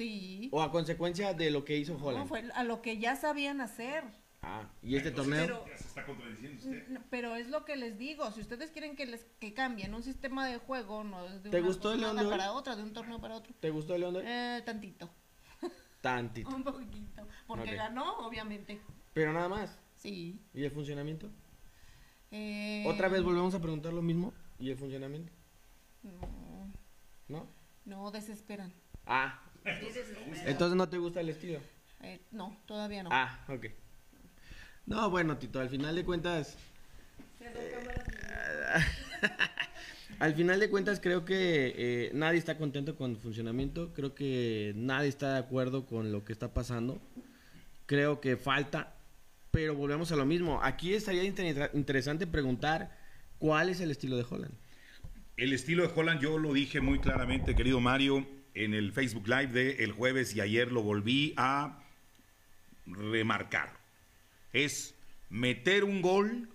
Sí. 0.02 0.50
o 0.52 0.62
a 0.64 0.72
consecuencia 0.72 1.34
de 1.36 1.52
lo 1.52 1.64
que 1.64 1.78
hizo 1.78 1.96
No, 1.98 2.06
Holland. 2.06 2.28
fue 2.28 2.50
a 2.56 2.64
lo 2.64 2.82
que 2.82 2.98
ya 2.98 3.16
sabían 3.16 3.62
hacer. 3.62 4.04
Ah, 4.42 4.68
y 4.82 4.96
este 4.96 5.10
Entonces, 5.10 5.38
torneo. 5.48 5.60
Pero- 5.64 5.72
ya 5.72 5.78
se 5.78 5.88
está 5.88 6.06
contradiciendo 6.06 6.58
usted. 6.58 6.88
No, 6.88 7.02
Pero 7.12 7.36
es 7.36 7.48
lo 7.50 7.64
que 7.64 7.76
les 7.76 8.00
digo, 8.00 8.32
si 8.32 8.42
ustedes 8.42 8.72
quieren 8.72 8.96
que 8.96 9.06
les 9.06 9.24
que 9.40 9.54
cambien 9.54 9.94
un 9.94 10.02
sistema 10.02 10.48
de 10.48 10.58
juego, 10.58 11.04
no 11.04 11.24
es 11.28 11.44
de 11.44 11.52
¿Te 11.52 11.60
una 11.60 11.68
gustó 11.68 11.94
el 11.94 12.02
León 12.02 12.16
para 12.28 12.52
otra, 12.54 12.76
de 12.76 12.82
un 12.82 12.92
torneo 12.94 13.22
para 13.22 13.36
otro. 13.36 13.54
¿Te 13.60 13.70
gustó 13.70 13.94
el 13.94 14.02
León? 14.02 14.18
Eh, 14.26 14.64
tantito, 14.66 15.08
Tantito. 16.02 16.50
un 16.50 16.64
poquito, 16.64 17.28
porque 17.46 17.76
ganó, 17.76 18.18
obviamente. 18.26 18.82
Pero 19.14 19.32
nada 19.34 19.48
más. 19.48 19.78
Sí. 19.98 20.42
¿Y 20.56 20.64
el 20.64 20.72
funcionamiento? 20.72 21.30
Eh, 22.32 22.84
Otra 22.88 23.10
vez 23.10 23.22
volvemos 23.22 23.54
a 23.54 23.60
preguntar 23.62 23.94
lo 23.94 24.02
mismo. 24.02 24.34
¿Y 24.58 24.72
el 24.72 24.78
funcionamiento? 24.78 25.32
No, 26.02 26.72
¿No? 27.28 27.48
no 27.86 28.10
desesperan. 28.10 28.74
Ah. 29.06 29.40
Entonces 30.46 30.76
no 30.78 30.90
te 30.90 30.98
gusta 30.98 31.22
el 31.22 31.30
estilo. 31.30 31.60
Eh, 32.02 32.20
no, 32.32 32.58
todavía 32.66 33.04
no. 33.04 33.10
Ah, 33.12 33.40
ok. 33.48 33.68
No, 34.88 35.10
bueno, 35.10 35.38
Tito, 35.38 35.60
al 35.60 35.70
final 35.70 35.96
de 35.96 36.04
cuentas. 36.04 36.58
al 40.20 40.34
final 40.36 40.60
de 40.60 40.70
cuentas, 40.70 41.00
creo 41.00 41.26
que 41.26 41.74
eh, 41.78 42.12
nadie 42.14 42.40
está 42.40 42.58
contento 42.58 42.96
con 42.96 43.12
el 43.12 43.18
funcionamiento. 43.18 43.94
Creo 43.94 44.16
que 44.16 44.74
nadie 44.76 45.10
está 45.10 45.34
de 45.34 45.40
acuerdo 45.40 45.86
con 45.86 46.12
lo 46.12 46.24
que 46.26 46.34
está 46.34 46.54
pasando. 46.54 47.02
Creo 47.86 48.20
que 48.22 48.38
falta. 48.38 48.96
Pero 49.52 49.76
volvemos 49.76 50.12
a 50.12 50.16
lo 50.16 50.26
mismo. 50.26 50.62
Aquí 50.64 50.94
estaría 50.94 51.24
inter- 51.24 51.72
interesante 51.74 52.26
preguntar 52.26 52.98
cuál 53.38 53.70
es 53.70 53.82
el 53.82 53.92
estilo 53.92 54.16
de 54.18 54.26
Holland. 54.30 54.54
El 55.38 55.54
estilo 55.54 55.88
de 55.88 55.92
Holland, 55.94 56.22
yo 56.22 56.38
lo 56.38 56.54
dije 56.54 56.82
muy 56.82 57.00
claramente, 57.00 57.56
querido 57.56 57.80
Mario, 57.80 58.26
en 58.54 58.74
el 58.74 58.92
Facebook 58.92 59.28
Live 59.28 59.48
de 59.48 59.84
el 59.84 59.92
jueves 59.92 60.36
y 60.36 60.42
ayer 60.42 60.72
lo 60.72 60.82
volví 60.82 61.34
a 61.38 61.80
remarcar. 62.86 63.80
Es 64.54 64.96
meter 65.30 65.84
un 65.84 66.02
gol, 66.02 66.50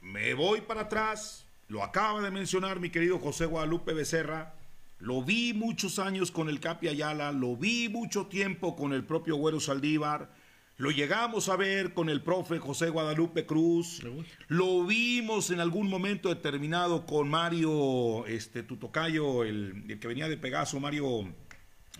me 0.00 0.34
voy 0.34 0.60
para 0.60 0.82
atrás, 0.82 1.46
lo 1.68 1.82
acaba 1.82 2.22
de 2.22 2.30
mencionar 2.30 2.80
mi 2.80 2.90
querido 2.90 3.18
José 3.18 3.46
Guadalupe 3.46 3.92
Becerra, 3.92 4.54
lo 4.98 5.22
vi 5.22 5.52
muchos 5.54 5.98
años 5.98 6.30
con 6.30 6.48
el 6.48 6.60
Capi 6.60 6.88
Ayala, 6.88 7.32
lo 7.32 7.56
vi 7.56 7.88
mucho 7.88 8.26
tiempo 8.26 8.76
con 8.76 8.92
el 8.92 9.04
propio 9.04 9.36
Güero 9.36 9.60
Saldívar, 9.60 10.30
lo 10.78 10.90
llegamos 10.92 11.48
a 11.48 11.56
ver 11.56 11.92
con 11.92 12.08
el 12.08 12.22
profe 12.22 12.58
José 12.58 12.88
Guadalupe 12.88 13.44
Cruz, 13.46 14.00
lo 14.46 14.84
vimos 14.86 15.50
en 15.50 15.60
algún 15.60 15.88
momento 15.88 16.28
determinado 16.28 17.04
con 17.04 17.28
Mario, 17.28 18.24
este, 18.26 18.62
Tutocayo, 18.62 19.42
el, 19.44 19.84
el 19.88 19.98
que 19.98 20.08
venía 20.08 20.28
de 20.28 20.36
Pegaso, 20.36 20.78
Mario, 20.80 21.32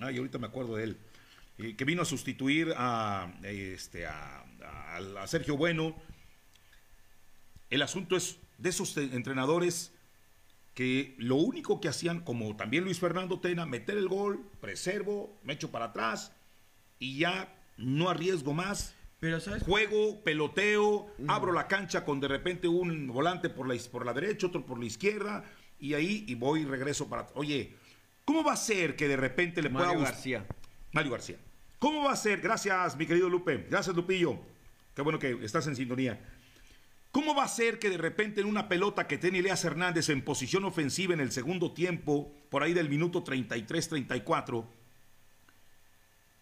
ay, 0.01 0.17
ahorita 0.19 0.39
me 0.39 0.47
acuerdo 0.47 0.77
de 0.77 0.85
él, 0.85 0.97
eh, 1.59 1.75
que 1.77 1.85
vino 1.85 2.03
a 2.03 2.05
sustituir 2.05 2.73
a, 2.77 3.33
este, 3.43 4.07
a, 4.07 4.45
a- 4.65 4.99
a 5.23 5.27
Sergio 5.27 5.57
Bueno. 5.57 5.97
El 7.71 7.83
asunto 7.83 8.17
es 8.17 8.39
de 8.57 8.71
esos 8.71 8.97
entrenadores 8.97 9.93
que 10.75 11.15
lo 11.19 11.35
único 11.37 11.81
que 11.81 11.89
hacían, 11.89 12.21
como 12.21 12.57
también 12.57 12.85
Luis 12.85 12.99
Fernando 13.01 13.41
Tena, 13.41 13.67
meter 13.67 13.99
el 13.99 14.09
gol, 14.09 14.49
preservo, 14.61 15.37
me 15.43 15.53
echo 15.55 15.71
para 15.73 15.87
atrás 15.87 16.33
y 17.01 17.19
ya 17.19 17.53
no 17.79 18.11
arriesgo 18.11 18.53
más. 18.53 18.95
Pero, 19.21 19.41
¿sabes? 19.41 19.63
Juego, 19.65 20.23
peloteo, 20.23 21.13
abro 21.27 21.53
la 21.53 21.67
cancha 21.67 22.05
con 22.05 22.21
de 22.21 22.29
repente 22.29 22.69
un 22.69 23.09
volante 23.09 23.49
por 23.49 23.67
la, 23.67 23.75
por 23.91 24.07
la 24.07 24.13
derecha, 24.13 24.47
otro 24.47 24.65
por 24.65 24.79
la 24.79 24.85
izquierda, 24.85 25.45
y 25.81 25.95
ahí 25.95 26.25
y 26.29 26.35
voy 26.35 26.61
y 26.61 26.65
regreso 26.67 27.09
para... 27.09 27.27
Oye, 27.35 27.75
¿cómo 28.25 28.45
va 28.45 28.53
a 28.53 28.57
ser 28.57 28.95
que 28.95 29.09
de 29.09 29.17
repente 29.17 29.61
le 29.61 29.71
pueda 29.71 29.87
Mario? 29.87 30.03
García. 30.03 30.47
Mario 30.93 31.13
García. 31.13 31.37
¿Cómo 31.81 32.05
va 32.05 32.13
a 32.13 32.17
ser? 32.17 32.41
Gracias, 32.41 32.97
mi 32.97 33.07
querido 33.07 33.29
Lupe. 33.29 33.67
Gracias, 33.69 33.95
Lupillo. 33.97 34.39
Qué 34.95 35.03
bueno 35.03 35.19
que 35.19 35.39
estás 35.45 35.67
en 35.67 35.75
sintonía. 35.75 36.21
¿Cómo 37.11 37.35
va 37.35 37.45
a 37.45 37.49
ser 37.49 37.79
que 37.79 37.89
de 37.91 37.97
repente 37.97 38.41
en 38.41 38.47
una 38.47 38.69
pelota 38.69 39.07
que 39.07 39.19
tiene 39.19 39.39
Elias 39.39 39.65
Hernández 39.65 40.09
en 40.11 40.23
posición 40.23 40.65
ofensiva 40.65 41.15
en 41.15 41.21
el 41.21 41.33
segundo 41.33 41.73
tiempo, 41.73 42.33
por 42.51 42.63
ahí 42.63 42.75
del 42.75 42.89
minuto 42.89 43.25
33-34, 43.25 44.65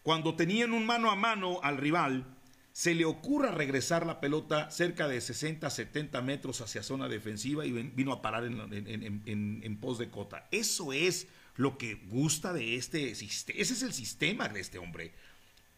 cuando 0.07 0.35
tenían 0.35 0.71
un 0.71 0.85
mano 0.85 1.11
a 1.11 1.17
mano 1.17 1.59
al 1.63 1.75
rival, 1.75 2.25
se 2.71 2.95
le 2.95 3.03
ocurra 3.03 3.51
regresar 3.51 4.05
la 4.05 4.21
pelota 4.21 4.71
cerca 4.71 5.05
de 5.05 5.17
60-70 5.17 6.23
metros 6.23 6.61
hacia 6.61 6.81
zona 6.81 7.09
defensiva 7.09 7.65
y 7.65 7.73
vino 7.73 8.13
a 8.13 8.21
parar 8.21 8.45
en 8.45 9.77
pos 9.81 9.97
de 9.97 10.09
cota? 10.09 10.47
Eso 10.49 10.93
es 10.93 11.27
lo 11.57 11.77
que 11.77 11.95
gusta 11.95 12.53
de 12.53 12.77
este 12.77 13.15
sistema. 13.15 13.59
Ese 13.59 13.73
es 13.73 13.83
el 13.83 13.91
sistema 13.91 14.47
de 14.47 14.61
este 14.61 14.77
hombre. 14.77 15.11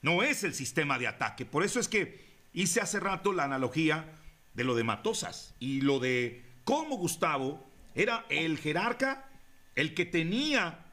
No 0.03 0.21
es 0.21 0.43
el 0.43 0.53
sistema 0.53 0.99
de 0.99 1.07
ataque. 1.07 1.47
Por 1.47 1.63
eso 1.63 1.80
es 1.80 1.88
que 1.88 2.23
hice 2.53 2.82
hace 2.82 2.99
rato 2.99 3.34
la 3.34 3.45
analogía 3.45 4.13
de 4.53 4.63
lo 4.63 4.75
de 4.75 4.84
Matosas 4.84 5.55
y 5.57 5.82
lo 5.82 5.97
de 5.97 6.45
cómo 6.65 6.97
Gustavo 6.97 7.67
era 7.95 8.27
el 8.30 8.59
jerarca, 8.59 9.27
el 9.73 9.95
que 9.95 10.05
tenía 10.05 10.86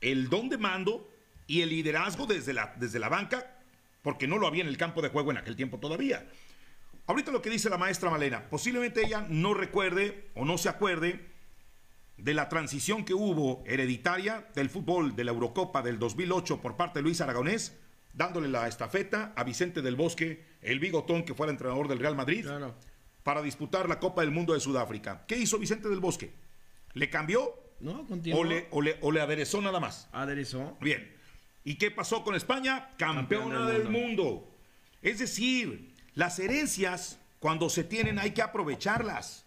el 0.00 0.28
don 0.28 0.48
de 0.48 0.58
mando 0.58 1.09
y 1.50 1.62
el 1.62 1.70
liderazgo 1.70 2.26
desde 2.26 2.52
la, 2.52 2.72
desde 2.76 3.00
la 3.00 3.08
banca, 3.08 3.44
porque 4.02 4.28
no 4.28 4.38
lo 4.38 4.46
había 4.46 4.62
en 4.62 4.68
el 4.68 4.76
campo 4.76 5.02
de 5.02 5.08
juego 5.08 5.32
en 5.32 5.38
aquel 5.38 5.56
tiempo 5.56 5.78
todavía. 5.80 6.24
Ahorita 7.08 7.32
lo 7.32 7.42
que 7.42 7.50
dice 7.50 7.68
la 7.68 7.76
maestra 7.76 8.08
Malena, 8.08 8.48
posiblemente 8.48 9.04
ella 9.04 9.26
no 9.28 9.52
recuerde 9.52 10.30
o 10.36 10.44
no 10.44 10.58
se 10.58 10.68
acuerde 10.68 11.26
de 12.16 12.34
la 12.34 12.48
transición 12.48 13.04
que 13.04 13.14
hubo 13.14 13.64
hereditaria 13.66 14.46
del 14.54 14.70
fútbol 14.70 15.16
de 15.16 15.24
la 15.24 15.32
Eurocopa 15.32 15.82
del 15.82 15.98
2008 15.98 16.60
por 16.60 16.76
parte 16.76 17.00
de 17.00 17.02
Luis 17.02 17.20
Aragonés, 17.20 17.76
dándole 18.12 18.46
la 18.48 18.68
estafeta 18.68 19.32
a 19.34 19.42
Vicente 19.42 19.82
del 19.82 19.96
Bosque, 19.96 20.44
el 20.62 20.78
bigotón 20.78 21.24
que 21.24 21.34
fue 21.34 21.46
el 21.46 21.50
entrenador 21.50 21.88
del 21.88 21.98
Real 21.98 22.14
Madrid, 22.14 22.46
para 23.24 23.42
disputar 23.42 23.88
la 23.88 23.98
Copa 23.98 24.20
del 24.22 24.30
Mundo 24.30 24.54
de 24.54 24.60
Sudáfrica. 24.60 25.24
¿Qué 25.26 25.36
hizo 25.36 25.58
Vicente 25.58 25.88
del 25.88 25.98
Bosque? 25.98 26.32
¿Le 26.94 27.10
cambió 27.10 27.54
No, 27.80 28.06
continuó. 28.06 28.38
o 28.40 28.44
le, 28.44 28.68
o 28.70 28.80
le- 28.82 28.98
o 29.00 29.10
le 29.10 29.20
aderezó 29.20 29.60
nada 29.60 29.80
más? 29.80 30.08
Aderezó. 30.12 30.76
Bien. 30.80 31.18
¿Y 31.64 31.74
qué 31.74 31.90
pasó 31.90 32.24
con 32.24 32.34
España? 32.34 32.88
Campeona 32.96 33.20
Campeona 33.20 33.66
del 33.66 33.82
del 33.82 33.90
mundo. 33.90 34.48
Es 35.02 35.18
decir, 35.18 35.94
las 36.14 36.38
herencias, 36.38 37.18
cuando 37.38 37.68
se 37.70 37.84
tienen, 37.84 38.18
hay 38.18 38.32
que 38.32 38.42
aprovecharlas. 38.42 39.44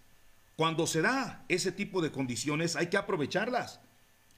Cuando 0.55 0.85
se 0.85 1.01
da 1.01 1.45
ese 1.49 1.71
tipo 1.71 2.01
de 2.01 2.11
condiciones, 2.11 2.75
hay 2.75 2.87
que 2.87 2.97
aprovecharlas. 2.97 3.79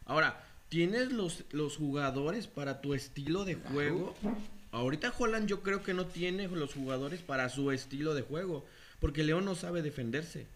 Ahora, 0.05 0.43
¿tienes 0.69 1.11
los, 1.11 1.43
los 1.51 1.77
jugadores 1.77 2.47
para 2.47 2.81
tu 2.81 2.93
estilo 2.93 3.43
de 3.43 3.55
juego? 3.55 4.15
Ahorita 4.71 5.13
Holland 5.17 5.47
yo 5.47 5.61
creo 5.61 5.83
que 5.83 5.93
no 5.93 6.05
tiene 6.05 6.47
los 6.47 6.73
jugadores 6.73 7.21
para 7.21 7.49
su 7.49 7.71
estilo 7.71 8.13
de 8.13 8.21
juego. 8.21 8.65
Porque 8.99 9.23
León 9.23 9.45
no 9.45 9.55
sabe 9.55 9.81
defenderse. 9.81 10.47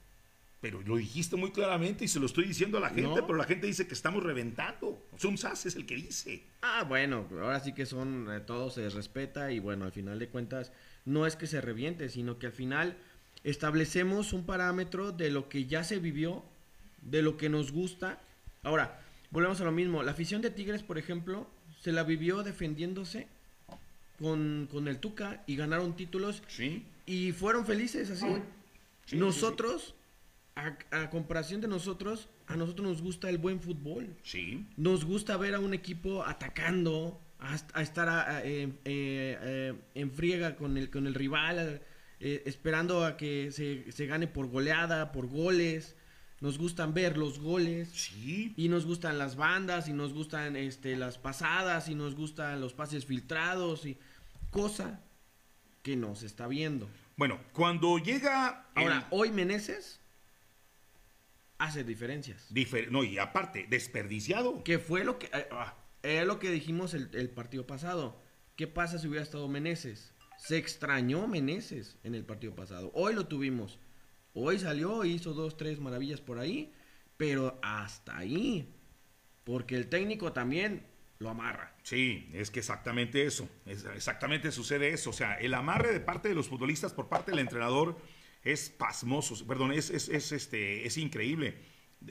Pero 0.62 0.82
lo 0.82 0.97
dijiste 0.97 1.38
muy 1.38 1.51
claramente 1.51 2.03
y 2.03 2.07
se 2.10 2.20
lo 2.20 2.26
estoy 2.26 2.45
diciendo 2.45 2.78
a 2.80 2.82
la 2.82 2.89
gente, 2.89 3.03
No. 3.03 3.26
pero 3.26 3.36
la 3.38 3.45
gente 3.45 3.66
dice 3.68 3.88
que 3.88 3.93
estamos 3.93 4.22
reventando. 4.24 5.01
Sun 5.18 5.38
Sas 5.38 5.66
es 5.66 5.76
el 5.78 5.86
que 5.86 5.95
dice. 5.95 6.43
Ah, 6.62 6.84
bueno, 6.84 7.28
ahora 7.32 7.62
sí 7.62 7.74
que 7.74 7.86
son, 7.86 8.28
eh, 8.30 8.41
todo 8.41 8.70
se 8.70 8.89
respeta 8.89 9.51
y 9.53 9.60
bueno, 9.60 9.86
al 9.86 9.93
final 9.93 10.20
de 10.20 10.28
cuentas 10.28 10.74
no 11.05 11.26
es 11.26 11.38
que 11.38 11.47
se 11.47 11.62
reviente, 11.62 12.10
sino 12.10 12.39
que 12.39 12.47
al 12.47 12.51
final 12.51 12.97
establecemos 13.45 14.34
un 14.34 14.45
parámetro 14.45 15.12
de 15.14 15.30
lo 15.30 15.47
que 15.47 15.66
ya 15.66 15.84
se 15.86 15.97
vivió, 15.99 16.43
de 17.01 17.22
lo 17.22 17.38
que 17.38 17.47
nos 17.47 17.72
gusta. 17.72 18.20
Ahora, 18.64 18.99
volvemos 19.32 19.62
a 19.62 19.64
lo 19.64 19.72
mismo, 19.72 20.03
la 20.03 20.12
afición 20.12 20.41
de 20.41 20.49
Tigres, 20.49 20.84
por 20.84 20.97
ejemplo, 20.97 21.47
se 21.80 21.93
la 21.93 22.03
vivió 22.03 22.43
defendiéndose 22.43 23.28
con, 24.20 24.68
con 24.70 24.89
el 24.89 24.99
Tuca 24.99 25.41
y 25.47 25.55
ganaron 25.55 25.95
títulos 25.95 26.43
Sí. 26.49 26.86
y 27.05 27.32
fueron 27.32 27.66
felices 27.66 28.10
así. 28.12 28.26
Sí, 29.05 29.16
nosotros, 29.16 29.95
A, 30.56 30.78
a 30.91 31.10
comparación 31.10 31.62
de 31.62 31.68
nosotros, 31.70 32.28
a 32.47 32.56
nosotros 32.58 32.86
nos 32.88 33.02
gusta 33.02 33.30
el 33.30 33.38
buen 33.38 33.62
fútbol. 33.62 34.16
Sí. 34.24 34.66
Nos 34.76 35.06
gusta 35.06 35.38
ver 35.38 35.56
a 35.56 35.60
un 35.60 35.74
equipo 35.74 36.26
atacando, 36.26 37.22
a, 37.39 37.58
a 37.74 37.82
estar 37.82 38.10
a- 38.10 38.41
eh, 38.43 38.64
eh, 38.84 39.38
eh, 39.41 39.74
en 39.95 40.12
friega 40.12 40.56
con 40.58 40.76
el, 40.78 40.89
con 40.89 41.08
el 41.08 41.14
rival, 41.14 41.82
eh, 42.20 42.43
esperando 42.45 43.06
a 43.06 43.16
que 43.16 43.52
se, 43.54 43.89
se 43.93 44.06
gane 44.06 44.28
por 44.28 44.47
goleada, 44.50 45.12
por 45.14 45.28
goles. 45.28 45.95
Nos 46.41 46.58
gustan 46.58 46.93
ver 46.93 47.18
los 47.18 47.39
goles. 47.39 47.89
Sí. 47.89 48.54
Y 48.58 48.68
nos 48.70 48.86
gustan 48.86 49.18
las 49.18 49.36
bandas, 49.38 49.88
y 49.88 49.93
nos 49.93 50.14
gustan 50.14 50.56
este, 50.58 50.95
las 50.97 51.18
pasadas, 51.18 51.88
y 51.89 51.95
nos 51.95 52.16
gustan 52.16 52.60
los 52.60 52.74
pases 52.74 53.06
filtrados, 53.06 53.86
y 53.86 53.97
cosa 54.50 55.02
que 55.84 55.95
no 55.95 56.16
se 56.16 56.26
está 56.26 56.47
viendo. 56.47 56.89
Bueno, 57.16 57.39
cuando 57.54 57.97
llega. 57.97 58.70
el- 58.76 58.84
Ahora, 58.84 59.08
hoy 59.12 59.32
Meneses 59.32 59.99
hace 61.60 61.84
diferencias. 61.84 62.47
difer- 62.53 62.89
no, 62.89 63.03
y 63.03 63.18
aparte, 63.20 63.68
desperdiciado. 63.70 64.64
Que 64.64 64.80
fue 64.80 65.03
lo 65.03 65.20
que. 65.20 65.28
eh, 65.28 65.47
ah, 65.51 65.76
era 66.01 66.26
lo 66.26 66.39
que 66.39 66.49
dijimos 66.49 66.93
el, 66.93 67.10
el 67.14 67.30
partido 67.30 67.68
pasado. 67.68 68.20
¿Qué 68.55 68.66
pasa 68.68 68.97
si 68.97 69.07
hubiera 69.07 69.24
estado 69.24 69.47
Meneses? 69.47 70.14
Se 70.38 70.57
extrañó 70.57 71.28
Meneses 71.28 71.97
en 72.03 72.16
el 72.16 72.26
partido 72.26 72.55
pasado. 72.55 72.91
Hoy 72.93 73.14
lo 73.14 73.28
tuvimos. 73.28 73.78
Hoy 74.34 74.57
salió, 74.60 75.03
hizo 75.05 75.34
dos, 75.34 75.57
tres 75.57 75.80
maravillas 75.80 76.22
por 76.22 76.39
ahí. 76.39 76.74
Pero 77.18 77.60
hasta 77.62 78.18
ahí. 78.18 78.74
Porque 79.43 79.76
el 79.76 79.88
técnico 79.89 80.32
también 80.34 80.86
lo 81.18 81.30
amarra. 81.30 81.76
Sí, 81.84 82.30
es 82.34 82.49
que 82.51 82.60
exactamente 82.60 83.26
eso, 83.26 83.49
es- 83.66 83.84
exactamente 83.95 84.51
sucede 84.53 84.89
eso. 84.93 85.10
O 85.10 85.14
sea, 85.14 85.34
el 85.36 85.53
amarre 85.53 85.91
de 85.91 85.99
parte 85.99 86.30
de 86.30 86.36
los 86.36 86.47
futbolistas 86.47 86.93
por 86.93 87.10
parte 87.10 87.32
del 87.32 87.39
entrenador 87.39 87.97
es 88.44 88.70
pasmoso, 88.70 89.46
perdón, 89.46 89.72
es, 89.72 89.90
es, 89.90 90.10
es, 90.10 90.32
este, 90.32 90.86
es 90.86 90.98
increíble. 90.98 91.58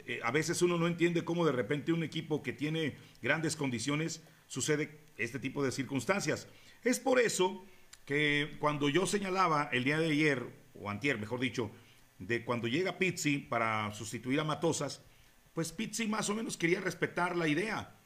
Eh, 0.06 0.20
a 0.22 0.30
veces 0.30 0.60
uno 0.62 0.76
no 0.76 0.86
entiende 0.86 1.24
cómo 1.24 1.46
de 1.46 1.52
repente 1.52 1.92
un 1.92 2.02
equipo 2.02 2.42
que 2.42 2.52
tiene 2.52 2.96
grandes 3.22 3.56
condiciones 3.56 4.22
sucede 4.46 5.12
este 5.16 5.38
tipo 5.38 5.64
de 5.64 5.72
circunstancias. 5.72 6.48
Es 6.84 7.00
por 7.00 7.18
eso 7.18 7.64
que 8.04 8.56
cuando 8.60 8.88
yo 8.88 9.06
señalaba 9.06 9.68
el 9.72 9.84
día 9.84 9.98
de 9.98 10.10
ayer, 10.10 10.46
o 10.74 10.90
antier, 10.90 11.18
mejor 11.18 11.40
dicho, 11.40 11.70
de 12.18 12.44
cuando 12.44 12.68
llega 12.68 12.98
Pizzi 12.98 13.38
para 13.38 13.92
sustituir 13.92 14.40
a 14.40 14.44
Matosas, 14.44 15.02
pues 15.52 15.72
Pizzi 15.72 16.06
más 16.06 16.28
o 16.30 16.34
menos 16.34 16.56
quería 16.56 16.80
respetar 16.80 17.36
la 17.36 17.48
idea 17.48 17.98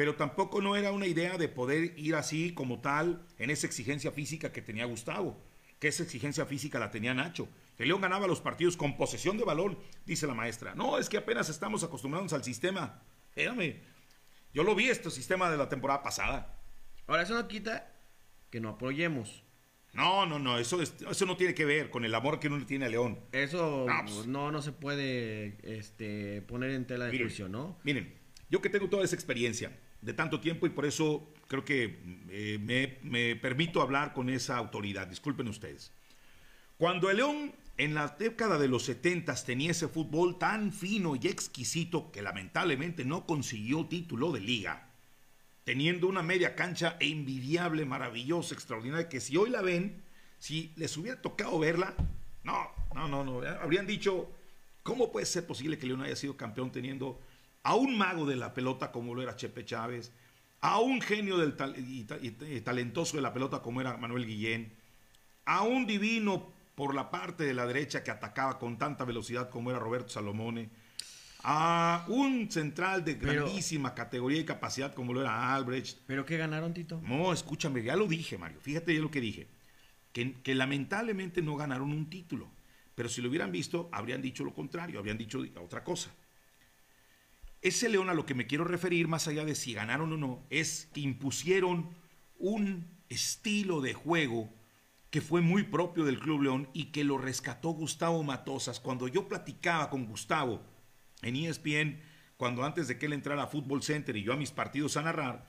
pero 0.00 0.16
tampoco 0.16 0.62
no 0.62 0.76
era 0.76 0.92
una 0.92 1.06
idea 1.06 1.36
de 1.36 1.48
poder 1.48 1.92
ir 1.98 2.14
así 2.14 2.54
como 2.54 2.80
tal 2.80 3.26
en 3.36 3.50
esa 3.50 3.66
exigencia 3.66 4.10
física 4.10 4.50
que 4.50 4.62
tenía 4.62 4.86
Gustavo, 4.86 5.44
que 5.80 5.88
esa 5.88 6.04
exigencia 6.04 6.46
física 6.46 6.78
la 6.78 6.90
tenía 6.92 7.12
Nacho. 7.14 7.48
El 7.78 7.88
León 7.88 8.00
ganaba 8.02 8.26
los 8.28 8.40
partidos 8.40 8.76
con 8.76 8.96
posesión 8.96 9.38
de 9.38 9.44
balón, 9.44 9.78
dice 10.06 10.26
la 10.26 10.34
maestra. 10.34 10.74
No, 10.74 10.98
es 10.98 11.08
que 11.08 11.16
apenas 11.16 11.48
estamos 11.48 11.82
acostumbrados 11.82 12.32
al 12.34 12.44
sistema. 12.44 13.02
Espérame, 13.30 13.80
yo 14.52 14.62
lo 14.62 14.74
vi 14.74 14.88
este 14.88 15.10
sistema 15.10 15.50
de 15.50 15.56
la 15.56 15.68
temporada 15.68 16.02
pasada. 16.02 16.60
Ahora, 17.06 17.22
eso 17.22 17.34
no 17.34 17.48
quita 17.48 17.90
que 18.50 18.60
no 18.60 18.68
apoyemos. 18.70 19.42
No, 19.94 20.26
no, 20.26 20.38
no, 20.38 20.58
eso, 20.58 20.80
es- 20.82 20.94
eso 21.10 21.26
no 21.26 21.36
tiene 21.36 21.54
que 21.54 21.64
ver 21.64 21.90
con 21.90 22.04
el 22.04 22.14
amor 22.14 22.38
que 22.38 22.46
uno 22.48 22.58
le 22.58 22.64
tiene 22.66 22.84
a 22.84 22.88
León. 22.90 23.18
Eso 23.32 23.86
No, 23.88 24.04
pues. 24.04 24.26
no, 24.26 24.52
no 24.52 24.62
se 24.62 24.70
puede 24.72 25.56
este, 25.78 26.42
poner 26.42 26.70
en 26.72 26.86
tela 26.86 27.06
de 27.06 27.12
Miren, 27.12 27.26
juicio, 27.28 27.48
¿no? 27.48 27.76
Miren, 27.82 28.14
yo 28.50 28.60
que 28.60 28.68
tengo 28.68 28.88
toda 28.88 29.02
esa 29.04 29.16
experiencia 29.16 29.72
de 30.02 30.12
tanto 30.12 30.40
tiempo 30.40 30.66
y 30.66 30.70
por 30.70 30.86
eso 30.86 31.32
creo 31.48 31.64
que 31.64 32.00
eh, 32.30 32.58
me, 32.60 32.98
me 33.02 33.36
permito 33.36 33.82
hablar 33.82 34.12
con 34.12 34.30
esa 34.30 34.56
autoridad. 34.56 35.06
Disculpen 35.06 35.48
ustedes. 35.48 35.92
Cuando 36.78 37.10
el 37.10 37.18
León 37.18 37.52
en 37.80 37.94
la 37.94 38.08
década 38.08 38.58
de 38.58 38.68
los 38.68 38.84
70 38.84 39.34
tenía 39.36 39.70
ese 39.70 39.88
fútbol 39.88 40.38
tan 40.38 40.70
fino 40.70 41.16
y 41.16 41.28
exquisito 41.28 42.12
que 42.12 42.20
lamentablemente 42.20 43.06
no 43.06 43.24
consiguió 43.24 43.86
título 43.86 44.32
de 44.32 44.40
liga, 44.40 44.90
teniendo 45.64 46.06
una 46.06 46.22
media 46.22 46.54
cancha 46.54 46.96
envidiable, 47.00 47.86
maravillosa, 47.86 48.54
extraordinaria, 48.54 49.08
que 49.08 49.20
si 49.20 49.36
hoy 49.36 49.48
la 49.48 49.62
ven, 49.62 50.02
si 50.38 50.72
les 50.76 50.94
hubiera 50.98 51.22
tocado 51.22 51.58
verla, 51.58 51.94
no, 52.44 52.68
no, 52.94 53.08
no, 53.08 53.24
no, 53.24 53.40
habrían 53.62 53.86
dicho, 53.86 54.30
¿cómo 54.82 55.10
puede 55.10 55.24
ser 55.24 55.46
posible 55.46 55.78
que 55.78 55.86
León 55.86 56.02
haya 56.02 56.16
sido 56.16 56.36
campeón 56.36 56.72
teniendo 56.72 57.18
a 57.62 57.74
un 57.74 57.96
mago 57.98 58.26
de 58.26 58.36
la 58.36 58.54
pelota 58.54 58.90
como 58.92 59.14
lo 59.14 59.22
era 59.22 59.36
Chepe 59.36 59.64
Chávez, 59.64 60.12
a 60.60 60.78
un 60.80 61.00
genio 61.00 61.38
del 61.38 61.56
tal- 61.56 61.74
y, 61.78 62.04
ta- 62.04 62.18
y 62.20 62.30
ta- 62.32 62.48
y 62.48 62.60
talentoso 62.60 63.16
de 63.16 63.22
la 63.22 63.32
pelota 63.32 63.60
como 63.60 63.80
era 63.80 63.96
Manuel 63.96 64.26
Guillén, 64.26 64.72
a 65.44 65.62
un 65.62 65.86
divino 65.86 66.46
por 66.74 66.94
la 66.94 67.10
parte 67.10 67.44
de 67.44 67.54
la 67.54 67.66
derecha 67.66 68.02
que 68.04 68.10
atacaba 68.10 68.58
con 68.58 68.78
tanta 68.78 69.04
velocidad 69.04 69.50
como 69.50 69.70
era 69.70 69.78
Roberto 69.78 70.08
Salomone, 70.10 70.70
a 71.42 72.04
un 72.08 72.50
central 72.50 73.04
de 73.04 73.14
Pero- 73.16 73.44
grandísima 73.44 73.94
categoría 73.94 74.40
y 74.40 74.44
capacidad 74.44 74.92
como 74.94 75.12
lo 75.14 75.22
era 75.22 75.54
Albrecht. 75.54 75.98
¿Pero 76.06 76.24
qué 76.26 76.36
ganaron, 76.36 76.74
Tito? 76.74 77.00
No, 77.02 77.32
escúchame, 77.32 77.82
ya 77.82 77.96
lo 77.96 78.06
dije, 78.06 78.36
Mario. 78.36 78.58
Fíjate 78.60 78.94
ya 78.94 79.00
lo 79.00 79.10
que 79.10 79.20
dije. 79.20 79.46
Que, 80.12 80.34
que 80.42 80.54
lamentablemente 80.54 81.40
no 81.40 81.56
ganaron 81.56 81.92
un 81.92 82.10
título. 82.10 82.48
Pero 82.94 83.08
si 83.08 83.22
lo 83.22 83.28
hubieran 83.30 83.52
visto, 83.52 83.88
habrían 83.92 84.20
dicho 84.20 84.44
lo 84.44 84.52
contrario, 84.52 84.98
habrían 84.98 85.16
dicho 85.16 85.40
otra 85.62 85.82
cosa. 85.82 86.10
Ese 87.62 87.88
León 87.88 88.08
a 88.08 88.14
lo 88.14 88.24
que 88.24 88.34
me 88.34 88.46
quiero 88.46 88.64
referir, 88.64 89.06
más 89.06 89.28
allá 89.28 89.44
de 89.44 89.54
si 89.54 89.74
ganaron 89.74 90.12
o 90.12 90.16
no, 90.16 90.42
es 90.50 90.88
que 90.94 91.00
impusieron 91.00 91.90
un 92.38 92.86
estilo 93.08 93.80
de 93.80 93.92
juego 93.92 94.50
que 95.10 95.20
fue 95.20 95.40
muy 95.42 95.64
propio 95.64 96.04
del 96.04 96.20
Club 96.20 96.42
León 96.42 96.68
y 96.72 96.86
que 96.86 97.04
lo 97.04 97.18
rescató 97.18 97.70
Gustavo 97.70 98.22
Matosas. 98.22 98.80
Cuando 98.80 99.08
yo 99.08 99.28
platicaba 99.28 99.90
con 99.90 100.06
Gustavo 100.06 100.62
en 101.22 101.36
ESPN, 101.36 102.00
cuando 102.36 102.64
antes 102.64 102.88
de 102.88 102.98
que 102.98 103.06
él 103.06 103.12
entrara 103.12 103.42
a 103.42 103.48
Fútbol 103.48 103.82
Center 103.82 104.16
y 104.16 104.22
yo 104.22 104.32
a 104.32 104.36
mis 104.36 104.52
partidos 104.52 104.96
a 104.96 105.02
narrar, 105.02 105.44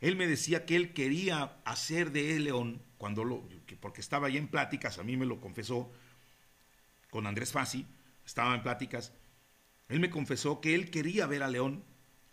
él 0.00 0.16
me 0.16 0.26
decía 0.26 0.66
que 0.66 0.74
él 0.74 0.92
quería 0.94 1.60
hacer 1.64 2.10
de 2.10 2.34
él 2.36 2.44
León, 2.44 2.82
cuando 2.98 3.22
lo, 3.22 3.46
que- 3.66 3.76
porque 3.76 4.00
estaba 4.00 4.26
ahí 4.26 4.36
en 4.36 4.48
pláticas, 4.48 4.98
a 4.98 5.04
mí 5.04 5.16
me 5.16 5.26
lo 5.26 5.40
confesó 5.40 5.92
con 7.10 7.26
Andrés 7.26 7.52
Fassi, 7.52 7.86
estaba 8.24 8.54
en 8.54 8.62
pláticas, 8.62 9.12
él 9.88 10.00
me 10.00 10.10
confesó 10.10 10.60
que 10.60 10.74
él 10.74 10.90
quería 10.90 11.26
ver 11.26 11.42
a 11.42 11.48
León 11.48 11.84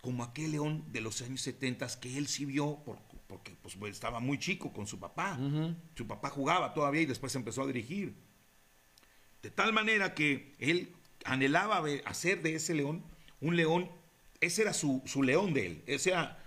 como 0.01 0.23
aquel 0.23 0.51
León 0.51 0.85
de 0.91 1.01
los 1.01 1.21
años 1.21 1.41
70 1.41 1.87
que 1.99 2.17
él 2.17 2.27
sí 2.27 2.45
vio 2.45 2.77
por- 2.85 2.99
porque 3.27 3.55
pues, 3.61 3.75
estaba 3.93 4.19
muy 4.19 4.39
chico 4.39 4.71
con 4.73 4.87
su 4.87 4.99
papá. 4.99 5.37
Ujú. 5.39 5.75
Su 5.95 6.07
papá 6.07 6.29
jugaba 6.29 6.73
todavía 6.73 7.01
y 7.01 7.05
después 7.05 7.35
empezó 7.35 7.61
a 7.63 7.67
dirigir. 7.67 8.15
De 9.43 9.51
tal 9.51 9.71
manera 9.73 10.13
que 10.15 10.55
él 10.59 10.93
anhelaba 11.25 11.79
ver- 11.81 12.01
hacer 12.05 12.41
de 12.41 12.55
ese 12.55 12.73
león 12.73 13.03
un 13.41 13.55
león, 13.55 13.89
ese 14.41 14.61
era 14.63 14.73
su, 14.73 15.01
su 15.05 15.21
león 15.21 15.53
de 15.53 15.65
él. 15.67 15.83
Ese 15.85 16.09
era, 16.11 16.43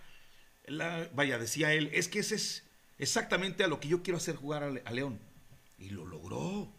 la- 0.67 1.09
vaya, 1.15 1.39
decía 1.39 1.73
él, 1.75 1.91
es 1.93 2.09
que 2.09 2.19
ese 2.21 2.35
es 2.37 2.65
exactamente 2.99 3.65
a 3.65 3.69
lo 3.69 3.79
que 3.81 3.89
yo 3.89 4.03
quiero 4.03 4.17
hacer 4.17 4.37
jugar 4.37 4.63
a 4.85 4.91
León. 4.93 5.19
Y 5.79 5.91
lo 5.91 6.05
logró. 6.07 6.73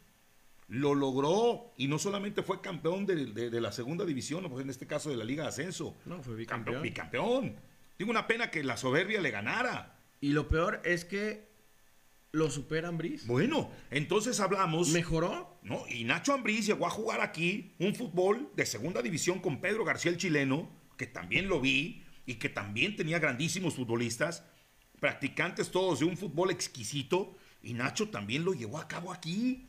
Lo 0.68 0.96
logró. 0.96 1.74
Y 1.78 1.88
no 1.88 2.00
solamente 2.00 2.42
fue 2.44 2.62
campeón 2.62 3.06
de, 3.06 3.28
de- 3.28 3.50
de 3.50 3.62
la 3.62 3.72
segunda 3.72 4.06
división, 4.06 4.48
pues 4.50 4.64
en 4.64 4.70
este 4.70 4.88
caso 4.88 5.10
de 5.10 5.18
la 5.18 5.24
Liga 5.26 5.44
de 5.44 5.50
Ascenso. 5.50 5.96
No, 6.06 6.22
fue 6.24 6.46
Campeón, 6.46 6.82
bicampeón. 6.82 6.82
bicampeón. 7.52 7.56
Tengo 7.98 8.12
una 8.12 8.28
pena 8.28 8.50
que 8.50 8.64
la 8.64 8.78
soberbia 8.78 9.22
le 9.22 9.32
ganara. 9.32 10.00
Y 10.22 10.30
lo 10.30 10.48
peor 10.48 10.82
es 10.86 11.06
que 11.06 11.52
lo 12.32 12.50
superan 12.50 12.98
Briz. 12.98 13.28
Bueno, 13.28 13.70
entonces 13.92 14.40
hablamos. 14.40 14.90
¿Mejoró? 14.90 15.60
No, 15.62 15.84
y 15.88 16.04
Nacho 16.04 16.34
Ambriz 16.34 16.66
llegó 16.66 16.88
a 16.88 16.90
jugar 16.90 17.22
aquí 17.22 17.76
un 17.80 17.94
fútbol 17.94 18.50
de 18.56 18.66
segunda 18.66 19.02
división 19.04 19.40
con 19.40 19.62
Pedro 19.62 19.86
García 19.86 20.10
el 20.12 20.18
chileno, 20.18 20.70
que 20.98 21.06
también 21.06 21.48
lo 21.48 21.62
vi 21.62 22.04
y 22.26 22.36
que 22.36 22.50
también 22.50 22.96
tenía 22.96 23.20
grandísimos 23.20 23.76
futbolistas, 23.76 24.44
practicantes 25.00 25.70
todos 25.72 26.00
de 26.00 26.06
un 26.06 26.18
fútbol 26.18 26.50
exquisito, 26.52 27.36
y 27.62 27.74
Nacho 27.74 28.10
también 28.10 28.44
lo 28.46 28.54
llevó 28.54 28.80
a 28.80 28.88
cabo 28.88 29.12
aquí. 29.14 29.68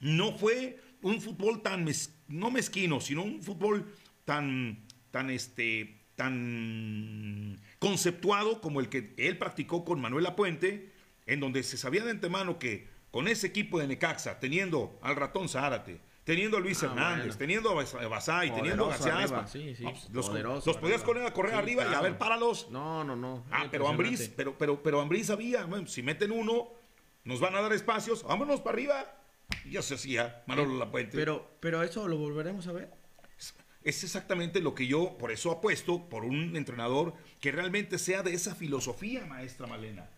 No 0.00 0.32
fue 0.36 0.80
un 1.02 1.20
fútbol 1.20 1.62
tan 1.62 1.86
mez- 1.86 2.10
no 2.28 2.50
mezquino, 2.50 3.00
sino 3.00 3.22
un 3.22 3.42
fútbol 3.42 3.92
tan 4.24 4.84
tan 5.10 5.30
este 5.30 6.02
tan 6.16 7.60
conceptuado 7.78 8.60
como 8.60 8.80
el 8.80 8.88
que 8.88 9.14
él 9.18 9.38
practicó 9.38 9.84
con 9.84 10.00
Manuel 10.00 10.26
Apuente, 10.26 10.92
en 11.26 11.40
donde 11.40 11.62
se 11.62 11.76
sabía 11.76 12.04
de 12.04 12.10
antemano 12.10 12.58
que 12.58 12.88
con 13.10 13.28
ese 13.28 13.46
equipo 13.46 13.78
de 13.78 13.86
Necaxa, 13.86 14.38
teniendo 14.40 14.98
al 15.02 15.16
ratón 15.16 15.48
Zárate, 15.48 16.00
teniendo 16.24 16.56
a 16.56 16.60
Luis 16.60 16.82
Ah, 16.82 16.86
Hernández, 16.86 17.24
bueno. 17.26 17.38
teniendo 17.38 17.70
a 17.70 17.74
Bas- 17.74 18.08
Basay, 18.08 18.50
teniendo 18.54 18.84
a 18.84 18.88
Poderoso 18.88 19.04
García 19.04 19.22
arriba, 19.22 19.38
Aspa. 19.40 19.46
sí, 19.50 19.74
sí, 19.76 19.84
No, 19.84 19.90
pues, 19.92 20.10
los, 20.12 20.28
poderoso 20.28 20.70
los 20.70 20.76
podías 20.78 21.02
poner 21.02 21.24
a 21.24 21.32
correr 21.32 21.52
Sí, 21.52 21.58
arriba 21.58 21.84
y 21.90 21.94
a 21.94 22.00
ver, 22.00 22.18
páralos. 22.18 22.68
No, 22.70 23.04
no, 23.04 23.14
no. 23.16 23.44
Ah, 23.50 23.66
pero 23.70 23.88
Ambriz, 23.88 24.30
pero, 24.36 24.56
pero, 24.58 24.82
pero 24.82 25.00
Ambriz 25.00 25.26
sabía, 25.28 25.64
bueno, 25.64 25.86
si 25.86 26.02
meten 26.02 26.32
uno, 26.32 26.68
nos 27.24 27.40
van 27.40 27.54
a 27.54 27.60
dar 27.60 27.72
espacios, 27.72 28.22
vámonos 28.22 28.60
para 28.60 28.74
arriba. 28.74 29.12
Ya 29.70 29.82
se 29.82 29.94
hacía, 29.94 30.42
Manolo 30.46 30.78
Lapuente. 30.78 31.16
Pero, 31.16 31.56
pero 31.60 31.82
eso 31.82 32.06
lo 32.08 32.16
volveremos 32.16 32.66
a 32.66 32.72
ver. 32.72 32.90
Es 33.82 34.02
exactamente 34.02 34.60
lo 34.60 34.74
que 34.74 34.86
yo, 34.88 35.16
por 35.16 35.30
eso 35.30 35.52
apuesto 35.52 36.08
por 36.08 36.24
un 36.24 36.56
entrenador 36.56 37.14
que 37.40 37.52
realmente 37.52 37.98
sea 37.98 38.22
de 38.24 38.34
esa 38.34 38.54
filosofía, 38.56 39.24
maestra 39.26 39.66
Malena. 39.68 40.10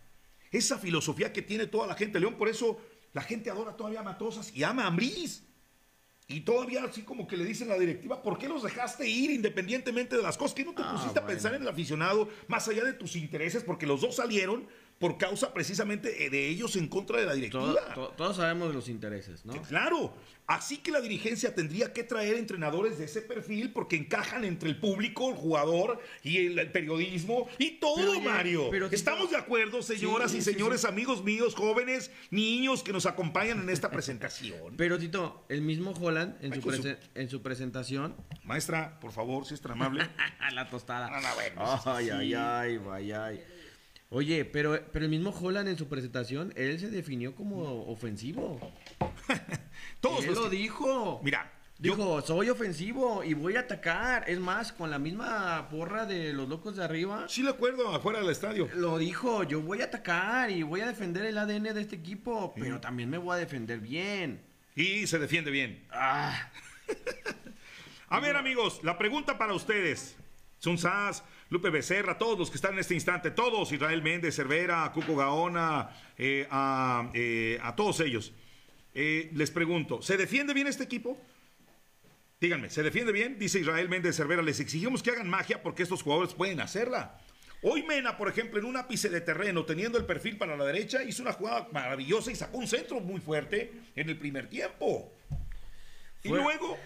Esa 0.51 0.79
filosofía 0.79 1.31
que 1.31 1.43
tiene 1.43 1.67
toda 1.67 1.85
la 1.85 1.93
gente. 1.93 2.19
León, 2.19 2.35
por 2.35 2.49
eso 2.49 2.79
la 3.13 3.21
gente 3.21 3.51
adora 3.51 3.75
todavía 3.77 3.99
a 3.99 4.03
Matosas 4.03 4.51
y 4.55 4.63
ama 4.63 4.85
a 4.85 4.87
Ambriz. 4.87 5.43
Y 6.27 6.41
todavía 6.41 6.83
así 6.83 7.03
como 7.03 7.27
que 7.27 7.37
le 7.37 7.45
dicen 7.45 7.69
a 7.69 7.73
la 7.73 7.79
directiva, 7.79 8.21
¿por 8.21 8.37
qué 8.37 8.47
los 8.47 8.63
dejaste 8.63 9.07
ir 9.07 9.31
independientemente 9.31 10.15
de 10.15 10.21
las 10.23 10.37
cosas? 10.37 10.55
¿Qué 10.55 10.63
no 10.65 10.73
te 10.73 10.83
Ah, 10.83 10.93
pusiste 10.93 11.19
a 11.19 11.25
pensar 11.25 11.53
en 11.55 11.63
el 11.63 11.67
aficionado 11.67 12.29
más 12.47 12.67
allá 12.67 12.83
de 12.83 12.93
tus 12.93 13.15
intereses? 13.15 13.63
Porque 13.63 13.85
los 13.87 14.01
dos 14.01 14.15
salieron 14.15 14.67
por 14.99 15.17
causa 15.17 15.53
precisamente 15.53 16.25
eh, 16.25 16.29
de 16.29 16.47
ellos 16.49 16.75
en 16.75 16.87
contra 16.87 17.19
de 17.19 17.25
la 17.25 17.33
directiva. 17.33 17.73
Todo- 17.95 18.07
to- 18.09 18.13
todos 18.17 18.35
sabemos 18.35 18.67
de 18.67 18.73
los 18.75 18.89
intereses, 18.89 19.45
¿no? 19.45 19.53
Claro, 19.63 20.13
así 20.45 20.77
que 20.79 20.91
la 20.91 20.99
dirigencia 20.99 21.55
tendría 21.55 21.93
que 21.93 22.03
traer 22.03 22.35
entrenadores 22.35 22.97
de 22.97 23.05
ese 23.05 23.21
perfil 23.21 23.71
porque 23.71 23.95
encajan 23.95 24.43
entre 24.43 24.67
el 24.69 24.77
público, 24.77 25.29
el 25.29 25.35
jugador 25.35 26.01
y 26.21 26.37
el, 26.45 26.59
el 26.59 26.69
periodismo 26.71 27.47
y 27.57 27.79
todo, 27.79 27.95
Pero, 27.95 28.11
oye, 28.11 28.21
Mario. 28.21 28.67
pero, 28.69 28.87
Estamos 28.87 29.31
de 29.31 29.37
acuerdo, 29.37 29.81
señoras 29.81 30.31
Sí, 30.31 30.39
y 30.39 30.41
sí, 30.41 30.51
señores, 30.51 30.83
amigos 30.83 31.23
míos, 31.23 31.55
jóvenes, 31.55 32.11
niños 32.29 32.83
que 32.83 32.91
nos 32.91 33.05
acompañan 33.05 33.61
en 33.61 33.69
esta 33.69 33.89
presentación. 33.91 34.75
Pero 34.75 34.99
Tito, 34.99 35.45
el 35.47 35.61
mismo 35.61 35.91
Holland 35.91 36.35
en, 36.43 36.51
Ay, 36.53 36.59
su, 36.59 36.65
con 36.67 36.75
su- 36.75 36.83
presen- 36.83 36.97
en 37.15 37.29
su 37.29 37.41
presentación. 37.41 38.15
Maestra, 38.43 38.99
por 38.99 39.13
favor, 39.13 39.45
si 39.45 39.53
es 39.53 39.61
tan 39.61 39.71
amable. 39.73 40.05
la 40.53 40.69
tostada. 40.69 41.09
No, 41.09 41.21
no, 41.21 41.35
bueno, 41.35 41.81
ay, 41.85 42.09
ay, 42.09 42.33
ay, 42.33 42.79
ay, 42.91 43.11
ay. 43.13 43.43
Oye, 44.11 44.43
pero, 44.45 44.79
pero 44.91 45.05
el 45.05 45.11
mismo 45.11 45.29
Holland 45.29 45.67
en 45.69 45.77
su 45.77 45.87
presentación, 45.87 46.51
él 46.55 46.79
se 46.79 46.89
definió 46.89 47.35
como 47.35 47.83
ofensivo. 47.91 48.59
Todos 50.01 50.21
él 50.23 50.29
los 50.31 50.37
lo 50.45 50.49
que- 50.49 50.55
dijo. 50.57 51.21
Mira, 51.23 51.51
yo- 51.77 51.95
Dijo, 51.95 52.21
soy 52.23 52.49
ofensivo 52.49 53.23
y 53.23 53.35
voy 53.35 53.55
a 53.55 53.61
atacar. 53.61 54.27
Es 54.27 54.39
más, 54.39 54.73
con 54.73 54.89
la 54.89 54.97
misma 54.99 55.69
porra 55.69 56.05
de 56.05 56.33
los 56.33 56.49
locos 56.49 56.75
de 56.75 56.83
arriba, 56.83 57.25
sí 57.29 57.43
le 57.43 57.51
acuerdo 57.51 57.93
afuera 57.93 58.19
del 58.19 58.29
estadio. 58.31 58.67
lo 58.75 58.97
dijo, 58.97 59.43
yo 59.43 59.61
voy 59.61 59.81
a 59.81 59.85
atacar 59.85 60.49
y 60.49 60.63
voy 60.63 60.81
a 60.81 60.87
defender 60.87 61.25
el 61.25 61.37
ADN 61.37 61.73
de 61.73 61.81
este 61.81 61.95
equipo, 61.95 62.53
pero 62.59 62.79
también 62.81 63.09
me 63.09 63.17
voy 63.19 63.35
a 63.35 63.37
defender 63.39 63.79
bien. 63.79 64.41
Y 64.75 65.05
se 65.07 65.19
defiende 65.19 65.51
bien. 65.51 65.85
Ah, 65.91 66.49
A 68.11 68.19
ver, 68.19 68.35
amigos, 68.35 68.79
la 68.83 68.97
pregunta 68.97 69.37
para 69.37 69.53
ustedes. 69.53 70.15
Sun 70.57 70.77
Sass, 70.79 71.23
Lupe 71.49 71.71
Becerra, 71.71 72.17
todos 72.17 72.37
los 72.37 72.49
que 72.49 72.57
están 72.57 72.73
en 72.73 72.79
este 72.79 72.93
instante, 72.93 73.31
todos, 73.31 73.71
Israel 73.71 74.03
Méndez, 74.03 74.35
Cervera, 74.35 74.91
Cuco 74.93 75.15
Gaona, 75.15 75.89
eh, 76.17 76.47
a, 76.51 77.09
eh, 77.13 77.57
a 77.61 77.75
todos 77.75 77.99
ellos. 78.01 78.33
Eh, 78.93 79.31
les 79.33 79.49
pregunto, 79.49 80.01
¿se 80.01 80.15
defiende 80.15 80.53
bien 80.53 80.67
este 80.67 80.83
equipo? 80.83 81.17
Díganme, 82.39 82.69
¿se 82.69 82.83
defiende 82.83 83.11
bien? 83.11 83.39
Dice 83.39 83.59
Israel 83.59 83.89
Méndez 83.89 84.15
Cervera, 84.15 84.43
les 84.43 84.59
exigimos 84.59 85.01
que 85.01 85.09
hagan 85.09 85.27
magia 85.27 85.63
porque 85.63 85.83
estos 85.83 86.03
jugadores 86.03 86.33
pueden 86.35 86.61
hacerla. 86.61 87.19
Hoy 87.61 87.83
Mena, 87.83 88.15
por 88.15 88.29
ejemplo, 88.29 88.59
en 88.59 88.65
un 88.65 88.77
ápice 88.77 89.09
de 89.09 89.19
terreno, 89.19 89.65
teniendo 89.65 89.97
el 89.97 90.05
perfil 90.05 90.37
para 90.37 90.55
la 90.55 90.63
derecha, 90.63 91.03
hizo 91.03 91.23
una 91.23 91.33
jugada 91.33 91.67
maravillosa 91.73 92.31
y 92.31 92.35
sacó 92.35 92.59
un 92.59 92.67
centro 92.67 93.01
muy 93.01 93.19
fuerte 93.19 93.73
en 93.95 94.07
el 94.07 94.17
primer 94.17 94.47
tiempo. 94.47 95.11
Y 96.23 96.29
luego, 96.29 96.77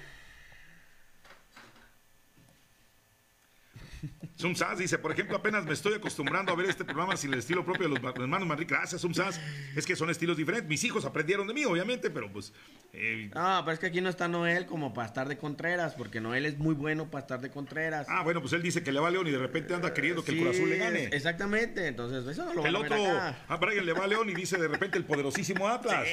Sum 4.44 4.56
Sass 4.56 4.78
dice, 4.78 4.98
por 4.98 5.10
ejemplo, 5.14 5.38
apenas 5.38 5.64
me 5.64 5.72
estoy 5.72 5.94
acostumbrando 5.94 6.52
a 6.52 6.56
ver 6.58 6.66
este 6.70 6.84
programa 6.84 7.16
sin 7.16 7.32
el 7.32 7.40
estilo 7.40 7.64
propio 7.64 7.84
de 7.88 7.94
los 7.94 8.02
ma- 8.04 8.10
hermanos 8.10 8.46
Manrique. 8.46 8.74
Gracias, 8.76 9.00
Sum 9.00 9.14
Sass. 9.14 9.40
Es 9.74 9.86
que 9.86 9.96
son 9.96 10.10
estilos 10.10 10.36
diferentes. 10.36 10.68
Mis 10.68 10.84
hijos 10.84 11.06
aprendieron 11.06 11.48
de 11.48 11.54
mí, 11.54 11.64
obviamente, 11.64 12.10
pero 12.10 12.30
pues... 12.30 12.52
eh, 12.92 13.32
No, 13.34 13.62
pero 13.64 13.72
es 13.74 13.80
que 13.80 13.86
aquí 13.86 14.02
no 14.02 14.10
está 14.10 14.28
Noel 14.28 14.66
como 14.66 14.94
para 14.94 15.08
estar 15.08 15.30
de 15.30 15.38
Contreras, 15.38 15.94
porque 15.96 16.20
Noel 16.20 16.46
es 16.46 16.58
muy 16.58 16.76
bueno 16.76 17.10
para 17.10 17.22
estar 17.22 17.40
de 17.40 17.52
Contreras. 17.52 18.06
ah, 18.10 18.22
bueno, 18.24 18.42
pues 18.42 18.52
él 18.52 18.62
dice 18.62 18.84
que 18.84 18.92
le 18.92 19.00
va 19.00 19.08
a 19.08 19.12
León 19.12 19.28
y 19.28 19.32
de 19.32 19.38
repente 19.38 19.74
anda 19.74 19.94
queriendo 19.94 20.26
que 20.26 20.32
el 20.32 20.40
Sí, 20.40 20.48
Azul 20.50 20.70
le 20.70 20.78
gane. 20.78 21.04
Exactamente, 21.06 21.88
entonces 21.88 22.28
eso 22.28 22.44
no 22.44 22.54
lo 22.54 22.66
El 22.66 22.74
van 22.74 22.76
a 22.76 22.90
ver 22.90 22.92
otro, 23.00 23.12
acá. 23.18 23.38
a 23.48 23.56
Brian 23.56 23.86
le 23.86 23.94
va 23.94 24.04
a 24.04 24.08
León 24.08 24.30
y 24.30 24.34
dice 24.34 24.58
de 24.58 24.68
repente 24.68 24.98
el 24.98 25.06
poderosísimo 25.06 25.70
Atlas. 25.70 26.06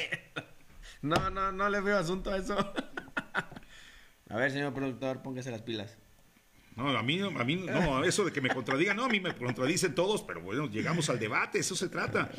No, 1.01 1.29
no, 1.29 1.51
no 1.51 1.69
le 1.69 1.81
veo 1.81 1.97
asunto 1.97 2.31
a 2.31 2.37
eso. 2.37 2.55
a 4.29 4.35
ver, 4.37 4.51
señor 4.51 4.73
productor, 4.73 5.21
póngase 5.21 5.51
las 5.51 5.61
pilas. 5.63 5.97
No, 6.75 6.87
a 6.87 7.03
mí, 7.03 7.19
a 7.19 7.43
mí, 7.43 7.55
no, 7.57 8.03
eso 8.05 8.23
de 8.23 8.31
que 8.31 8.39
me 8.39 8.49
contradigan, 8.49 8.95
no, 8.95 9.03
a 9.03 9.09
mí 9.09 9.19
me 9.19 9.35
contradicen 9.35 9.93
todos, 9.93 10.23
pero 10.23 10.41
bueno, 10.41 10.69
llegamos 10.69 11.09
al 11.09 11.19
debate, 11.19 11.59
eso 11.59 11.75
se 11.75 11.89
trata. 11.89 12.31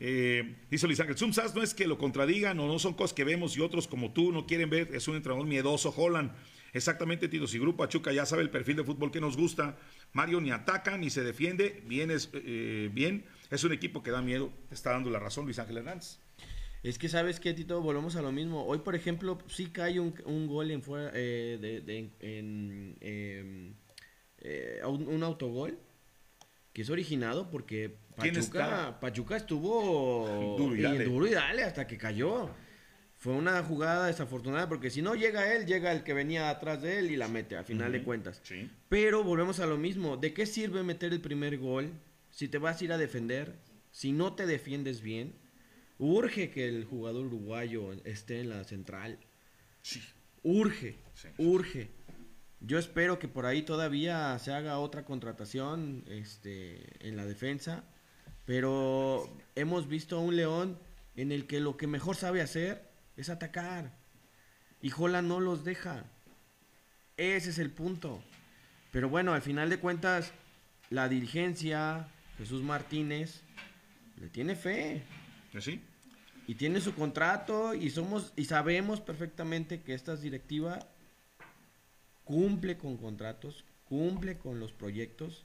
Eh, 0.00 0.56
dice 0.70 0.86
Luis 0.86 0.98
Ángel, 0.98 1.16
Sumsas 1.16 1.54
no 1.54 1.62
es 1.62 1.72
que 1.72 1.86
lo 1.86 1.96
contradigan 1.96 2.58
o 2.58 2.66
no 2.66 2.78
son 2.78 2.94
cosas 2.94 3.14
que 3.14 3.24
vemos 3.24 3.56
y 3.56 3.60
otros 3.60 3.86
como 3.86 4.12
tú 4.12 4.32
no 4.32 4.44
quieren 4.44 4.70
ver, 4.70 4.90
es 4.92 5.06
un 5.06 5.16
entrenador 5.16 5.46
miedoso, 5.46 5.94
Holland. 5.96 6.32
Exactamente, 6.72 7.28
Tito, 7.28 7.46
si 7.46 7.58
Grupo 7.58 7.84
Pachuca 7.84 8.12
ya 8.12 8.26
sabe 8.26 8.42
el 8.42 8.50
perfil 8.50 8.76
de 8.76 8.84
fútbol 8.84 9.10
que 9.10 9.20
nos 9.20 9.36
gusta, 9.36 9.78
Mario 10.12 10.40
ni 10.40 10.50
ataca 10.50 10.98
ni 10.98 11.08
se 11.08 11.22
defiende, 11.22 11.82
bien 11.86 12.10
es, 12.10 12.28
eh, 12.34 12.90
bien, 12.92 13.24
es 13.50 13.64
un 13.64 13.72
equipo 13.72 14.02
que 14.02 14.10
da 14.10 14.20
miedo, 14.20 14.52
está 14.70 14.90
dando 14.90 15.10
la 15.10 15.20
razón 15.20 15.44
Luis 15.44 15.58
Ángel 15.58 15.78
Hernández. 15.78 16.18
Es 16.86 16.98
que 16.98 17.08
sabes 17.08 17.40
que 17.40 17.52
Tito, 17.52 17.80
volvemos 17.82 18.14
a 18.14 18.22
lo 18.22 18.30
mismo. 18.30 18.64
Hoy, 18.64 18.78
por 18.78 18.94
ejemplo, 18.94 19.38
sí 19.48 19.66
cae 19.66 19.98
un, 19.98 20.14
un 20.24 20.46
gol 20.46 20.70
en 20.70 20.82
fuera, 20.82 21.10
eh, 21.14 21.58
de, 21.60 21.80
de- 21.80 22.10
en, 22.20 22.96
em, 23.00 23.74
eh, 24.38 24.80
un, 24.86 25.08
un 25.08 25.22
autogol 25.24 25.76
que 26.72 26.82
es 26.82 26.90
originado 26.90 27.50
porque 27.50 27.96
¿Quién 28.20 28.34
Pachuca? 28.34 29.00
Pachuca 29.00 29.36
estuvo 29.36 30.54
Duro 30.58 30.76
y 30.76 30.82
dale. 30.82 31.04
duro 31.06 31.26
y 31.26 31.30
dale 31.32 31.64
hasta 31.64 31.88
que 31.88 31.98
cayó. 31.98 32.50
Fue 33.18 33.32
una 33.32 33.60
jugada 33.64 34.06
desafortunada 34.06 34.68
porque 34.68 34.88
si 34.90 35.02
no 35.02 35.16
llega 35.16 35.52
él, 35.54 35.66
llega 35.66 35.90
el 35.90 36.04
que 36.04 36.12
venía 36.14 36.50
atrás 36.50 36.82
de 36.82 37.00
él 37.00 37.10
y 37.10 37.16
la 37.16 37.26
mete, 37.26 37.56
al 37.56 37.64
final 37.64 37.90
de 37.90 38.04
cuentas. 38.04 38.40
Sí. 38.44 38.70
Pero 38.88 39.24
volvemos 39.24 39.58
a 39.58 39.66
lo 39.66 39.76
mismo. 39.76 40.16
¿De 40.18 40.32
qué 40.32 40.46
sirve 40.46 40.84
meter 40.84 41.12
el 41.12 41.20
primer 41.20 41.58
gol 41.58 41.90
si 42.30 42.46
te 42.46 42.58
vas 42.58 42.80
a 42.80 42.84
ir 42.84 42.92
a 42.92 42.98
defender? 42.98 43.56
Si 43.90 44.12
no 44.12 44.34
te 44.34 44.46
defiendes 44.46 45.00
bien, 45.00 45.32
urge 45.98 46.50
que 46.50 46.68
el 46.68 46.84
jugador 46.84 47.26
uruguayo 47.26 47.92
esté 48.04 48.40
en 48.40 48.50
la 48.50 48.64
central. 48.64 49.18
Sí. 49.82 50.02
Urge, 50.42 50.96
Sí. 51.14 51.28
urge. 51.38 51.90
Yo 52.60 52.78
espero 52.78 53.18
que 53.18 53.28
por 53.28 53.46
ahí 53.46 53.62
todavía 53.62 54.38
se 54.38 54.52
haga 54.52 54.78
otra 54.78 55.04
contratación 55.04 56.04
este, 56.08 57.06
en 57.06 57.16
la 57.16 57.24
defensa. 57.24 57.84
Pero 58.44 59.28
hemos 59.56 59.88
visto 59.88 60.16
a 60.16 60.20
un 60.20 60.36
León 60.36 60.78
en 61.16 61.32
el 61.32 61.46
que 61.46 61.60
lo 61.60 61.76
que 61.76 61.86
mejor 61.86 62.16
sabe 62.16 62.40
hacer 62.40 62.88
es 63.16 63.28
atacar. 63.28 63.92
Y 64.80 64.90
Jola 64.90 65.20
no 65.22 65.40
los 65.40 65.64
deja. 65.64 66.04
Ese 67.16 67.50
es 67.50 67.58
el 67.58 67.70
punto. 67.70 68.22
Pero 68.92 69.08
bueno, 69.08 69.34
al 69.34 69.42
final 69.42 69.68
de 69.68 69.78
cuentas, 69.78 70.32
la 70.90 71.08
dirigencia, 71.08 72.08
Jesús 72.38 72.62
Martínez, 72.62 73.42
le 74.16 74.28
tiene 74.28 74.54
fe. 74.54 75.02
¿Sí? 75.60 75.80
Y 76.46 76.54
tiene 76.54 76.80
su 76.80 76.94
contrato 76.94 77.74
y 77.74 77.90
somos 77.90 78.32
y 78.36 78.44
sabemos 78.44 79.00
perfectamente 79.00 79.82
que 79.82 79.94
esta 79.94 80.16
directiva 80.16 80.78
cumple 82.24 82.78
con 82.78 82.96
contratos, 82.96 83.64
cumple 83.88 84.38
con 84.38 84.60
los 84.60 84.72
proyectos 84.72 85.44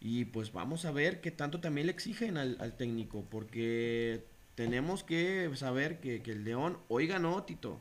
y 0.00 0.24
pues 0.26 0.52
vamos 0.52 0.84
a 0.84 0.90
ver 0.90 1.20
qué 1.20 1.30
tanto 1.30 1.60
también 1.60 1.86
le 1.86 1.92
exigen 1.92 2.36
al, 2.38 2.76
técnico 2.76 3.24
porque 3.30 4.24
tenemos 4.54 5.04
que 5.04 5.50
saber 5.54 6.00
que, 6.00 6.22
que 6.22 6.32
el 6.32 6.44
León 6.44 6.78
hoy 6.88 7.06
ganó 7.06 7.44
Tito 7.44 7.80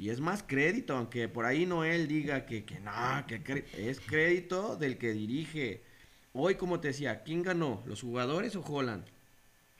y 0.00 0.08
es 0.08 0.18
más 0.18 0.42
crédito, 0.42 0.96
aunque 0.96 1.28
por 1.28 1.44
ahí 1.44 1.66
Noel 1.66 2.08
diga 2.08 2.46
que, 2.46 2.64
que 2.64 2.80
no, 2.80 2.90
que 3.26 3.66
es 3.76 4.00
crédito 4.00 4.76
del 4.76 4.96
que 4.96 5.12
dirige. 5.12 5.82
Hoy, 6.32 6.54
como 6.54 6.80
te 6.80 6.88
decía, 6.88 7.22
¿quién 7.22 7.42
ganó? 7.42 7.82
¿Los 7.84 8.00
jugadores 8.00 8.56
o 8.56 8.62
Holland? 8.62 9.04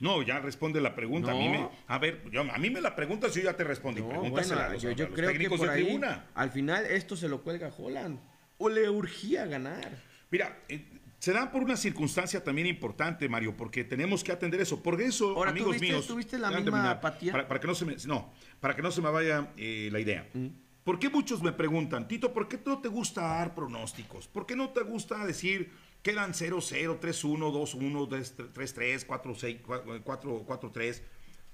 No, 0.01 0.21
ya 0.23 0.39
responde 0.39 0.81
la 0.81 0.93
pregunta. 0.95 1.31
A, 1.31 1.35
mí 1.35 1.47
me, 1.47 1.69
a 1.87 1.97
ver, 1.99 2.23
yo- 2.31 2.41
a 2.41 2.57
mí 2.57 2.69
me 2.69 2.81
la 2.81 2.95
preguntas 2.95 3.31
y 3.37 3.39
yo 3.39 3.45
ya 3.45 3.55
te 3.55 3.63
respondí. 3.63 4.01
No, 4.01 4.09
Pregúntasela 4.09 4.65
bueno, 4.67 4.79
yo, 4.81 4.91
yo 4.91 5.05
a 5.05 5.09
los 5.09 5.15
creo 5.17 5.31
que 5.31 5.49
por 5.49 5.59
de 5.61 5.69
ahí, 5.69 5.83
tribuna. 5.83 6.25
al 6.33 6.49
final 6.51 6.85
esto 6.87 7.15
se 7.15 7.29
lo 7.29 7.41
cuelga 7.43 7.71
Holland. 7.77 8.19
O 8.57 8.67
le 8.67 8.89
urgía 8.89 9.45
ganar. 9.45 9.89
Mira, 10.29 10.59
eh, 10.69 10.85
se 11.19 11.33
da 11.33 11.51
por 11.51 11.61
una 11.63 11.77
circunstancia 11.77 12.43
también 12.43 12.65
importante, 12.67 13.29
Mario, 13.29 13.55
porque 13.55 13.83
tenemos 13.83 14.23
que 14.23 14.31
atender 14.31 14.59
eso. 14.59 14.81
Por 14.81 14.99
eso, 15.01 15.29
Ahora, 15.35 15.51
¿tú 15.53 15.57
amigos 15.65 15.79
míos. 15.79 16.07
tú 16.07 16.15
viste 16.15 16.37
la 16.39 16.47
misma 16.49 16.63
terminar, 16.63 16.87
apatía? 16.97 17.31
Para, 17.31 17.47
para 17.47 17.59
que 17.59 17.67
no 17.67 17.75
se 17.75 17.85
me, 17.85 17.95
no, 18.07 18.33
para 18.59 18.75
que 18.75 18.81
no 18.81 18.89
se 18.91 19.01
me 19.01 19.09
vaya 19.11 19.51
eh, 19.55 19.89
la 19.91 19.99
idea. 19.99 20.27
Mm. 20.33 20.47
¿Por 20.83 20.97
qué 20.97 21.09
muchos 21.09 21.43
me 21.43 21.51
preguntan, 21.51 22.07
Tito, 22.07 22.33
¿por 22.33 22.47
qué 22.47 22.59
no 22.65 22.79
te 22.81 22.87
gusta 22.87 23.21
dar 23.21 23.53
pronósticos? 23.53 24.27
¿Por 24.27 24.47
qué 24.47 24.55
no 24.55 24.69
te 24.71 24.81
gusta 24.81 25.23
decir 25.27 25.69
quedan 26.03 26.33
0-0, 26.33 26.99
3-1, 26.99 27.37
2-1, 27.51 28.53
3-3, 28.53 29.05
4-6, 29.05 29.61
4-4-3? 30.03 31.01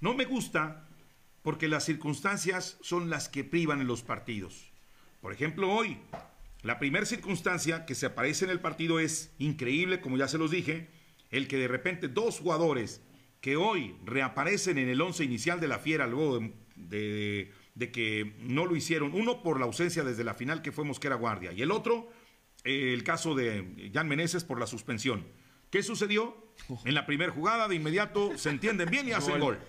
No 0.02 0.14
me 0.14 0.26
gusta 0.26 0.88
porque 1.41 1.68
las 1.68 1.86
circunstancias 1.86 2.78
son 2.82 3.10
las 3.10 3.30
que 3.30 3.43
privan 3.43 3.82
en 3.82 3.88
los 3.88 4.04
partidos. 4.04 4.72
Por 5.22 5.34
ejemplo, 5.34 5.72
hoy, 5.72 5.98
la 6.62 6.80
primera 6.80 7.06
circunstancia 7.06 7.86
que 7.86 7.95
se 7.95 8.06
aparece 8.06 8.45
en 8.45 8.52
el 8.52 8.60
partido 8.60 9.00
es 9.00 9.34
increíble, 9.39 10.02
como 10.02 10.18
ya 10.18 10.28
se 10.28 10.38
los 10.38 10.52
dije, 10.52 10.89
el 11.32 11.48
que 11.48 11.58
de 11.58 11.68
repente 11.68 12.08
dos 12.08 12.39
jugadores 12.39 13.02
que 13.41 13.56
hoy 13.56 13.95
reaparecen 14.06 14.78
en 14.78 14.89
el 14.89 15.02
once 15.02 15.24
inicial 15.24 15.60
de 15.60 15.68
la 15.68 15.80
Fiera 15.80 16.08
luego 16.08 16.39
de, 16.39 16.52
de- 16.76 17.52
de 17.76 17.91
que 17.91 18.34
no 18.39 18.66
lo 18.66 18.76
hicieron, 18.76 19.14
uno 19.14 19.43
por 19.43 19.60
la 19.60 19.66
ausencia 19.68 20.04
desde 20.04 20.24
la 20.24 20.34
final 20.34 20.64
que 20.64 20.72
fue 20.72 20.84
Mosquera 20.84 21.14
Guardia 21.16 21.52
y 21.52 21.62
el 21.62 21.70
otro, 21.70 22.10
el 22.68 23.03
caso 23.03 23.34
de 23.36 23.91
Jan 23.93 24.07
Meneses 24.07 24.43
por 24.43 24.59
la 24.59 24.68
suspensión. 24.68 25.26
¿Qué 25.70 25.84
sucedió? 25.84 26.36
En 26.86 26.93
la 26.93 27.05
primera 27.05 27.32
jugada 27.32 27.68
de 27.68 27.76
inmediato 27.76 28.38
se 28.38 28.49
entienden 28.49 28.89
bien 28.89 29.07
y 29.07 29.11
hacen 29.13 29.39
gol. 29.39 29.59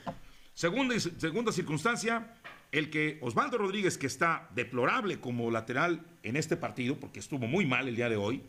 Segunda, 0.55 0.99
segunda 0.99 1.53
circunstancia, 1.53 2.35
el 2.73 2.91
que 2.91 3.19
Osvaldo 3.21 3.59
Rodríguez, 3.59 3.97
que 3.97 4.07
está 4.07 4.49
deplorable 4.55 5.21
como 5.21 5.51
lateral 5.51 6.05
en 6.23 6.37
este 6.37 6.57
partido, 6.57 6.99
porque 6.99 7.21
estuvo 7.21 7.47
muy 7.47 7.65
mal 7.65 7.89
el 7.89 7.97
día 7.97 8.09
de 8.09 8.17
hoy, 8.17 8.43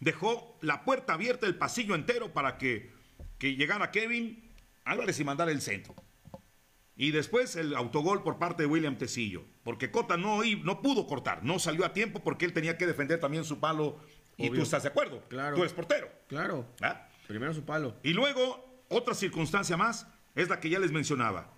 dejó 0.00 0.58
la 0.60 0.84
puerta 0.84 1.14
abierta, 1.14 1.46
el 1.46 1.54
pasillo 1.54 1.94
entero 1.94 2.32
para 2.32 2.58
que, 2.58 2.90
que 3.38 3.54
llegara 3.54 3.90
Kevin 3.90 4.42
Álvarez 4.84 5.18
y 5.20 5.24
mandara 5.24 5.52
el 5.52 5.62
centro. 5.62 5.94
Y 6.96 7.10
después 7.10 7.56
el 7.56 7.74
autogol 7.74 8.22
por 8.22 8.38
parte 8.38 8.62
de 8.62 8.68
William 8.68 8.96
Tecillo, 8.96 9.44
porque 9.64 9.90
Cota 9.90 10.16
no, 10.16 10.42
no 10.62 10.80
pudo 10.80 11.06
cortar, 11.06 11.42
no 11.42 11.58
salió 11.58 11.84
a 11.84 11.92
tiempo 11.92 12.20
porque 12.22 12.44
él 12.44 12.52
tenía 12.52 12.78
que 12.78 12.86
defender 12.86 13.18
también 13.18 13.44
su 13.44 13.58
palo. 13.58 13.98
Y 14.36 14.50
tú 14.50 14.62
estás 14.62 14.82
de 14.84 14.88
acuerdo, 14.90 15.22
Claro. 15.28 15.56
tú 15.56 15.62
eres 15.62 15.72
portero. 15.72 16.08
Claro. 16.28 16.66
¿ah? 16.82 17.08
Primero 17.26 17.52
su 17.54 17.64
palo. 17.64 17.96
Y 18.02 18.12
luego, 18.12 18.84
otra 18.88 19.14
circunstancia 19.14 19.76
más 19.76 20.06
es 20.34 20.48
la 20.48 20.60
que 20.60 20.68
ya 20.70 20.78
les 20.78 20.92
mencionaba. 20.92 21.52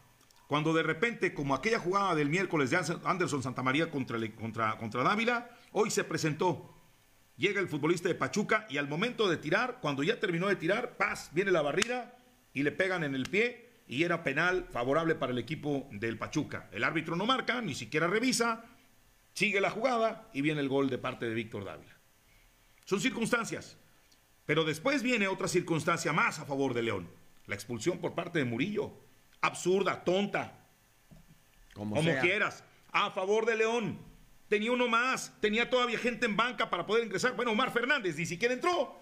Cuando 0.46 0.72
de 0.72 0.82
repente, 0.82 1.34
como 1.34 1.54
aquella 1.54 1.80
jugada 1.80 2.14
del 2.14 2.28
miércoles 2.30 2.70
de 2.70 2.78
Anderson 3.04 3.42
Santamaría 3.42 3.90
contra, 3.90 4.18
contra, 4.36 4.76
contra 4.78 5.02
Dávila, 5.02 5.50
hoy 5.72 5.90
se 5.90 6.04
presentó. 6.04 6.72
Llega 7.36 7.60
el 7.60 7.68
futbolista 7.68 8.08
de 8.08 8.14
Pachuca 8.14 8.66
y 8.70 8.78
al 8.78 8.88
momento 8.88 9.28
de 9.28 9.36
tirar, 9.36 9.78
cuando 9.82 10.02
ya 10.02 10.18
terminó 10.20 10.46
de 10.46 10.56
tirar, 10.56 10.96
paz, 10.96 11.30
viene 11.34 11.50
la 11.50 11.62
barrida 11.62 12.16
y 12.54 12.62
le 12.62 12.72
pegan 12.72 13.04
en 13.04 13.14
el 13.14 13.24
pie 13.24 13.65
y 13.88 14.02
era 14.02 14.22
penal 14.22 14.66
favorable 14.70 15.14
para 15.14 15.32
el 15.32 15.38
equipo 15.38 15.88
del 15.92 16.18
Pachuca. 16.18 16.68
El 16.72 16.84
árbitro 16.84 17.16
no 17.16 17.26
marca, 17.26 17.60
ni 17.60 17.74
siquiera 17.74 18.06
revisa, 18.06 18.64
sigue 19.34 19.60
la 19.60 19.70
jugada 19.70 20.28
y 20.32 20.42
viene 20.42 20.60
el 20.60 20.68
gol 20.68 20.90
de 20.90 20.98
parte 20.98 21.26
de 21.26 21.34
Víctor 21.34 21.64
Dávila. 21.64 21.96
Son 22.84 23.00
circunstancias. 23.00 23.76
Pero 24.46 24.64
después 24.64 25.02
viene 25.02 25.26
otra 25.26 25.48
circunstancia 25.48 26.12
más 26.12 26.38
a 26.38 26.44
favor 26.44 26.72
de 26.72 26.84
León. 26.84 27.08
La 27.46 27.56
expulsión 27.56 27.98
por 27.98 28.14
parte 28.14 28.38
de 28.38 28.44
Murillo. 28.44 28.92
Absurda, 29.40 30.04
tonta, 30.04 30.66
Como, 31.74 31.96
como 31.96 32.18
quieras. 32.20 32.64
A 32.92 33.10
favor 33.10 33.44
de 33.44 33.56
León. 33.56 33.98
Tenía 34.48 34.70
uno 34.70 34.86
más. 34.86 35.32
Tenía 35.40 35.68
todavía 35.68 35.98
gente 35.98 36.26
en 36.26 36.36
banca 36.36 36.70
para 36.70 36.86
poder 36.86 37.04
ingresar. 37.04 37.34
Bueno, 37.34 37.50
Omar 37.50 37.72
Fernández 37.72 38.16
ni 38.16 38.24
siquiera 38.24 38.54
entró. 38.54 39.00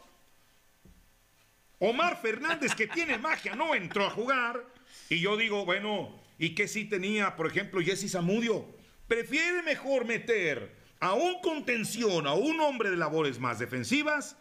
Omar 1.79 2.21
Fernández, 2.21 2.75
que 2.75 2.87
tiene 2.87 3.19
magia, 3.19 3.55
no 3.55 3.75
entró 3.75 4.07
a 4.07 4.11
jugar. 4.11 4.65
Y 5.09 5.21
yo 5.21 5.37
digo, 5.37 5.65
bueno, 5.65 6.19
¿y 6.39 6.55
qué 6.55 6.69
sí 6.69 6.85
tenía, 6.85 7.37
por 7.37 7.47
ejemplo, 7.47 7.81
Jesse 7.81 8.11
Zamudio? 8.11 8.67
Prefiere 9.09 9.63
mejor 9.63 10.05
meter 10.05 10.75
a 11.01 11.13
un 11.15 11.41
contención, 11.41 12.27
a 12.27 12.35
un 12.35 12.61
hombre 12.61 12.91
de 12.91 12.97
labores 12.97 13.39
más 13.39 13.59
defensivas, 13.59 14.37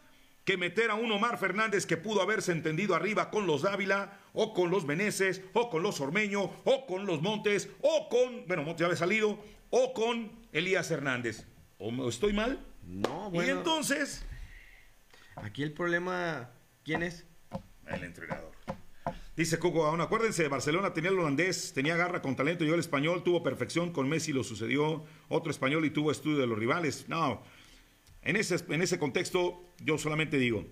que 0.46 0.58
meter 0.58 0.92
a 0.92 0.96
un 0.96 1.12
Omar 1.12 1.38
Fernández 1.38 1.86
que 1.86 1.98
pudo 1.98 2.22
haberse 2.22 2.52
entendido 2.52 2.96
arriba 2.96 3.32
con 3.32 3.48
los 3.48 3.62
Dávila, 3.62 4.20
o 4.34 4.54
con 4.54 4.72
los 4.72 4.86
Meneses, 4.86 5.42
o 5.54 5.70
con 5.70 5.84
los 5.84 6.02
Ormeño, 6.02 6.52
o 6.64 6.86
con 6.86 7.06
los 7.06 7.22
Montes, 7.22 7.70
o 7.82 8.10
con, 8.10 8.46
bueno, 8.48 8.64
Montes 8.64 8.80
ya 8.82 8.86
había 8.88 8.98
salido, 8.98 9.40
o 9.70 9.94
con 9.94 10.32
Elías 10.52 10.92
Hernández. 10.92 11.46
¿O 11.78 12.10
estoy 12.10 12.34
mal? 12.34 12.66
No, 12.84 13.30
Y 13.30 13.36
bueno. 13.36 13.58
entonces, 13.58 14.26
Aquí 15.36 15.64
el 15.64 15.74
problema. 15.74 16.52
¿Quién 16.84 17.04
es? 17.04 17.26
El 17.88 18.04
entrenador. 18.04 18.52
Dice 19.36 19.58
Coco, 19.58 19.86
aún 19.86 20.00
acuérdense, 20.00 20.48
Barcelona 20.48 20.94
tenía 20.94 21.10
el 21.10 21.18
holandés, 21.18 21.74
tenía 21.74 21.96
garra 21.96 22.22
con 22.22 22.36
talento, 22.36 22.66
yo 22.66 22.76
el 22.76 22.80
español, 22.80 23.24
tuvo 23.24 23.42
perfección, 23.42 23.92
con 23.92 24.08
Messi 24.08 24.32
lo 24.32 24.44
sucedió, 24.44 25.04
otro 25.28 25.50
español 25.50 25.86
y 25.86 25.90
tuvo 25.90 26.12
estudio 26.12 26.38
de 26.38 26.46
los 26.46 26.60
rivales. 26.60 27.10
No, 27.10 27.42
en 28.22 28.36
ese, 28.36 28.64
en 28.70 28.84
ese 28.84 29.00
contexto 29.00 29.66
yo 29.84 29.98
solamente 29.98 30.38
digo, 30.38 30.68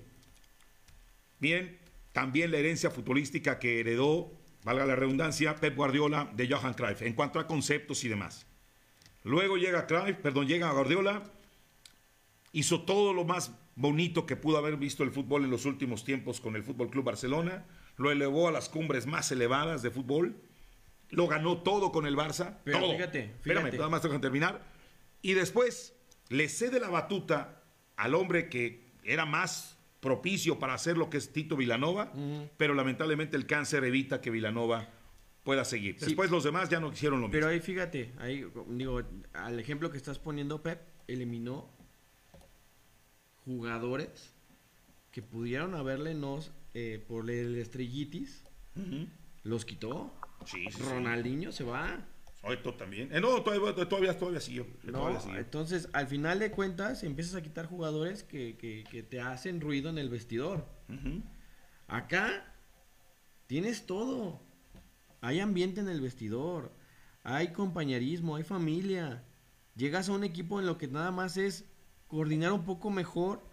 bien, 1.40 1.80
también 2.12 2.52
la 2.52 2.58
herencia 2.58 2.92
futbolística 2.92 3.58
que 3.58 3.80
heredó, 3.80 4.32
valga 4.64 4.86
la 4.86 4.96
redundancia, 4.96 5.56
Pep 5.56 5.76
Guardiola 5.76 6.32
de 6.36 6.48
Johan 6.48 6.76
Cruyff, 6.76 7.02
en 7.02 7.14
cuanto 7.14 7.40
a 7.40 7.48
conceptos 7.48 8.04
y 8.04 8.10
demás. 8.10 8.46
Luego 9.24 9.58
llega 9.58 9.88
Cruyff, 9.88 10.18
perdón, 10.18 10.48
llega 10.48 10.72
Guardiola, 10.72 11.24
hizo 12.52 12.82
todo 12.84 13.12
lo 13.12 13.24
más 13.24 13.56
bonito 13.76 14.28
que 14.28 14.36
pudo 14.36 14.58
haber 14.60 14.78
visto 14.78 15.02
el 15.04 15.10
fútbol 15.10 15.46
en 15.46 15.50
los 15.50 15.66
últimos 15.66 16.04
tiempos 16.04 16.40
con 16.40 16.56
el 16.56 16.64
Fútbol 16.64 16.92
Club 16.92 17.06
Barcelona, 17.06 17.66
lo 17.98 18.12
elevó 18.12 18.48
a 18.48 18.52
las 18.52 18.70
cumbres 18.70 19.06
más 19.06 19.32
elevadas 19.32 19.82
de 19.82 19.92
fútbol, 19.92 20.36
lo 21.10 21.28
ganó 21.28 21.62
todo 21.62 21.92
con 21.92 22.06
el 22.06 22.16
Barça, 22.16 22.58
Pero 22.64 22.80
todo. 22.80 22.92
fíjate, 22.94 23.26
Espérame, 23.36 23.72
nada 23.74 23.90
más 23.90 24.02
tengo 24.02 24.16
que 24.16 24.22
terminar. 24.22 24.62
Y 25.22 25.34
después 25.34 25.94
le 26.30 26.48
cede 26.50 26.80
la 26.80 26.90
batuta 26.90 27.62
al 27.98 28.16
hombre 28.16 28.50
que 28.50 28.92
era 29.04 29.26
más 29.26 29.78
propicio 30.00 30.58
para 30.58 30.74
hacer 30.74 30.98
lo 30.98 31.10
que 31.10 31.18
es 31.18 31.32
Tito 31.32 31.56
Vilanova, 31.56 32.12
pero 32.58 32.74
lamentablemente 32.74 33.38
el 33.38 33.46
cáncer 33.46 33.84
evita 33.84 34.22
que 34.22 34.32
Vilanova 34.32 34.90
pueda 35.44 35.66
seguir. 35.66 36.00
Sí. 36.00 36.06
Después 36.06 36.32
los 36.32 36.44
demás 36.44 36.70
ya 36.70 36.80
no 36.80 36.92
hicieron 36.92 37.22
lo 37.22 37.28
mismo. 37.28 37.40
Pero 37.40 37.50
ahí 37.52 37.60
fíjate, 37.60 38.14
ahí 38.20 38.46
digo, 38.70 39.02
al 39.34 39.60
ejemplo 39.60 39.92
que 39.92 39.98
estás 39.98 40.18
poniendo, 40.18 40.64
Pep, 40.64 40.82
eliminó 41.08 41.70
jugadores 43.46 44.34
que 45.12 45.22
pudieron 45.22 45.76
haberle 45.76 46.14
nos 46.14 46.52
eh, 46.74 47.04
por 47.08 47.30
el 47.30 47.56
estrellitis, 47.58 48.44
los 49.44 49.66
quitó. 49.66 50.14
Sí, 50.46 50.66
sí, 50.72 50.78
sí. 50.78 50.84
Ronaldinho 50.84 51.52
se 51.52 51.64
va. 51.64 52.06
Esto 52.44 52.74
también. 52.74 53.14
Eh, 53.14 53.22
no, 53.22 53.44
todavía, 53.44 53.76
todavía, 53.88 54.18
todavía 54.18 54.40
siguió. 54.42 54.66
No, 54.84 54.94
Todavía 54.94 55.20
siguió. 55.20 55.38
entonces, 55.40 55.88
al 55.94 56.08
final 56.08 56.40
de 56.40 56.50
cuentas, 56.50 57.04
empiezas 57.04 57.36
a 57.36 57.42
quitar 57.44 57.68
jugadores 57.68 58.24
que, 58.24 58.58
que- 58.58 58.84
que 58.90 59.04
te 59.04 59.22
hacen 59.22 59.62
ruido 59.62 59.90
en 59.92 60.00
el 60.00 60.10
vestidor. 60.10 60.66
Acá 61.88 62.46
tienes 63.48 63.86
todo. 63.86 64.42
Hay 65.22 65.40
ambiente 65.40 65.82
en 65.82 65.90
el 65.90 66.02
vestidor. 66.02 66.72
Hay 67.24 67.50
compañerismo, 67.52 68.36
hay 68.38 68.44
familia. 68.44 69.24
Llegas 69.76 70.10
a 70.10 70.14
un 70.14 70.24
equipo 70.24 70.60
en 70.60 70.66
lo 70.66 70.78
que 70.78 70.88
nada 70.88 71.12
más 71.12 71.38
es 71.38 71.66
coordinar 72.08 72.52
un 72.54 72.66
poco 72.66 72.90
mejor 72.90 73.44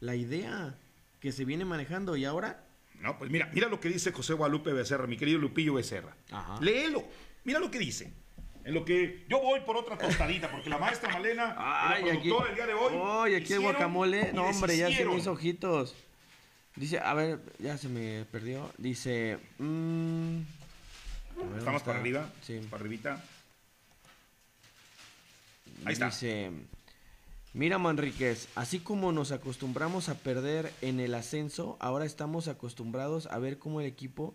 la 0.00 0.16
idea 0.16 0.78
que 1.24 1.32
se 1.32 1.46
viene 1.46 1.64
manejando. 1.64 2.16
Y 2.16 2.26
ahora, 2.26 2.62
No, 3.00 3.18
pues 3.18 3.30
mira, 3.30 3.48
mira 3.54 3.68
lo 3.68 3.80
que 3.80 3.88
dice 3.88 4.12
José 4.12 4.34
Guadalupe 4.34 4.74
Becerra, 4.74 5.06
mi 5.06 5.16
querido 5.16 5.38
Lupillo 5.38 5.72
Becerra. 5.72 6.14
Ajá. 6.30 6.58
Léelo. 6.60 7.02
Mira 7.44 7.60
lo 7.60 7.70
que 7.70 7.78
dice. 7.78 8.12
En 8.62 8.74
lo 8.74 8.84
que 8.84 9.24
yo 9.26 9.40
voy 9.40 9.60
por 9.60 9.74
otra 9.78 9.96
tostadita, 9.96 10.50
porque 10.50 10.68
la 10.68 10.76
maestra 10.76 11.10
Malena, 11.10 11.54
Ay, 11.58 12.04
la 12.04 12.10
productora 12.10 12.50
el 12.50 12.54
día 12.56 12.66
de 12.66 12.74
hoy. 12.74 13.34
Aquí 13.36 13.54
el 13.54 13.60
guacamole. 13.60 14.34
No, 14.34 14.44
hombre, 14.44 14.76
ya 14.76 14.90
se 14.94 15.02
me 15.06 15.16
hizo 15.16 15.32
ojitos. 15.32 15.94
Dice, 16.76 16.98
a 16.98 17.14
ver, 17.14 17.40
ya 17.58 17.78
se 17.78 17.88
me 17.88 18.26
perdió. 18.30 18.70
Dice, 18.76 19.38
mm, 19.58 20.36
ver, 20.36 20.44
¿dónde 21.36 21.58
Estamos 21.58 21.82
para 21.84 22.00
arriba, 22.00 22.30
Sí. 22.42 22.60
para 22.68 22.80
arribita. 22.82 23.24
Ahí 25.86 25.94
está. 25.94 26.06
Dice, 26.06 26.50
mira 27.54 27.78
Manríquez, 27.78 28.48
así 28.54 28.80
como 28.80 29.12
nos 29.12 29.32
acostumbramos 29.32 30.08
a 30.08 30.14
perder 30.18 30.72
en 30.82 31.00
el 31.00 31.14
ascenso, 31.14 31.76
ahora 31.80 32.04
estamos 32.04 32.48
acostumbrados 32.48 33.26
a 33.26 33.38
ver 33.38 33.58
cómo 33.58 33.80
el 33.80 33.86
equipo, 33.86 34.34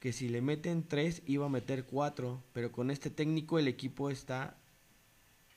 que 0.00 0.12
si 0.12 0.28
le 0.28 0.40
meten 0.42 0.86
tres, 0.86 1.22
iba 1.26 1.46
a 1.46 1.50
meter 1.50 1.84
cuatro, 1.84 2.42
pero 2.52 2.72
con 2.72 2.90
este 2.90 3.10
técnico 3.10 3.58
el 3.58 3.68
equipo 3.68 4.10
está 4.10 4.56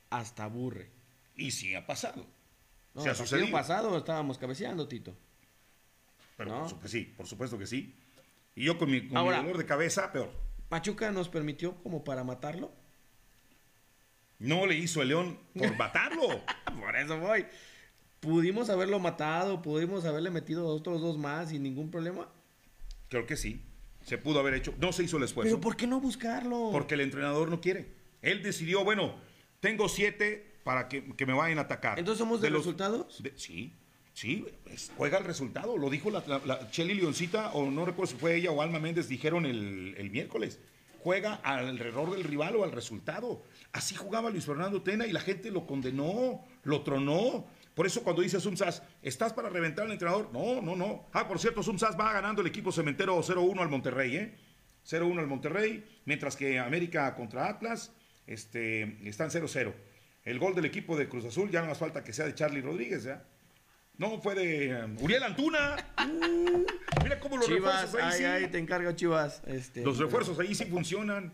hasta 0.10 0.44
aburre. 0.46 0.90
Y 1.36 1.52
sí 1.52 1.76
ha 1.76 1.86
pasado. 1.86 2.26
No, 2.94 3.02
Se 3.04 3.10
ha 3.10 3.12
el 3.12 3.18
partido 3.18 3.38
sucedido. 3.38 3.52
pasado 3.58 3.98
estábamos 3.98 4.38
cabeceando, 4.38 4.88
Tito. 4.88 5.14
Pero 6.38 6.52
¿No? 6.52 6.60
por 6.62 6.70
supuesto, 6.70 6.88
sí, 6.98 7.14
por 7.18 7.28
supuesto 7.28 7.58
que 7.58 7.68
sí. 7.68 7.94
Y 8.56 8.64
yo 8.66 8.78
con 8.78 8.90
mi, 8.90 9.02
con 9.02 9.10
mi 9.10 9.16
Ahora- 9.18 9.38
dolor 9.38 9.58
de 9.58 9.66
cabeza, 9.66 10.12
peor. 10.12 10.32
Pachuca 10.70 11.12
nos 11.12 11.30
permitió 11.30 11.76
como 11.84 12.04
para 12.04 12.24
matarlo. 12.24 12.72
No 14.40 14.66
le 14.68 14.76
hizo 14.76 15.02
el 15.02 15.10
León 15.10 15.40
por 15.58 15.76
matarlo. 15.78 16.42
Por 16.80 16.96
eso 16.96 17.18
voy. 17.20 17.46
Pudimos 18.20 18.70
haberlo 18.70 19.00
matado, 19.00 19.62
pudimos 19.62 20.06
haberle 20.06 20.30
metido 20.32 20.68
otros 20.68 21.02
dos 21.02 21.18
más 21.18 21.50
sin 21.50 21.64
ningún 21.64 21.92
problema. 21.92 22.28
Creo 23.10 23.26
que 23.26 23.38
sí. 23.38 23.62
Se 24.06 24.18
pudo 24.18 24.40
haber 24.40 24.54
hecho. 24.56 24.74
No 24.80 24.92
se 24.92 25.04
hizo 25.04 25.18
el 25.18 25.24
esfuerzo. 25.24 25.50
Pero 25.50 25.62
¿por 25.62 25.76
qué 25.76 25.86
no 25.86 26.00
buscarlo? 26.00 26.70
Porque 26.72 26.96
el 26.96 27.02
entrenador 27.02 27.50
no 27.50 27.62
quiere. 27.62 27.88
Él 28.22 28.42
decidió, 28.42 28.84
bueno, 28.84 29.16
tengo 29.60 29.88
siete 29.90 30.56
para 30.64 30.88
que, 30.88 31.04
que 31.16 31.26
me 31.26 31.34
vayan 31.34 31.60
a 31.60 31.62
atacar. 31.62 32.00
Entonces 32.00 32.20
somos 32.20 32.42
de 32.42 32.50
resultados. 32.50 33.22
de- 33.22 33.34
sí, 33.38 33.74
sí, 34.14 34.46
es- 34.66 34.92
juega 34.98 35.18
el 35.20 35.26
resultado. 35.26 35.78
Lo 35.78 35.90
dijo 35.90 36.10
la, 36.10 36.24
la, 36.28 36.40
la 36.46 36.70
Leoncita, 36.78 37.52
o 37.54 37.70
no 37.70 37.86
recuerdo 37.86 38.12
si 38.14 38.18
fue 38.18 38.36
ella 38.36 38.52
o 38.52 38.62
Alma 38.62 38.80
Méndez, 38.80 39.08
dijeron 39.08 39.46
el, 39.46 39.96
el 39.98 40.10
miércoles. 40.10 40.60
juega 41.04 41.36
alrededor 41.36 42.12
del 42.12 42.24
rival 42.24 42.56
o 42.56 42.64
al 42.64 42.72
resultado. 42.72 43.44
Así 43.78 43.94
jugaba 43.94 44.32
Luis 44.32 44.44
Fernando 44.44 44.82
Tena 44.82 45.06
y 45.06 45.12
la 45.12 45.20
gente 45.20 45.52
lo 45.52 45.68
condenó, 45.68 46.44
lo 46.64 46.82
tronó. 46.82 47.46
Por 47.76 47.86
eso 47.86 48.02
cuando 48.02 48.24
dice 48.24 48.40
Sumsas, 48.40 48.82
¿estás 49.04 49.34
para 49.34 49.50
reventar 49.50 49.86
al 49.86 49.92
entrenador? 49.92 50.32
No, 50.34 50.64
no, 50.64 50.76
no. 50.76 51.08
Ah, 51.14 51.28
por 51.28 51.38
cierto, 51.38 51.62
Sumsas 51.62 51.96
va 51.96 52.12
ganando 52.12 52.42
el 52.42 52.48
equipo 52.48 52.72
cementero 52.72 53.16
0-1 53.20 53.62
al 53.62 53.70
Monterrey, 53.70 54.16
¿eh? 54.16 54.36
0-1 54.84 55.20
al 55.20 55.28
Monterrey, 55.28 56.02
mientras 56.06 56.36
que 56.36 56.58
América 56.58 57.14
contra 57.14 57.50
Atlas 57.50 57.92
este, 58.26 58.98
están 59.08 59.30
0-0. 59.30 59.72
El 60.24 60.40
gol 60.40 60.56
del 60.56 60.66
equipo 60.66 60.98
de 60.98 61.08
Cruz 61.08 61.26
Azul 61.26 61.52
ya 61.52 61.62
no 61.62 61.68
más 61.68 61.78
falta 61.78 62.04
que 62.04 62.14
sea 62.14 62.26
de 62.26 62.34
Charlie 62.34 62.62
Rodríguez, 62.62 63.04
¿ya? 63.04 63.28
No, 64.00 64.20
fue 64.20 64.34
de 64.34 64.86
um, 64.86 65.04
Uriel 65.04 65.22
Antuna. 65.22 65.76
Uh, 66.08 66.66
mira 67.04 67.20
cómo 67.20 67.38
los 67.38 67.46
Chivas, 67.46 67.82
refuerzos 67.84 68.14
ahí 68.16 68.26
ay, 68.26 68.40
sí. 68.40 68.46
ay, 68.46 68.52
te 68.52 68.58
encargo 68.58 68.92
Chivas. 68.94 69.44
Este, 69.46 69.84
Los 69.84 70.00
refuerzos 70.00 70.40
ahí 70.40 70.56
sí 70.56 70.66
funcionan. 70.66 71.34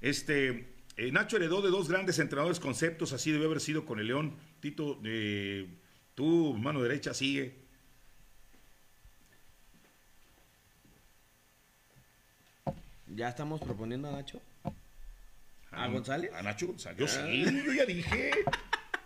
Este, 0.00 0.73
eh, 0.96 1.10
Nacho 1.12 1.36
heredó 1.36 1.60
de 1.62 1.70
dos 1.70 1.88
grandes 1.88 2.18
entrenadores 2.18 2.60
conceptos, 2.60 3.12
así 3.12 3.32
debe 3.32 3.46
haber 3.46 3.60
sido 3.60 3.84
con 3.84 3.98
el 3.98 4.06
León. 4.06 4.36
Tito, 4.60 5.00
eh, 5.04 5.66
tú, 6.14 6.54
mano 6.54 6.82
derecha, 6.82 7.14
sigue. 7.14 7.64
Ya 13.06 13.28
estamos 13.28 13.60
proponiendo 13.60 14.08
a 14.08 14.12
Nacho. 14.12 14.40
¿A 15.70 15.88
González? 15.88 16.32
A 16.32 16.42
Nacho 16.42 16.66
González. 16.68 16.98
Yo 16.98 17.06
sí, 17.08 17.44
yo 17.66 17.72
ya 17.72 17.84
dije. 17.84 18.30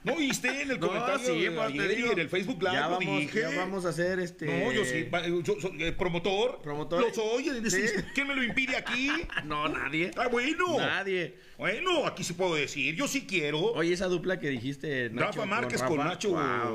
¿No 0.05 0.14
oíste 0.14 0.62
en 0.62 0.70
el 0.70 0.80
No, 0.80 0.86
comentario 0.86 1.18
sí, 1.18 1.41
de 1.43 1.51
te 1.51 1.61
ayer 1.61 1.91
y 1.91 1.95
digo, 1.97 2.12
en 2.12 2.18
el 2.20 2.28
Facebook 2.28 2.62
Live? 2.62 2.72
ya 2.72 2.89
lo 2.89 2.99
vamos, 2.99 3.20
dije. 3.20 3.41
ya 3.41 3.51
vamos 3.57 3.84
a 3.84 3.89
hacer 3.89 4.20
este. 4.20 4.47
No, 4.47 4.72
yo 4.72 4.84
sí, 4.84 5.09
yo 5.43 5.61
soy 5.61 5.82
eh, 5.82 5.93
promotor. 5.93 6.62
Promotor. 6.62 7.01
Lo 7.01 7.12
soy. 7.12 7.45
Sí. 7.68 7.82
¿Quién 8.14 8.28
me 8.28 8.36
lo 8.36 8.43
impide 8.45 8.76
aquí? 8.76 9.11
No, 9.45 9.68
nadie. 9.68 10.11
Ah, 10.16 10.28
bueno. 10.28 10.78
Nadie. 10.78 11.36
Bueno, 11.59 12.07
aquí 12.07 12.23
sí 12.23 12.35
puedo 12.35 12.55
decir. 12.55 12.95
Yo 12.95 13.09
sí 13.09 13.27
quiero. 13.27 13.59
Oye, 13.73 13.93
esa 13.93 14.07
dupla 14.07 14.39
que 14.39 14.49
dijiste. 14.49 15.11
Nacho 15.11 15.41
Rafa 15.41 15.47
Márquez 15.47 15.83
con, 15.83 15.97
Rafa, 15.99 16.09
Nacho. 16.11 16.31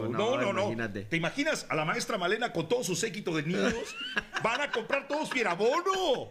no, 0.09 0.37
no, 0.37 0.51
no. 0.51 0.61
imagínate. 0.63 1.03
¿Te 1.05 1.15
imaginas 1.15 1.65
a 1.69 1.75
la 1.75 1.85
maestra 1.85 2.17
Malena 2.17 2.51
con 2.51 2.67
todo 2.67 2.83
su 2.83 2.93
séquito 2.95 3.33
de 3.33 3.43
niños? 3.43 3.73
Van 4.43 4.59
a 4.59 4.69
comprar 4.71 5.07
todos 5.07 5.29
Fierabono. 5.29 6.29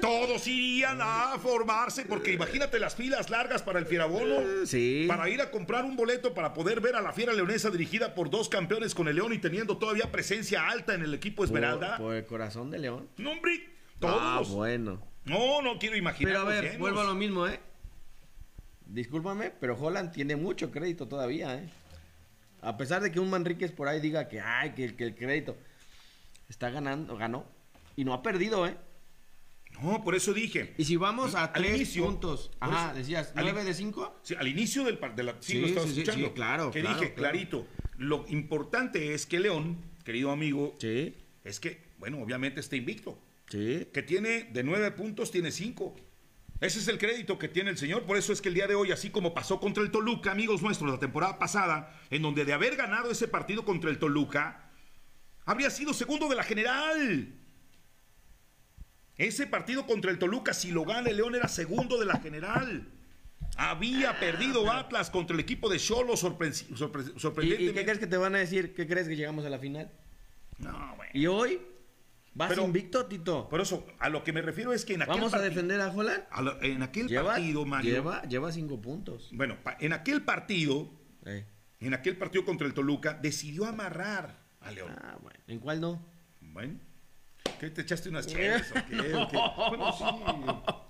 Todos 0.00 0.44
irían 0.48 0.98
a 1.00 1.38
formarse 1.40 2.04
porque 2.04 2.32
imagínate 2.32 2.80
las 2.80 2.96
filas 2.96 3.30
largas 3.30 3.62
para 3.62 3.78
el 3.78 3.86
Fierabono. 3.86 4.66
Sí. 4.66 5.04
Para 5.06 5.28
ir 5.28 5.40
a 5.40 5.52
comprar 5.52 5.84
un 5.84 5.94
boleto 5.96 6.34
para 6.34 6.52
poder 6.54 6.80
ver 6.80 6.96
a 6.96 7.00
la 7.02 7.12
Fiera 7.12 7.32
Leonesa 7.32 7.70
dirigida 7.70 8.16
por 8.16 8.30
dos 8.30 8.48
campeones 8.48 8.96
con 8.96 9.06
el 9.06 9.14
León 9.14 9.32
y 9.32 9.38
teniendo 9.38 9.78
todavía 9.78 10.10
presencia 10.10 10.68
alta 10.68 10.94
en 10.94 11.02
el 11.02 11.14
equipo 11.14 11.44
Esmeralda. 11.44 11.98
Por, 11.98 12.06
por 12.06 12.14
el 12.16 12.26
corazón 12.26 12.68
de 12.72 12.80
León. 12.80 13.08
No, 13.16 13.30
hombre, 13.30 13.68
Ah, 14.04 14.38
todos. 14.40 14.50
bueno. 14.50 15.00
No, 15.24 15.62
no 15.62 15.78
quiero 15.78 15.96
imaginar. 15.96 16.32
Pero 16.34 16.40
a 16.48 16.60
ver, 16.60 16.78
vuelvo 16.78 16.98
a 17.00 17.04
lo 17.04 17.14
mismo, 17.14 17.46
¿eh? 17.46 17.60
Discúlpame, 18.92 19.50
pero 19.58 19.74
Holland 19.78 20.12
tiene 20.12 20.36
mucho 20.36 20.70
crédito 20.70 21.08
todavía, 21.08 21.54
¿eh? 21.54 21.68
A 22.60 22.76
pesar 22.76 23.02
de 23.02 23.10
que 23.10 23.18
un 23.20 23.30
Manríquez 23.30 23.72
por 23.72 23.88
ahí 23.88 24.00
diga 24.00 24.28
que, 24.28 24.40
ay, 24.40 24.72
que, 24.72 24.84
el- 24.84 24.94
que 24.96 25.04
el 25.04 25.14
crédito 25.16 25.56
está 26.48 26.68
ganando, 26.70 27.16
ganó. 27.16 27.46
Y 27.96 28.04
no 28.04 28.12
ha 28.12 28.22
perdido, 28.22 28.66
¿eh? 28.66 28.76
No, 29.82 30.04
por 30.04 30.14
eso 30.14 30.34
dije. 30.34 30.74
Y 30.76 30.84
si 30.84 30.96
vamos 30.96 31.34
a 31.34 31.44
Al 31.44 31.52
tres 31.54 31.76
inicio, 31.76 32.04
puntos, 32.04 32.50
ajá, 32.60 32.88
eso, 32.90 32.98
decías, 32.98 33.32
al- 33.34 33.44
¿nueve 33.44 33.64
de 33.64 33.72
cinco? 33.74 34.14
Sí, 34.22 34.34
al 34.38 34.46
inicio 34.46 34.84
del 34.84 34.98
de 35.16 35.22
la 35.22 35.32
sí, 35.40 35.52
Sí, 35.52 35.60
lo 35.60 35.66
estaba 35.68 35.86
sí, 35.86 35.94
sí, 35.94 36.00
escuchando. 36.02 36.28
sí, 36.28 36.34
claro, 36.34 36.70
Que 36.70 36.80
claro, 36.82 36.98
dije 37.00 37.14
claro. 37.14 37.30
clarito. 37.32 37.66
Lo 37.96 38.26
importante 38.28 39.14
es 39.14 39.24
que 39.24 39.40
León, 39.40 39.78
querido 40.04 40.30
amigo, 40.30 40.74
Sí, 40.78 41.14
es 41.44 41.58
que, 41.60 41.80
bueno, 41.98 42.22
obviamente 42.22 42.60
está 42.60 42.76
invicto. 42.76 43.18
sí. 43.48 43.88
Que 43.92 44.02
tiene 44.02 44.44
de 44.44 44.62
nueve 44.62 44.90
puntos, 44.90 45.30
tiene 45.30 45.50
cinco. 45.50 45.96
Ese 46.62 46.78
es 46.78 46.86
el 46.86 46.96
crédito 46.98 47.38
que 47.40 47.48
tiene 47.48 47.70
el 47.70 47.76
señor. 47.76 48.04
Por 48.04 48.16
eso 48.16 48.32
es 48.32 48.40
que 48.40 48.48
el 48.48 48.54
día 48.54 48.68
de 48.68 48.76
hoy, 48.76 48.92
así 48.92 49.10
como 49.10 49.34
pasó 49.34 49.58
contra 49.58 49.82
el 49.82 49.90
Toluca, 49.90 50.30
amigos 50.30 50.62
nuestros, 50.62 50.88
la 50.90 50.98
temporada 51.00 51.36
pasada, 51.38 51.92
en 52.08 52.22
donde 52.22 52.44
de 52.44 52.52
haber 52.52 52.76
ganado 52.76 53.10
ese 53.10 53.26
partido 53.26 53.64
contra 53.64 53.90
el 53.90 53.98
Toluca, 53.98 54.70
habría 55.44 55.70
sido 55.70 55.92
segundo 55.92 56.28
de 56.28 56.36
la 56.36 56.44
general. 56.44 57.34
Ese 59.16 59.48
partido 59.48 59.86
contra 59.86 60.12
el 60.12 60.18
Toluca, 60.20 60.54
si 60.54 60.70
lo 60.70 60.84
gana 60.84 61.10
el 61.10 61.16
León, 61.16 61.34
era 61.34 61.48
segundo 61.48 61.98
de 61.98 62.06
la 62.06 62.20
general. 62.20 62.88
Había 63.56 64.18
perdido 64.20 64.70
Atlas 64.70 65.10
contra 65.10 65.34
el 65.34 65.40
equipo 65.40 65.68
de 65.68 65.78
Cholo 65.80 66.14
sorpre- 66.14 66.52
sorpre- 66.52 67.02
¿Y, 67.02 67.08
y 67.08 67.12
qué 67.14 67.20
sorprendentemente. 67.20 67.82
crees 67.84 67.98
que 67.98 68.06
te 68.06 68.16
van 68.16 68.36
a 68.36 68.38
decir? 68.38 68.72
¿Qué 68.72 68.86
crees 68.86 69.08
que 69.08 69.16
llegamos 69.16 69.44
a 69.44 69.50
la 69.50 69.58
final? 69.58 69.90
No, 70.58 70.94
bueno. 70.96 71.10
Y 71.12 71.26
hoy 71.26 71.60
vas 72.34 72.48
Pero- 72.50 72.64
invicto, 72.64 73.06
Tito. 73.06 73.48
Por 73.48 73.60
eso, 73.60 73.86
a 73.98 74.08
lo 74.08 74.24
que 74.24 74.32
me 74.32 74.42
refiero 74.42 74.72
es 74.72 74.84
que 74.84 74.94
en 74.94 75.02
aquel 75.02 75.14
¿Vamos 75.16 75.34
a 75.34 75.38
defender 75.40 75.80
a 75.80 75.88
Holland? 75.90 76.24
a 76.30 76.42
lo- 76.42 76.62
en 76.62 76.82
aquel 76.82 77.08
Lleva, 77.08 77.32
partido, 77.34 77.64
Mario. 77.64 77.92
lleva, 77.94 78.22
lleva 78.22 78.52
cinco 78.52 78.80
puntos. 78.80 79.28
Bueno, 79.32 79.56
en 79.80 79.92
aquel 79.92 80.22
partido, 80.22 80.90
Eh. 81.24 81.44
en 81.80 81.94
aquel 81.94 82.16
partido 82.16 82.44
contra 82.44 82.66
el 82.66 82.74
Toluca, 82.74 83.14
decidió 83.14 83.66
amarrar 83.66 84.36
a 84.60 84.70
León. 84.70 84.94
Ah, 85.02 85.16
bueno. 85.20 85.38
¿En 85.46 85.58
cuál 85.58 85.80
no? 85.80 86.04
Bueno, 86.40 86.78
¿qué 87.58 87.70
te 87.70 87.82
echaste 87.82 88.08
unas 88.08 88.26
o 88.26 88.34
qué? 88.34 88.54
¿O 89.16 89.28
qué? 89.28 89.36
Bueno, 89.68 89.92
sí. 89.92 90.04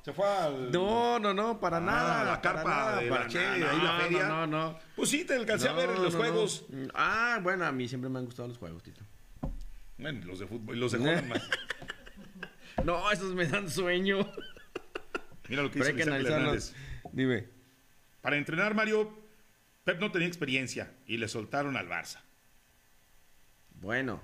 Se 0.04 0.12
fue 0.12 0.26
al. 0.26 0.72
No, 0.72 1.18
no, 1.20 1.32
no, 1.32 1.60
para 1.60 1.76
Ah, 1.76 1.80
nada. 1.80 2.24
la 2.24 2.40
carpa 2.40 2.64
nada, 2.68 2.96
de 3.00 3.08
la 3.10 3.26
Che, 3.28 3.38
ahí 3.38 3.60
la 3.60 3.72
No, 3.72 4.00
feria. 4.00 4.28
No, 4.28 4.46
no, 4.46 4.72
no. 4.72 4.78
Pues 4.96 5.08
sí, 5.10 5.24
te 5.24 5.34
alcancé 5.34 5.68
a 5.68 5.72
ver 5.74 5.90
en 5.90 5.96
No, 5.96 6.02
los 6.02 6.12
no, 6.14 6.18
juegos. 6.18 6.64
no. 6.70 6.88
Ah, 6.94 7.38
bueno, 7.42 7.64
a 7.64 7.70
mí 7.72 7.86
siempre 7.88 8.10
me 8.10 8.18
han 8.18 8.24
gustado 8.24 8.48
los 8.48 8.58
juegos, 8.58 8.82
Tito. 8.82 9.02
Bueno, 10.02 10.26
los 10.26 10.38
de 10.40 10.46
fútbol, 10.46 10.78
los 10.78 10.92
de 10.92 10.98
Holland 10.98 11.28
más. 11.28 11.48
No, 12.84 13.10
esos 13.10 13.34
me 13.34 13.46
dan 13.46 13.70
sueño. 13.70 14.18
Mira 15.48 15.62
lo 15.62 15.70
que 15.70 15.78
dice. 15.78 15.90
Hernández. 16.02 16.74
Dime. 17.12 17.48
Para 18.20 18.36
entrenar, 18.36 18.74
Mario, 18.74 19.16
Pep 19.84 19.98
no 20.00 20.10
tenía 20.12 20.28
experiencia 20.28 20.92
y 21.06 21.16
le 21.16 21.28
soltaron 21.28 21.76
al 21.76 21.88
Barça. 21.88 22.20
Bueno, 23.80 24.22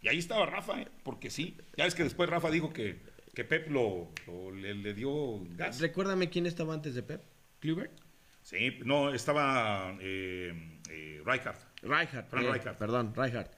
Y 0.00 0.08
ahí 0.08 0.18
estaba 0.18 0.46
Rafa, 0.46 0.80
¿eh? 0.80 0.88
porque 1.02 1.30
sí. 1.30 1.56
Ya 1.76 1.86
es 1.86 1.94
que 1.94 2.04
después 2.04 2.28
Rafa 2.30 2.50
dijo 2.50 2.72
que, 2.72 3.00
que 3.34 3.44
Pep 3.44 3.68
lo, 3.70 4.12
lo- 4.26 4.52
le, 4.52 4.74
le 4.74 4.94
dio 4.94 5.40
gas. 5.56 5.80
recuérdame 5.80 6.30
quién 6.30 6.46
estaba 6.46 6.74
antes 6.74 6.94
de 6.94 7.02
Pep. 7.02 7.22
¿Kluivert? 7.60 7.92
Sí, 8.42 8.78
no, 8.84 9.12
estaba 9.12 9.96
eh, 10.00 10.78
eh. 10.90 11.20
Frank 11.24 11.42
eh. 12.14 12.22
Perdón, 12.78 13.12
Rijkaard. 13.16 13.50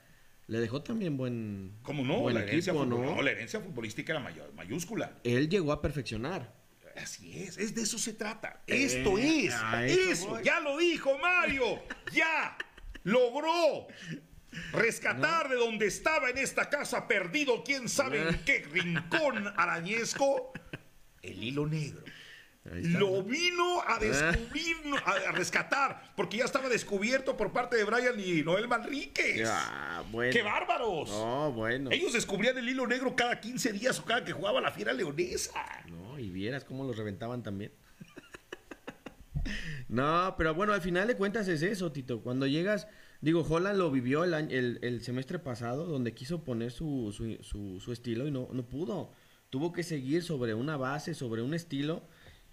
Le 0.48 0.58
dejó 0.60 0.82
también 0.82 1.16
buen. 1.16 1.72
¿Cómo 1.82 2.04
no? 2.04 2.20
Buen 2.20 2.34
la 2.34 2.42
herencia, 2.42 2.72
equipo, 2.72 2.84
¿no? 2.86 2.98
no, 3.16 3.22
la 3.22 3.30
herencia 3.30 3.60
futbolística 3.60 4.12
era 4.12 4.20
mayor- 4.20 4.52
mayúscula. 4.54 5.12
Él 5.22 5.48
llegó 5.48 5.72
a 5.72 5.80
perfeccionar. 5.80 6.52
Así 6.96 7.38
es, 7.42 7.58
es 7.58 7.74
de 7.74 7.82
eso 7.82 7.96
se 7.98 8.14
trata. 8.14 8.62
Esto 8.66 9.18
Eh, 9.18 9.46
es, 9.46 9.54
eso 10.18 10.28
voy. 10.30 10.42
ya 10.42 10.58
lo 10.60 10.76
dijo 10.78 11.16
Mario, 11.18 11.80
ya 12.12 12.56
logró 13.04 13.86
rescatar 14.72 15.48
de 15.48 15.56
donde 15.56 15.86
estaba 15.86 16.30
en 16.30 16.38
esta 16.38 16.68
casa 16.68 17.06
perdido, 17.06 17.62
quién 17.62 17.88
sabe 17.88 18.28
en 18.28 18.38
qué 18.44 18.60
rincón 18.72 19.46
arañesco, 19.56 20.52
el 21.22 21.44
hilo 21.44 21.66
negro. 21.66 22.02
Lo 22.82 23.10
¿no? 23.10 23.22
vino 23.22 23.82
a 23.86 23.98
descubrir, 23.98 24.76
a, 25.04 25.10
a 25.28 25.32
rescatar, 25.32 26.02
porque 26.16 26.38
ya 26.38 26.44
estaba 26.44 26.68
descubierto 26.68 27.36
por 27.36 27.52
parte 27.52 27.76
de 27.76 27.84
Brian 27.84 28.18
y 28.18 28.42
Noel 28.42 28.68
Manríquez. 28.68 29.48
Ah, 29.50 30.02
bueno. 30.10 30.32
¡Qué 30.32 30.42
bárbaros! 30.42 31.08
No, 31.10 31.52
bueno. 31.52 31.90
Ellos 31.92 32.12
descubrían 32.12 32.56
el 32.58 32.68
hilo 32.68 32.86
negro 32.86 33.14
cada 33.16 33.40
15 33.40 33.72
días 33.72 33.98
o 34.00 34.04
cada 34.04 34.24
que 34.24 34.32
jugaba 34.32 34.60
la 34.60 34.70
fiera 34.72 34.92
leonesa. 34.92 35.52
No, 35.88 36.18
y 36.18 36.30
vieras 36.30 36.64
cómo 36.64 36.84
los 36.84 36.96
reventaban 36.96 37.42
también. 37.42 37.72
no, 39.88 40.34
pero 40.36 40.54
bueno, 40.54 40.72
al 40.72 40.82
final 40.82 41.06
de 41.08 41.16
cuentas 41.16 41.48
es 41.48 41.62
eso, 41.62 41.92
Tito. 41.92 42.20
Cuando 42.22 42.46
llegas, 42.46 42.88
digo, 43.20 43.42
Holland 43.48 43.78
lo 43.78 43.90
vivió 43.90 44.24
el, 44.24 44.34
año- 44.34 44.50
el, 44.56 44.78
el 44.82 45.02
semestre 45.02 45.38
pasado, 45.38 45.86
donde 45.86 46.14
quiso 46.14 46.44
poner 46.44 46.70
su, 46.70 47.12
su, 47.16 47.42
su- 47.42 47.80
su 47.80 47.92
estilo 47.92 48.26
y 48.26 48.30
no, 48.30 48.48
no 48.52 48.66
pudo. 48.66 49.12
Tuvo 49.50 49.72
que 49.72 49.82
seguir 49.82 50.22
sobre 50.22 50.52
una 50.52 50.76
base, 50.76 51.14
sobre 51.14 51.40
un 51.40 51.54
estilo, 51.54 52.02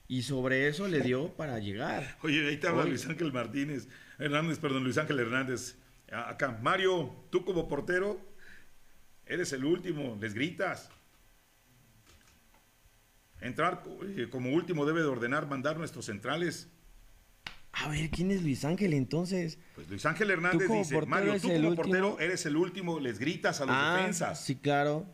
y 0.08 0.22
sobre 0.22 0.68
eso 0.68 0.88
le 0.88 1.02
dio 1.02 1.34
para 1.36 1.60
llegar. 1.60 2.18
Oye, 2.22 2.48
ahí 2.48 2.60
Oye. 2.64 2.90
Luis 2.90 3.08
Ángel 3.08 3.34
Martínez. 3.34 3.88
Hernández, 4.20 4.60
perdón, 4.60 4.84
Luis 4.84 4.98
Ángel 4.98 5.20
Hernández. 5.20 5.78
Acá, 6.12 6.60
Mario, 6.62 7.26
tú 7.32 7.44
como 7.44 7.68
portero, 7.68 8.20
eres 9.26 9.52
el 9.54 9.66
último, 9.66 10.18
les 10.22 10.34
gritas. 10.34 10.90
Entrar 13.42 13.84
eh, 14.16 14.28
como 14.30 14.52
último 14.52 14.86
debe 14.86 15.02
de 15.02 15.08
ordenar 15.08 15.48
mandar 15.48 15.78
nuestros 15.78 16.06
centrales. 16.06 16.70
A 17.74 17.90
ver, 17.90 18.10
¿quién 18.10 18.32
es 18.32 18.42
Luis 18.42 18.64
Ángel 18.64 18.94
entonces? 18.94 19.60
Pues 19.74 19.90
Luis 19.90 20.06
Ángel 20.06 20.32
Hernández 20.32 20.70
dice, 20.70 21.02
Mario, 21.06 21.34
tú 21.34 21.42
como 21.42 21.56
último". 21.56 21.76
portero 21.76 22.20
eres 22.20 22.46
el 22.46 22.56
último, 22.56 23.00
les 23.00 23.20
gritas 23.20 23.60
a 23.60 23.66
los 23.66 23.76
ah, 23.78 23.96
defensas. 23.98 24.44
sí, 24.44 24.56
claro. 24.56 25.06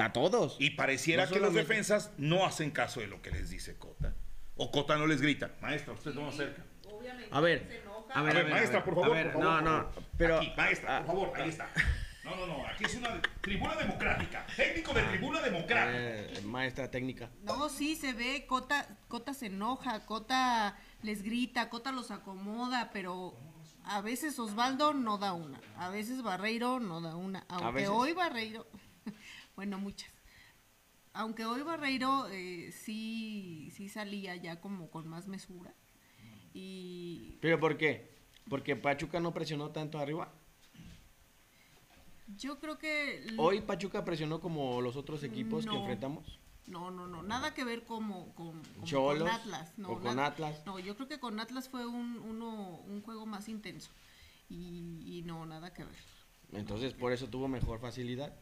A 0.00 0.12
todos. 0.12 0.56
Y 0.58 0.70
pareciera 0.70 1.26
No 1.26 1.32
que 1.32 1.40
los 1.40 1.54
defensas 1.54 2.10
no 2.18 2.44
hacen 2.44 2.70
caso 2.70 3.00
de 3.00 3.06
lo 3.06 3.22
que 3.22 3.30
les 3.30 3.50
dice 3.50 3.76
Cota. 3.76 4.14
O 4.56 4.70
Cota 4.70 4.96
no 4.96 5.06
les 5.06 5.20
grita. 5.20 5.52
Maestra, 5.60 5.92
usted 5.94 6.14
no 6.14 6.30
cerca. 6.32 6.64
Obviamente 6.90 7.28
A 7.30 7.40
ver, 7.40 7.66
se 7.68 7.80
enoja. 7.80 8.14
a 8.14 8.22
ver, 8.22 8.36
A 8.36 8.42
ver, 8.42 8.50
maestra, 8.52 8.84
por 8.84 8.94
favor, 8.94 9.10
A 9.10 9.22
ver, 9.22 9.32
por 9.32 9.42
favor, 9.42 9.62
no, 9.62 9.82
no, 9.82 9.90
pero 10.16 10.38
Aquí, 10.38 10.52
maestra, 10.56 10.96
ah, 10.98 11.00
por 11.04 11.06
favor, 11.06 11.40
ahí 11.40 11.48
está. 11.48 11.68
No, 12.24 12.34
No, 12.36 12.46
no. 12.46 12.66
Aquí 12.66 12.84
es 12.84 12.94
una 12.96 13.20
tribuna 13.42 13.76
democrática. 13.76 14.46
Técnico 14.56 14.94
de 14.94 15.02
tribuna 15.02 15.40
democrática. 15.42 15.90
Eh, 15.92 16.40
maestra 16.44 16.90
técnica. 16.90 17.30
No, 17.42 17.68
sí, 17.68 17.96
se 17.96 18.12
ve, 18.14 18.46
Cota, 18.46 18.88
Cota 19.08 19.34
se 19.34 19.46
enoja, 19.46 20.06
Cota 20.06 20.76
les 21.02 21.22
grita, 21.22 21.68
Cota 21.68 21.92
los 21.92 22.10
acomoda, 22.10 22.90
pero 22.92 23.36
a 23.84 24.00
veces 24.00 24.38
Osvaldo 24.38 24.94
no 24.94 25.18
da 25.18 25.34
una, 25.34 25.60
a 25.76 25.90
veces 25.90 26.22
Barreiro 26.22 26.80
no 26.80 27.02
da 27.02 27.14
una, 27.14 27.44
aunque 27.48 27.88
hoy 27.88 28.12
Barreiro, 28.14 28.66
bueno, 29.56 29.78
muchas. 29.78 30.10
Aunque 31.12 31.44
hoy 31.44 31.62
Barreiro 31.62 32.26
eh, 32.30 32.72
sí, 32.72 33.70
sí 33.74 33.88
salía 33.88 34.34
ya 34.36 34.60
como 34.60 34.90
con 34.90 35.08
más 35.08 35.28
mesura. 35.28 35.72
Y 36.52 37.38
¿Pero 37.40 37.60
por 37.60 37.76
qué? 37.76 38.12
Porque 38.48 38.76
Pachuca 38.76 39.20
no 39.20 39.32
presionó 39.32 39.70
tanto 39.70 39.98
arriba. 39.98 40.32
yo 42.36 42.58
creo 42.58 42.78
que... 42.78 43.26
Hoy 43.38 43.60
Pachuca 43.60 44.04
presionó 44.04 44.40
como 44.40 44.80
los 44.80 44.96
otros 44.96 45.22
equipos 45.22 45.66
que 45.66 45.74
enfrentamos. 45.76 46.38
No, 46.66 46.90
no, 46.90 47.06
no, 47.06 47.22
nada 47.22 47.52
que 47.52 47.62
ver 47.62 47.84
como, 47.84 48.34
con, 48.34 48.62
como 48.62 48.86
Cholos, 48.86 49.28
con 49.28 49.32
Atlas. 49.32 49.72
No, 49.76 49.90
o 49.90 50.00
con 50.00 50.16
nada- 50.16 50.28
Atlas. 50.28 50.62
No, 50.64 50.78
yo 50.78 50.96
creo 50.96 51.08
que 51.08 51.20
con 51.20 51.38
Atlas 51.38 51.68
fue 51.68 51.86
un, 51.86 52.18
uno, 52.18 52.78
un 52.86 53.02
juego 53.02 53.26
más 53.26 53.48
intenso. 53.48 53.90
Y, 54.48 55.02
y 55.04 55.22
no, 55.22 55.44
nada 55.46 55.72
que 55.74 55.84
ver. 55.84 55.94
Entonces 56.52 56.92
por 56.94 57.12
eso 57.12 57.28
tuvo 57.28 57.48
mejor 57.48 57.80
facilidad 57.80 58.34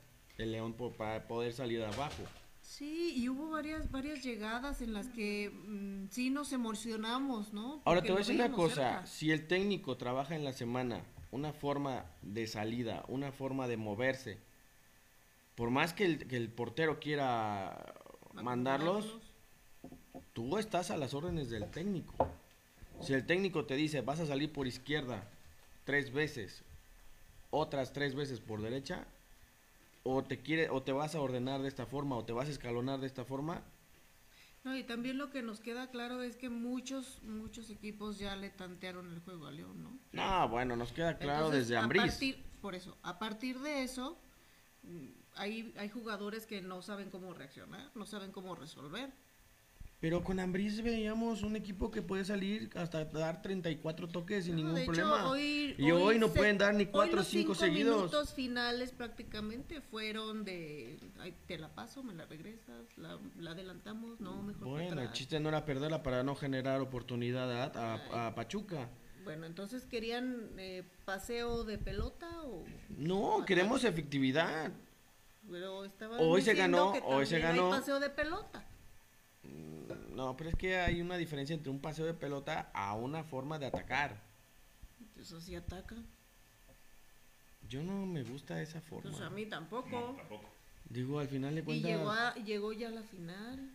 el 0.43 0.53
León 0.53 0.74
por- 0.74 0.93
para 0.97 1.26
poder 1.26 1.53
salir 1.53 1.82
abajo. 1.82 2.22
Sí, 2.61 3.14
y 3.16 3.28
hubo 3.28 3.51
varias, 3.51 3.90
varias 3.90 4.22
llegadas 4.22 4.80
en 4.82 4.93
las 4.95 5.09
que 5.09 5.51
mm, 5.51 6.09
sí 6.11 6.30
nos 6.30 6.53
emocionamos, 6.53 7.53
¿no? 7.53 7.82
Ahora 7.84 8.01
Porque 8.01 8.07
te 8.09 8.12
voy 8.12 8.22
a 8.22 8.24
decir 8.24 8.40
una 8.40 8.53
cosa, 8.53 8.74
cerca. 8.74 9.07
si 9.07 9.30
el 9.30 9.47
técnico 9.47 9.97
trabaja 9.97 10.36
en 10.36 10.45
la 10.45 10.53
semana 10.53 11.03
una 11.32 11.53
forma 11.53 12.05
de 12.22 12.47
salida, 12.47 13.05
una 13.09 13.32
forma 13.32 13.66
de 13.68 13.76
moverse, 13.76 14.38
por 15.55 15.70
más 15.70 15.93
que 15.93 16.05
el, 16.05 16.26
que 16.28 16.36
el 16.36 16.49
portero 16.51 16.99
quiera 17.01 17.95
mandarlos, 18.34 19.18
tú 20.32 20.57
estás 20.59 20.90
a 20.90 20.97
las 20.97 21.14
órdenes 21.14 21.51
del 21.51 21.70
técnico. 21.70 22.14
Si 23.01 23.12
el 23.12 23.26
técnico 23.26 23.64
te 23.66 23.74
dice 23.74 24.01
vas 24.01 24.20
a 24.20 24.26
salir 24.26 24.53
por 24.53 24.66
izquierda 24.66 25.28
tres 25.84 26.12
veces, 26.12 26.62
otras 27.51 27.93
tres 27.93 28.14
veces 28.14 28.40
por 28.40 28.62
derecha, 28.62 29.05
o 30.05 30.22
te 30.24 30.40
quiere, 30.40 30.68
o 30.70 30.82
te 30.82 30.92
vas 30.92 31.14
a 31.14 31.20
ordenar 31.20 31.62
de 31.62 31.68
esta 31.68 31.86
forma, 31.86 32.16
o 32.16 32.24
te 32.24 32.32
vas 32.32 32.48
a 32.48 32.53
escalonar 32.53 33.00
de 33.00 33.07
esta 33.07 33.24
forma, 33.24 33.62
No, 34.64 34.76
y 34.76 34.84
también 34.84 35.18
lo 35.18 35.30
que 35.30 35.42
nos 35.42 35.59
queda 35.61 35.90
claro 35.90 36.22
es 36.22 36.36
que 36.36 36.48
muchos, 36.48 37.20
muchos 37.24 37.68
equipos 37.70 38.18
ya 38.18 38.36
le 38.36 38.48
tantearon 38.50 39.12
el 39.12 39.20
juego 39.20 39.46
a 39.46 39.50
León, 39.50 39.82
¿no? 39.82 39.98
no, 40.12 40.48
bueno, 40.48 40.76
nos 40.76 40.92
queda 40.92 41.18
claro 41.18 41.46
Entonces, 41.46 41.68
desde 41.68 41.76
a 41.76 41.82
Ambriz. 41.84 42.03
partir- 42.03 42.42
por 42.61 42.74
eso, 42.76 42.96
a 43.03 43.18
partir 43.18 43.59
de 43.59 43.82
eso, 43.82 44.16
mm, 44.84 45.07
hay, 45.34 45.74
hay 45.76 45.88
jugadores 45.88 46.46
que 46.46 46.62
no 46.62 46.80
saben 46.80 47.11
cómo 47.11 47.34
reaccionar, 47.34 47.90
no 47.96 48.07
saben 48.07 48.30
cómo 48.30 48.55
resolver. 48.55 49.12
Pero 50.03 50.24
con 50.24 50.40
Ambriz 50.40 50.82
veíamos 50.82 51.44
un 51.44 51.55
equipo 51.55 51.92
que 51.92 52.03
puede 52.03 52.24
salir 52.24 52.68
hasta 52.74 53.05
dar 53.05 53.40
34 53.40 54.09
toques 54.09 54.44
sin 54.46 54.55
No, 54.55 54.59
ningún 54.59 54.74
de 54.74 54.82
hecho, 54.82 54.92
problema. 54.92 55.30
hoy, 55.30 55.76
y 55.78 55.90
hoy, 55.92 56.18
no 56.18 56.26
se- 56.26 56.38
pueden 56.38 56.59
dar 56.59 56.74
ni 56.74 56.82
hoy 56.82 56.90
4 56.90 57.12
o 57.12 57.16
los 57.18 57.28
5 57.28 57.55
cinco 57.55 57.55
seguidos. 57.55 57.96
minutos 57.98 58.34
finales 58.34 58.90
prácticamente 58.90 59.80
fueron 59.80 60.44
de, 60.44 60.98
"Ay, 61.20 61.32
te 61.46 61.57
la 61.57 61.68
paso, 61.68 62.03
me 62.03 62.14
la 62.14 62.26
regresas, 62.26 62.84
la, 62.96 63.16
la 63.38 63.53
adelantamos, 63.53 64.18
no, 64.20 64.42
mejor 64.42 64.66
Bueno, 64.66 64.92
el 64.94 64.98
atrás". 64.98 65.12
chiste 65.12 65.38
no 65.38 65.50
era 65.50 65.64
perderla 65.64 66.03
para 66.03 66.24
no 66.24 66.34
generar 66.34 66.80
oportunidad 66.80 67.53
a, 67.76 67.94
a- 67.94 68.26
a 68.26 68.34
Pachuca. 68.34 68.88
Bueno, 69.22 69.46
entonces 69.46 69.86
querían 69.86 70.48
eh, 70.59 70.82
paseo 71.05 71.62
de 71.62 71.78
pelota 71.78 72.28
o... 72.42 72.64
No, 72.88 73.44
queremos 73.46 73.84
efectividad. 73.84 74.72
Pero 75.48 75.84
Hoy 76.18 76.42
se 76.42 76.55
ganó, 76.55 76.90
hoy 77.05 77.24
se 77.24 77.38
ganó. 77.38 77.70
Paseo 77.70 78.00
de 78.00 78.11
pelota. 78.11 78.66
No, 80.14 80.36
pero 80.36 80.50
es 80.50 80.56
que 80.56 80.76
hay 80.76 81.00
una 81.00 81.16
diferencia 81.16 81.54
entre 81.54 81.70
un 81.70 81.80
paseo 81.80 82.04
de 82.04 82.14
pelota 82.14 82.70
a 82.74 82.94
una 82.94 83.24
forma 83.24 83.58
de 83.58 83.66
atacar. 83.66 84.20
Eso 85.18 85.40
sí 85.40 85.54
ataca. 85.54 85.96
Yo 87.68 87.82
no 87.82 88.04
me 88.06 88.22
gusta 88.22 88.60
esa 88.60 88.80
forma. 88.80 89.10
Pues 89.10 89.22
a 89.22 89.30
mí 89.30 89.46
tampoco. 89.46 89.88
No, 89.90 90.16
tampoco. 90.16 90.48
Digo, 90.88 91.18
al 91.20 91.28
final 91.28 91.54
de 91.54 91.60
y 91.62 91.64
cuentas. 91.64 91.90
llegó, 91.90 92.10
a- 92.10 92.34
llegó 92.34 92.72
ya 92.72 92.88
a 92.88 92.90
la 92.90 93.02
final. 93.02 93.70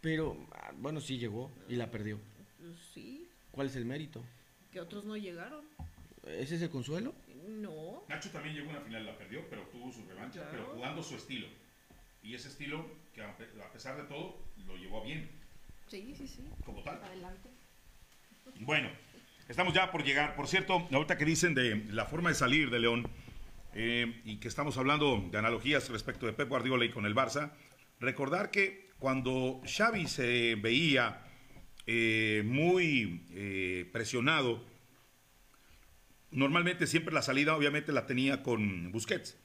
Pero, 0.00 0.36
ah, 0.52 0.72
bueno, 0.76 1.00
sí 1.00 1.18
llegó 1.18 1.50
y 1.68 1.76
la 1.76 1.90
perdió. 1.90 2.18
Pues 2.58 2.76
sí, 2.94 3.28
¿Cuál 3.52 3.68
es 3.68 3.76
el 3.76 3.84
mérito? 3.84 4.22
que 4.72 4.80
otros 4.80 5.04
no 5.04 5.16
llegaron. 5.16 5.64
¿Ese 6.24 6.56
es 6.56 6.62
el 6.62 6.68
consuelo? 6.70 7.14
No. 7.46 8.02
Nacho 8.08 8.30
también 8.30 8.54
llegó 8.54 8.68
a 8.70 8.72
una 8.74 8.80
final, 8.82 9.06
la 9.06 9.16
perdió, 9.16 9.48
pero 9.48 9.62
tuvo 9.68 9.90
su 9.92 10.04
revancha, 10.04 10.40
Claro. 10.42 10.50
pero 10.50 10.66
jugando 10.74 11.02
su 11.02 11.14
estilo. 11.16 11.46
Y 12.22 12.34
ese 12.34 12.48
estilo, 12.48 12.86
que 13.14 13.22
a 13.22 13.36
pesar 13.72 13.96
de 13.96 14.02
todo, 14.04 14.36
lo 14.66 14.76
llevó 14.76 15.02
bien, 15.02 15.30
Sí, 15.88 16.14
sí, 16.16 16.28
sí. 16.28 16.42
como 16.64 16.82
tal. 16.82 17.02
Adelante. 17.02 17.48
Bueno, 18.60 18.90
estamos 19.48 19.74
ya 19.74 19.90
por 19.90 20.04
llegar. 20.04 20.36
Por 20.36 20.48
cierto, 20.48 20.86
ahorita 20.92 21.16
que 21.16 21.24
dicen 21.24 21.54
de 21.54 21.84
la 21.90 22.04
forma 22.04 22.28
de 22.28 22.34
salir 22.34 22.70
de 22.70 22.78
León 22.78 23.08
eh, 23.74 24.20
y 24.24 24.36
que 24.36 24.48
estamos 24.48 24.76
hablando 24.76 25.28
de 25.30 25.38
analogías 25.38 25.88
respecto 25.88 26.26
de 26.26 26.32
Pep 26.32 26.48
Guardiola 26.48 26.84
y 26.84 26.90
con 26.90 27.06
el 27.06 27.14
Barça, 27.14 27.52
recordar 28.00 28.50
que 28.50 28.90
cuando 28.98 29.60
Xavi 29.64 30.06
se 30.06 30.56
veía 30.56 31.22
eh, 31.86 32.42
muy 32.44 33.26
eh, 33.30 33.88
presionado, 33.92 34.64
normalmente 36.30 36.86
siempre 36.86 37.14
la 37.14 37.22
salida 37.22 37.56
obviamente 37.56 37.92
la 37.92 38.06
tenía 38.06 38.42
con 38.42 38.92
Busquets. 38.92 39.38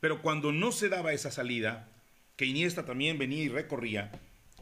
Pero 0.00 0.22
cuando 0.22 0.52
no 0.52 0.72
se 0.72 0.88
daba 0.88 1.12
esa 1.12 1.30
salida, 1.30 1.88
que 2.36 2.46
Iniesta 2.46 2.84
también 2.84 3.18
venía 3.18 3.42
y 3.42 3.48
recorría, 3.48 4.12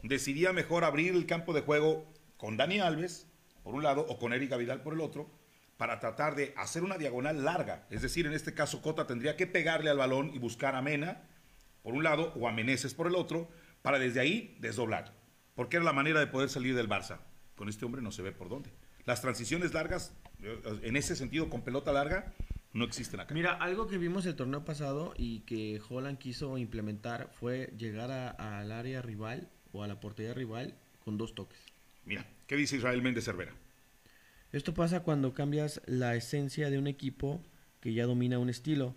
decidía 0.03 0.53
mejor 0.53 0.83
abrir 0.83 1.13
el 1.13 1.25
campo 1.25 1.53
de 1.53 1.61
juego 1.61 2.11
con 2.37 2.57
Dani 2.57 2.79
Alves, 2.79 3.27
por 3.63 3.73
un 3.73 3.83
lado, 3.83 4.05
o 4.07 4.17
con 4.17 4.33
Eric 4.33 4.55
Vidal 4.57 4.81
por 4.81 4.93
el 4.93 5.01
otro, 5.01 5.29
para 5.77 5.99
tratar 5.99 6.35
de 6.35 6.53
hacer 6.57 6.83
una 6.83 6.97
diagonal 6.97 7.43
larga. 7.43 7.85
Es 7.89 8.01
decir, 8.01 8.25
en 8.25 8.33
este 8.33 8.53
caso 8.53 8.81
Cota 8.81 9.05
tendría 9.05 9.35
que 9.35 9.47
pegarle 9.47 9.89
al 9.89 9.97
balón 9.97 10.31
y 10.33 10.39
buscar 10.39 10.75
a 10.75 10.81
Mena 10.81 11.23
por 11.83 11.93
un 11.93 12.03
lado 12.03 12.33
o 12.35 12.47
a 12.47 12.51
Meneses 12.51 12.93
por 12.93 13.07
el 13.07 13.15
otro, 13.15 13.47
para 13.81 13.99
desde 13.99 14.19
ahí 14.19 14.57
desdoblar. 14.59 15.13
Porque 15.55 15.77
era 15.77 15.85
la 15.85 15.93
manera 15.93 16.19
de 16.19 16.27
poder 16.27 16.49
salir 16.49 16.75
del 16.75 16.89
Barça. 16.89 17.19
Con 17.55 17.69
este 17.69 17.85
hombre 17.85 18.01
no 18.01 18.11
se 18.11 18.21
ve 18.21 18.31
por 18.31 18.49
dónde. 18.49 18.71
Las 19.05 19.21
transiciones 19.21 19.73
largas, 19.73 20.13
eh, 20.43 20.79
en 20.83 20.97
ese 20.97 21.15
sentido, 21.15 21.49
con 21.49 21.61
pelota 21.61 21.93
larga, 21.93 22.33
no 22.73 22.83
existen 22.83 23.19
acá. 23.19 23.33
Mira, 23.33 23.53
algo 23.53 23.87
que 23.87 23.97
vimos 23.97 24.25
el 24.25 24.35
torneo 24.35 24.65
pasado 24.65 25.13
y 25.17 25.41
que 25.41 25.81
Holland 25.87 26.17
quiso 26.17 26.57
implementar 26.57 27.29
fue 27.31 27.73
llegar 27.77 28.11
al 28.11 28.71
área 28.71 29.01
rival 29.01 29.49
o 29.71 29.83
a 29.83 29.87
la 29.87 29.99
portería 29.99 30.33
rival 30.33 30.73
con 31.03 31.17
dos 31.17 31.35
toques. 31.35 31.59
Mira, 32.05 32.25
¿qué 32.47 32.55
dice 32.55 32.77
Israel 32.77 33.01
Méndez 33.01 33.25
Cervera? 33.25 33.53
Esto 34.51 34.73
pasa 34.73 35.03
cuando 35.03 35.33
cambias 35.33 35.81
la 35.85 36.15
esencia 36.15 36.69
de 36.69 36.77
un 36.77 36.87
equipo 36.87 37.41
que 37.81 37.93
ya 37.93 38.05
domina 38.05 38.39
un 38.39 38.49
estilo. 38.49 38.95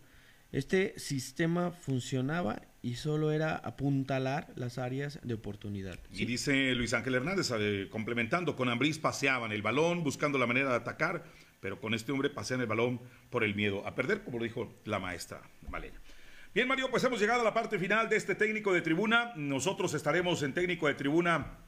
Este 0.53 0.99
sistema 0.99 1.71
funcionaba 1.71 2.63
y 2.83 2.95
solo 2.95 3.31
era 3.31 3.57
apuntalar 3.57 4.53
las 4.57 4.79
áreas 4.79 5.21
de 5.23 5.35
oportunidad. 5.35 5.99
Y 6.13 6.25
dice 6.25 6.75
Luis 6.75 6.95
Ángel 6.95 7.15
Hernández, 7.15 7.53
eh, 7.57 7.89
complementando, 7.91 8.57
con 8.57 8.69
Ambriz 8.69 8.99
paseaban 8.99 9.53
el 9.53 9.63
balón 9.63 10.03
buscando 10.03 10.39
la 10.39 10.47
manera 10.47 10.71
de 10.71 10.77
atacar, 10.77 11.25
pero 11.61 11.81
con 11.81 11.95
este 11.95 12.11
hombre 12.11 12.31
pasean 12.31 12.61
el 12.61 12.67
balón 12.67 13.01
por 13.29 13.45
el 13.45 13.55
miedo 13.55 13.87
a 13.87 13.95
perder, 13.95 14.25
como 14.25 14.39
lo 14.39 14.45
dijo 14.45 14.73
la 14.85 14.99
maestra 14.99 15.43
Malena. 15.69 16.01
Bien, 16.53 16.67
Mario, 16.67 16.91
pues 16.91 17.05
hemos 17.05 17.21
llegado 17.21 17.43
a 17.43 17.45
la 17.45 17.55
parte 17.55 17.79
final 17.79 18.09
de 18.09 18.17
este 18.17 18.35
técnico 18.35 18.73
de 18.73 18.81
tribuna. 18.83 19.33
Nosotros 19.37 19.95
estaremos 19.95 20.43
en 20.43 20.53
técnico 20.53 20.89
de 20.89 20.95
tribuna 20.95 21.59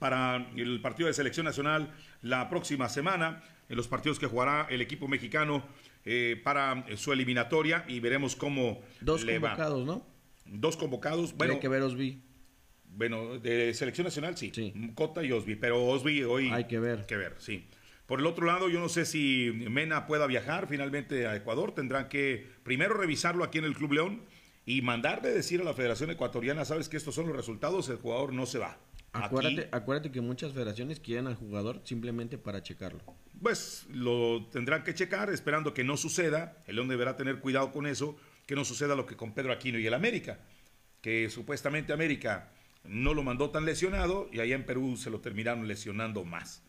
para 0.00 0.48
el 0.56 0.80
partido 0.80 1.06
de 1.06 1.12
selección 1.14 1.44
nacional 1.46 1.92
la 2.22 2.48
próxima 2.50 2.88
semana, 2.88 3.40
en 3.68 3.76
los 3.76 3.86
partidos 3.86 4.18
que 4.18 4.26
jugará 4.26 4.66
el 4.68 4.80
equipo 4.80 5.06
mexicano 5.06 5.64
eh, 6.04 6.40
para 6.42 6.84
su 6.96 7.12
eliminatoria 7.12 7.84
y 7.86 8.00
veremos 8.00 8.34
cómo 8.34 8.80
Dos 9.00 9.22
le 9.24 9.38
va. 9.38 9.50
convocados, 9.50 9.86
¿no? 9.86 10.04
Dos 10.44 10.76
convocados. 10.76 11.32
Bueno, 11.36 11.54
Bueno, 11.54 11.60
que 11.60 11.68
ver 11.68 11.82
Osby. 11.82 12.20
bueno, 12.84 13.38
de 13.38 13.74
selección 13.74 14.06
nacional 14.06 14.36
sí. 14.36 14.50
Sí. 14.52 14.72
Cota 14.96 15.22
y 15.22 15.30
Osby, 15.30 15.54
pero 15.54 15.84
Osby 15.86 16.24
hoy 16.24 16.50
Hay 16.50 16.64
que 16.64 16.80
ver. 16.80 17.06
que 17.06 17.16
ver, 17.16 17.36
sí. 17.38 17.64
Por 18.06 18.20
el 18.20 18.26
otro 18.26 18.46
lado, 18.46 18.68
yo 18.68 18.78
no 18.78 18.88
sé 18.88 19.04
si 19.04 19.50
Mena 19.68 20.06
pueda 20.06 20.26
viajar 20.26 20.68
finalmente 20.68 21.26
a 21.26 21.34
Ecuador. 21.34 21.72
Tendrán 21.74 22.08
que 22.08 22.46
primero 22.62 22.94
revisarlo 22.94 23.42
aquí 23.42 23.58
en 23.58 23.64
el 23.64 23.74
Club 23.74 23.94
León 23.94 24.22
y 24.64 24.82
mandarle 24.82 25.30
decir 25.30 25.60
a 25.60 25.64
la 25.64 25.74
Federación 25.74 26.10
Ecuatoriana, 26.10 26.64
sabes 26.64 26.88
que 26.88 26.96
estos 26.96 27.14
son 27.14 27.26
los 27.28 27.36
resultados, 27.36 27.88
el 27.88 27.96
jugador 27.96 28.32
no 28.32 28.46
se 28.46 28.58
va. 28.58 28.78
Acuérdate, 29.12 29.60
Aquí, 29.62 29.68
acuérdate 29.72 30.10
que 30.10 30.20
muchas 30.20 30.52
federaciones 30.52 31.00
quieren 31.00 31.26
al 31.26 31.36
jugador 31.36 31.80
simplemente 31.84 32.36
para 32.36 32.62
checarlo. 32.62 33.00
pues 33.40 33.86
lo 33.90 34.46
tendrán 34.52 34.84
que 34.84 34.92
checar, 34.94 35.30
esperando 35.30 35.72
que 35.72 35.84
no 35.84 35.96
suceda. 35.96 36.58
El 36.66 36.76
León 36.76 36.88
deberá 36.88 37.16
tener 37.16 37.40
cuidado 37.40 37.72
con 37.72 37.86
eso, 37.86 38.16
que 38.46 38.54
no 38.54 38.64
suceda 38.64 38.94
lo 38.94 39.06
que 39.06 39.16
con 39.16 39.32
Pedro 39.34 39.52
Aquino 39.52 39.78
y 39.78 39.86
el 39.86 39.94
América, 39.94 40.40
que 41.00 41.30
supuestamente 41.30 41.92
América 41.92 42.50
no 42.84 43.14
lo 43.14 43.22
mandó 43.22 43.50
tan 43.50 43.64
lesionado 43.64 44.28
y 44.32 44.40
allá 44.40 44.54
en 44.54 44.66
Perú 44.66 44.96
se 44.96 45.10
lo 45.10 45.20
terminaron 45.20 45.66
lesionando 45.66 46.24
más. 46.24 46.62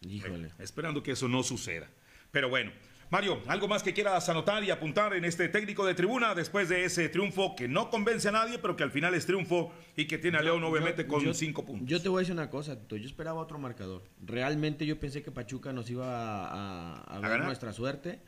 Híjole. 0.00 0.50
Esperando 0.58 1.02
que 1.02 1.12
eso 1.12 1.28
no 1.28 1.42
suceda. 1.42 1.88
Pero 2.30 2.48
bueno, 2.48 2.72
Mario, 3.08 3.40
¿algo 3.46 3.68
más 3.68 3.82
que 3.84 3.94
quieras 3.94 4.28
anotar 4.28 4.64
y 4.64 4.70
apuntar 4.70 5.14
en 5.14 5.24
este 5.24 5.48
técnico 5.48 5.86
de 5.86 5.94
tribuna 5.94 6.34
después 6.34 6.68
de 6.68 6.84
ese 6.84 7.08
triunfo 7.08 7.54
que 7.54 7.68
no 7.68 7.88
convence 7.88 8.28
a 8.28 8.32
nadie, 8.32 8.58
pero 8.58 8.74
que 8.76 8.82
al 8.82 8.90
final 8.90 9.14
es 9.14 9.26
triunfo 9.26 9.72
y 9.96 10.06
que 10.06 10.18
tiene 10.18 10.38
a 10.38 10.42
León 10.42 10.62
obviamente 10.64 11.02
Yo- 11.02 11.08
con 11.08 11.24
yo- 11.24 11.32
cinco 11.34 11.64
puntos? 11.64 11.88
Yo 11.88 12.02
te 12.02 12.08
voy 12.08 12.18
a 12.18 12.20
decir 12.20 12.32
una 12.34 12.50
cosa, 12.50 12.78
Tito, 12.78 12.96
yo 12.96 13.06
esperaba 13.06 13.40
otro 13.40 13.58
marcador. 13.58 14.02
Realmente 14.24 14.86
yo 14.86 14.98
pensé 14.98 15.22
que 15.22 15.30
Pachuca 15.30 15.72
nos 15.72 15.88
iba 15.88 16.06
a, 16.48 16.94
a, 16.94 17.16
a 17.16 17.20
ver 17.20 17.30
ganar? 17.30 17.46
nuestra 17.46 17.72
suerte 17.72 18.18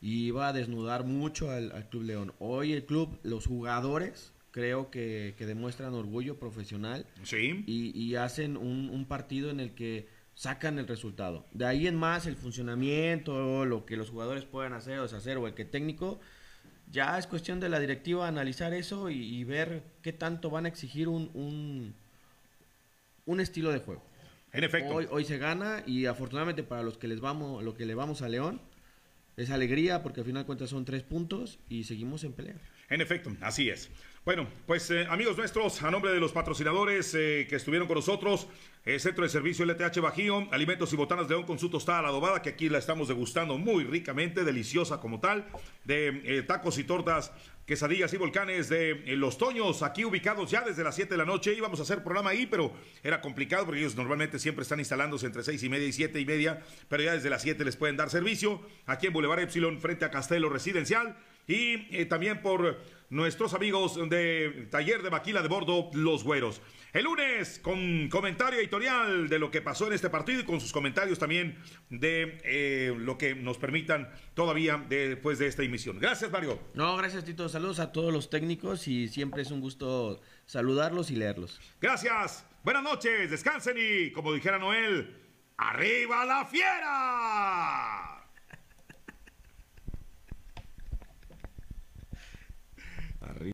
y 0.00 0.24
iba 0.28 0.48
a 0.48 0.52
desnudar 0.54 1.04
mucho 1.04 1.50
al, 1.50 1.70
al 1.72 1.88
Club 1.90 2.02
León. 2.04 2.32
Hoy 2.38 2.72
el 2.72 2.86
club, 2.86 3.20
los 3.22 3.46
jugadores, 3.46 4.32
creo 4.50 4.90
que, 4.90 5.34
que 5.36 5.44
demuestran 5.46 5.92
orgullo 5.92 6.38
profesional 6.38 7.06
Sí. 7.22 7.64
y, 7.66 7.96
y 7.98 8.14
hacen 8.16 8.56
un, 8.56 8.88
un 8.90 9.04
partido 9.04 9.50
en 9.50 9.60
el 9.60 9.74
que 9.74 10.08
sacan 10.42 10.80
el 10.80 10.88
resultado. 10.88 11.46
De 11.52 11.66
ahí 11.66 11.86
en 11.86 11.94
más 11.94 12.26
el 12.26 12.34
funcionamiento, 12.34 13.64
lo 13.64 13.86
que 13.86 13.96
los 13.96 14.10
jugadores 14.10 14.44
puedan 14.44 14.72
hacer 14.72 14.98
o 14.98 15.02
deshacer 15.02 15.36
o 15.36 15.46
el 15.46 15.54
que 15.54 15.64
técnico, 15.64 16.18
ya 16.90 17.16
es 17.16 17.28
cuestión 17.28 17.60
de 17.60 17.68
la 17.68 17.78
directiva 17.78 18.26
analizar 18.26 18.74
eso 18.74 19.08
y, 19.08 19.22
y 19.22 19.44
ver 19.44 19.84
qué 20.02 20.12
tanto 20.12 20.50
van 20.50 20.64
a 20.66 20.68
exigir 20.68 21.06
un, 21.06 21.30
un, 21.34 21.94
un 23.24 23.40
estilo 23.40 23.70
de 23.70 23.78
juego. 23.78 24.02
En 24.52 24.64
efecto. 24.64 24.92
Hoy, 24.92 25.06
hoy 25.12 25.24
se 25.24 25.38
gana 25.38 25.84
y 25.86 26.06
afortunadamente 26.06 26.64
para 26.64 26.82
los 26.82 26.98
que 26.98 27.06
les 27.06 27.20
vamos, 27.20 27.62
lo 27.62 27.76
que 27.76 27.86
le 27.86 27.94
vamos 27.94 28.20
a 28.20 28.28
León, 28.28 28.60
es 29.36 29.48
alegría 29.50 30.02
porque 30.02 30.22
al 30.22 30.26
final 30.26 30.42
de 30.42 30.46
cuentas 30.46 30.70
son 30.70 30.84
tres 30.84 31.04
puntos 31.04 31.60
y 31.68 31.84
seguimos 31.84 32.24
en 32.24 32.32
pelea. 32.32 32.56
En 32.90 33.00
efecto, 33.00 33.30
así 33.42 33.70
es. 33.70 33.90
Bueno, 34.24 34.46
pues 34.66 34.88
eh, 34.92 35.04
amigos 35.10 35.36
nuestros, 35.36 35.82
a 35.82 35.90
nombre 35.90 36.12
de 36.12 36.20
los 36.20 36.30
patrocinadores 36.30 37.12
eh, 37.14 37.44
que 37.50 37.56
estuvieron 37.56 37.88
con 37.88 37.96
nosotros, 37.96 38.46
eh, 38.84 39.00
Centro 39.00 39.24
de 39.24 39.28
Servicio 39.28 39.64
LTH 39.64 39.98
Bajío, 40.00 40.46
Alimentos 40.52 40.92
y 40.92 40.96
Botanas 40.96 41.26
de 41.26 41.34
León 41.34 41.44
con 41.44 41.58
su 41.58 41.68
tostada 41.68 42.02
la 42.02 42.08
adobada, 42.10 42.40
que 42.40 42.50
aquí 42.50 42.68
la 42.68 42.78
estamos 42.78 43.08
degustando 43.08 43.58
muy 43.58 43.82
ricamente, 43.82 44.44
deliciosa 44.44 45.00
como 45.00 45.18
tal, 45.18 45.48
de 45.82 46.44
tacos 46.46 46.78
y 46.78 46.84
tortas, 46.84 47.32
quesadillas 47.66 48.14
y 48.14 48.16
volcanes 48.16 48.68
de 48.68 48.94
Los 49.16 49.38
Toños, 49.38 49.82
aquí 49.82 50.04
ubicados 50.04 50.52
ya 50.52 50.62
desde 50.62 50.84
las 50.84 50.94
7 50.94 51.14
de 51.14 51.18
la 51.18 51.24
noche. 51.24 51.52
Íbamos 51.54 51.80
a 51.80 51.82
hacer 51.82 52.04
programa 52.04 52.30
ahí, 52.30 52.46
pero 52.46 52.72
era 53.02 53.20
complicado 53.20 53.64
porque 53.64 53.80
ellos 53.80 53.96
normalmente 53.96 54.38
siempre 54.38 54.62
están 54.62 54.78
instalándose 54.78 55.26
entre 55.26 55.42
6 55.42 55.60
y 55.64 55.68
media 55.68 55.88
y 55.88 55.92
7 55.92 56.20
y 56.20 56.24
media, 56.24 56.62
pero 56.88 57.02
ya 57.02 57.12
desde 57.12 57.28
las 57.28 57.42
7 57.42 57.64
les 57.64 57.74
pueden 57.74 57.96
dar 57.96 58.08
servicio, 58.08 58.62
aquí 58.86 59.08
en 59.08 59.14
Boulevard 59.14 59.40
Epsilon, 59.40 59.80
frente 59.80 60.04
a 60.04 60.10
Castelo 60.12 60.48
Residencial, 60.48 61.16
y 61.46 61.96
eh, 61.96 62.06
también 62.06 62.40
por 62.42 62.78
nuestros 63.10 63.52
amigos 63.52 63.98
de 64.08 64.68
Taller 64.70 65.02
de 65.02 65.10
Maquila 65.10 65.42
de 65.42 65.48
Bordo, 65.48 65.90
Los 65.92 66.24
Güeros. 66.24 66.62
El 66.94 67.04
lunes, 67.04 67.58
con 67.58 68.08
comentario 68.08 68.58
editorial 68.58 69.28
de 69.28 69.38
lo 69.38 69.50
que 69.50 69.60
pasó 69.62 69.86
en 69.86 69.92
este 69.94 70.08
partido 70.10 70.40
y 70.40 70.44
con 70.44 70.60
sus 70.60 70.72
comentarios 70.72 71.18
también 71.18 71.58
de 71.90 72.38
eh, 72.44 72.94
lo 72.96 73.16
que 73.18 73.34
nos 73.34 73.58
permitan 73.58 74.10
todavía 74.34 74.82
después 74.88 75.38
de 75.38 75.46
esta 75.46 75.62
emisión. 75.62 75.98
Gracias, 75.98 76.30
Mario. 76.30 76.58
No, 76.74 76.96
gracias 76.96 77.24
Tito, 77.24 77.48
saludos 77.48 77.80
a 77.80 77.92
todos 77.92 78.12
los 78.12 78.30
técnicos 78.30 78.88
y 78.88 79.08
siempre 79.08 79.42
es 79.42 79.50
un 79.50 79.60
gusto 79.60 80.20
saludarlos 80.46 81.10
y 81.10 81.16
leerlos. 81.16 81.60
Gracias. 81.80 82.46
Buenas 82.62 82.82
noches, 82.82 83.30
descansen 83.30 83.76
y, 83.76 84.12
como 84.12 84.32
dijera 84.32 84.58
Noel, 84.58 85.18
¡arriba 85.56 86.24
la 86.24 86.44
fiera! 86.46 88.21
Arriba. 93.22 93.50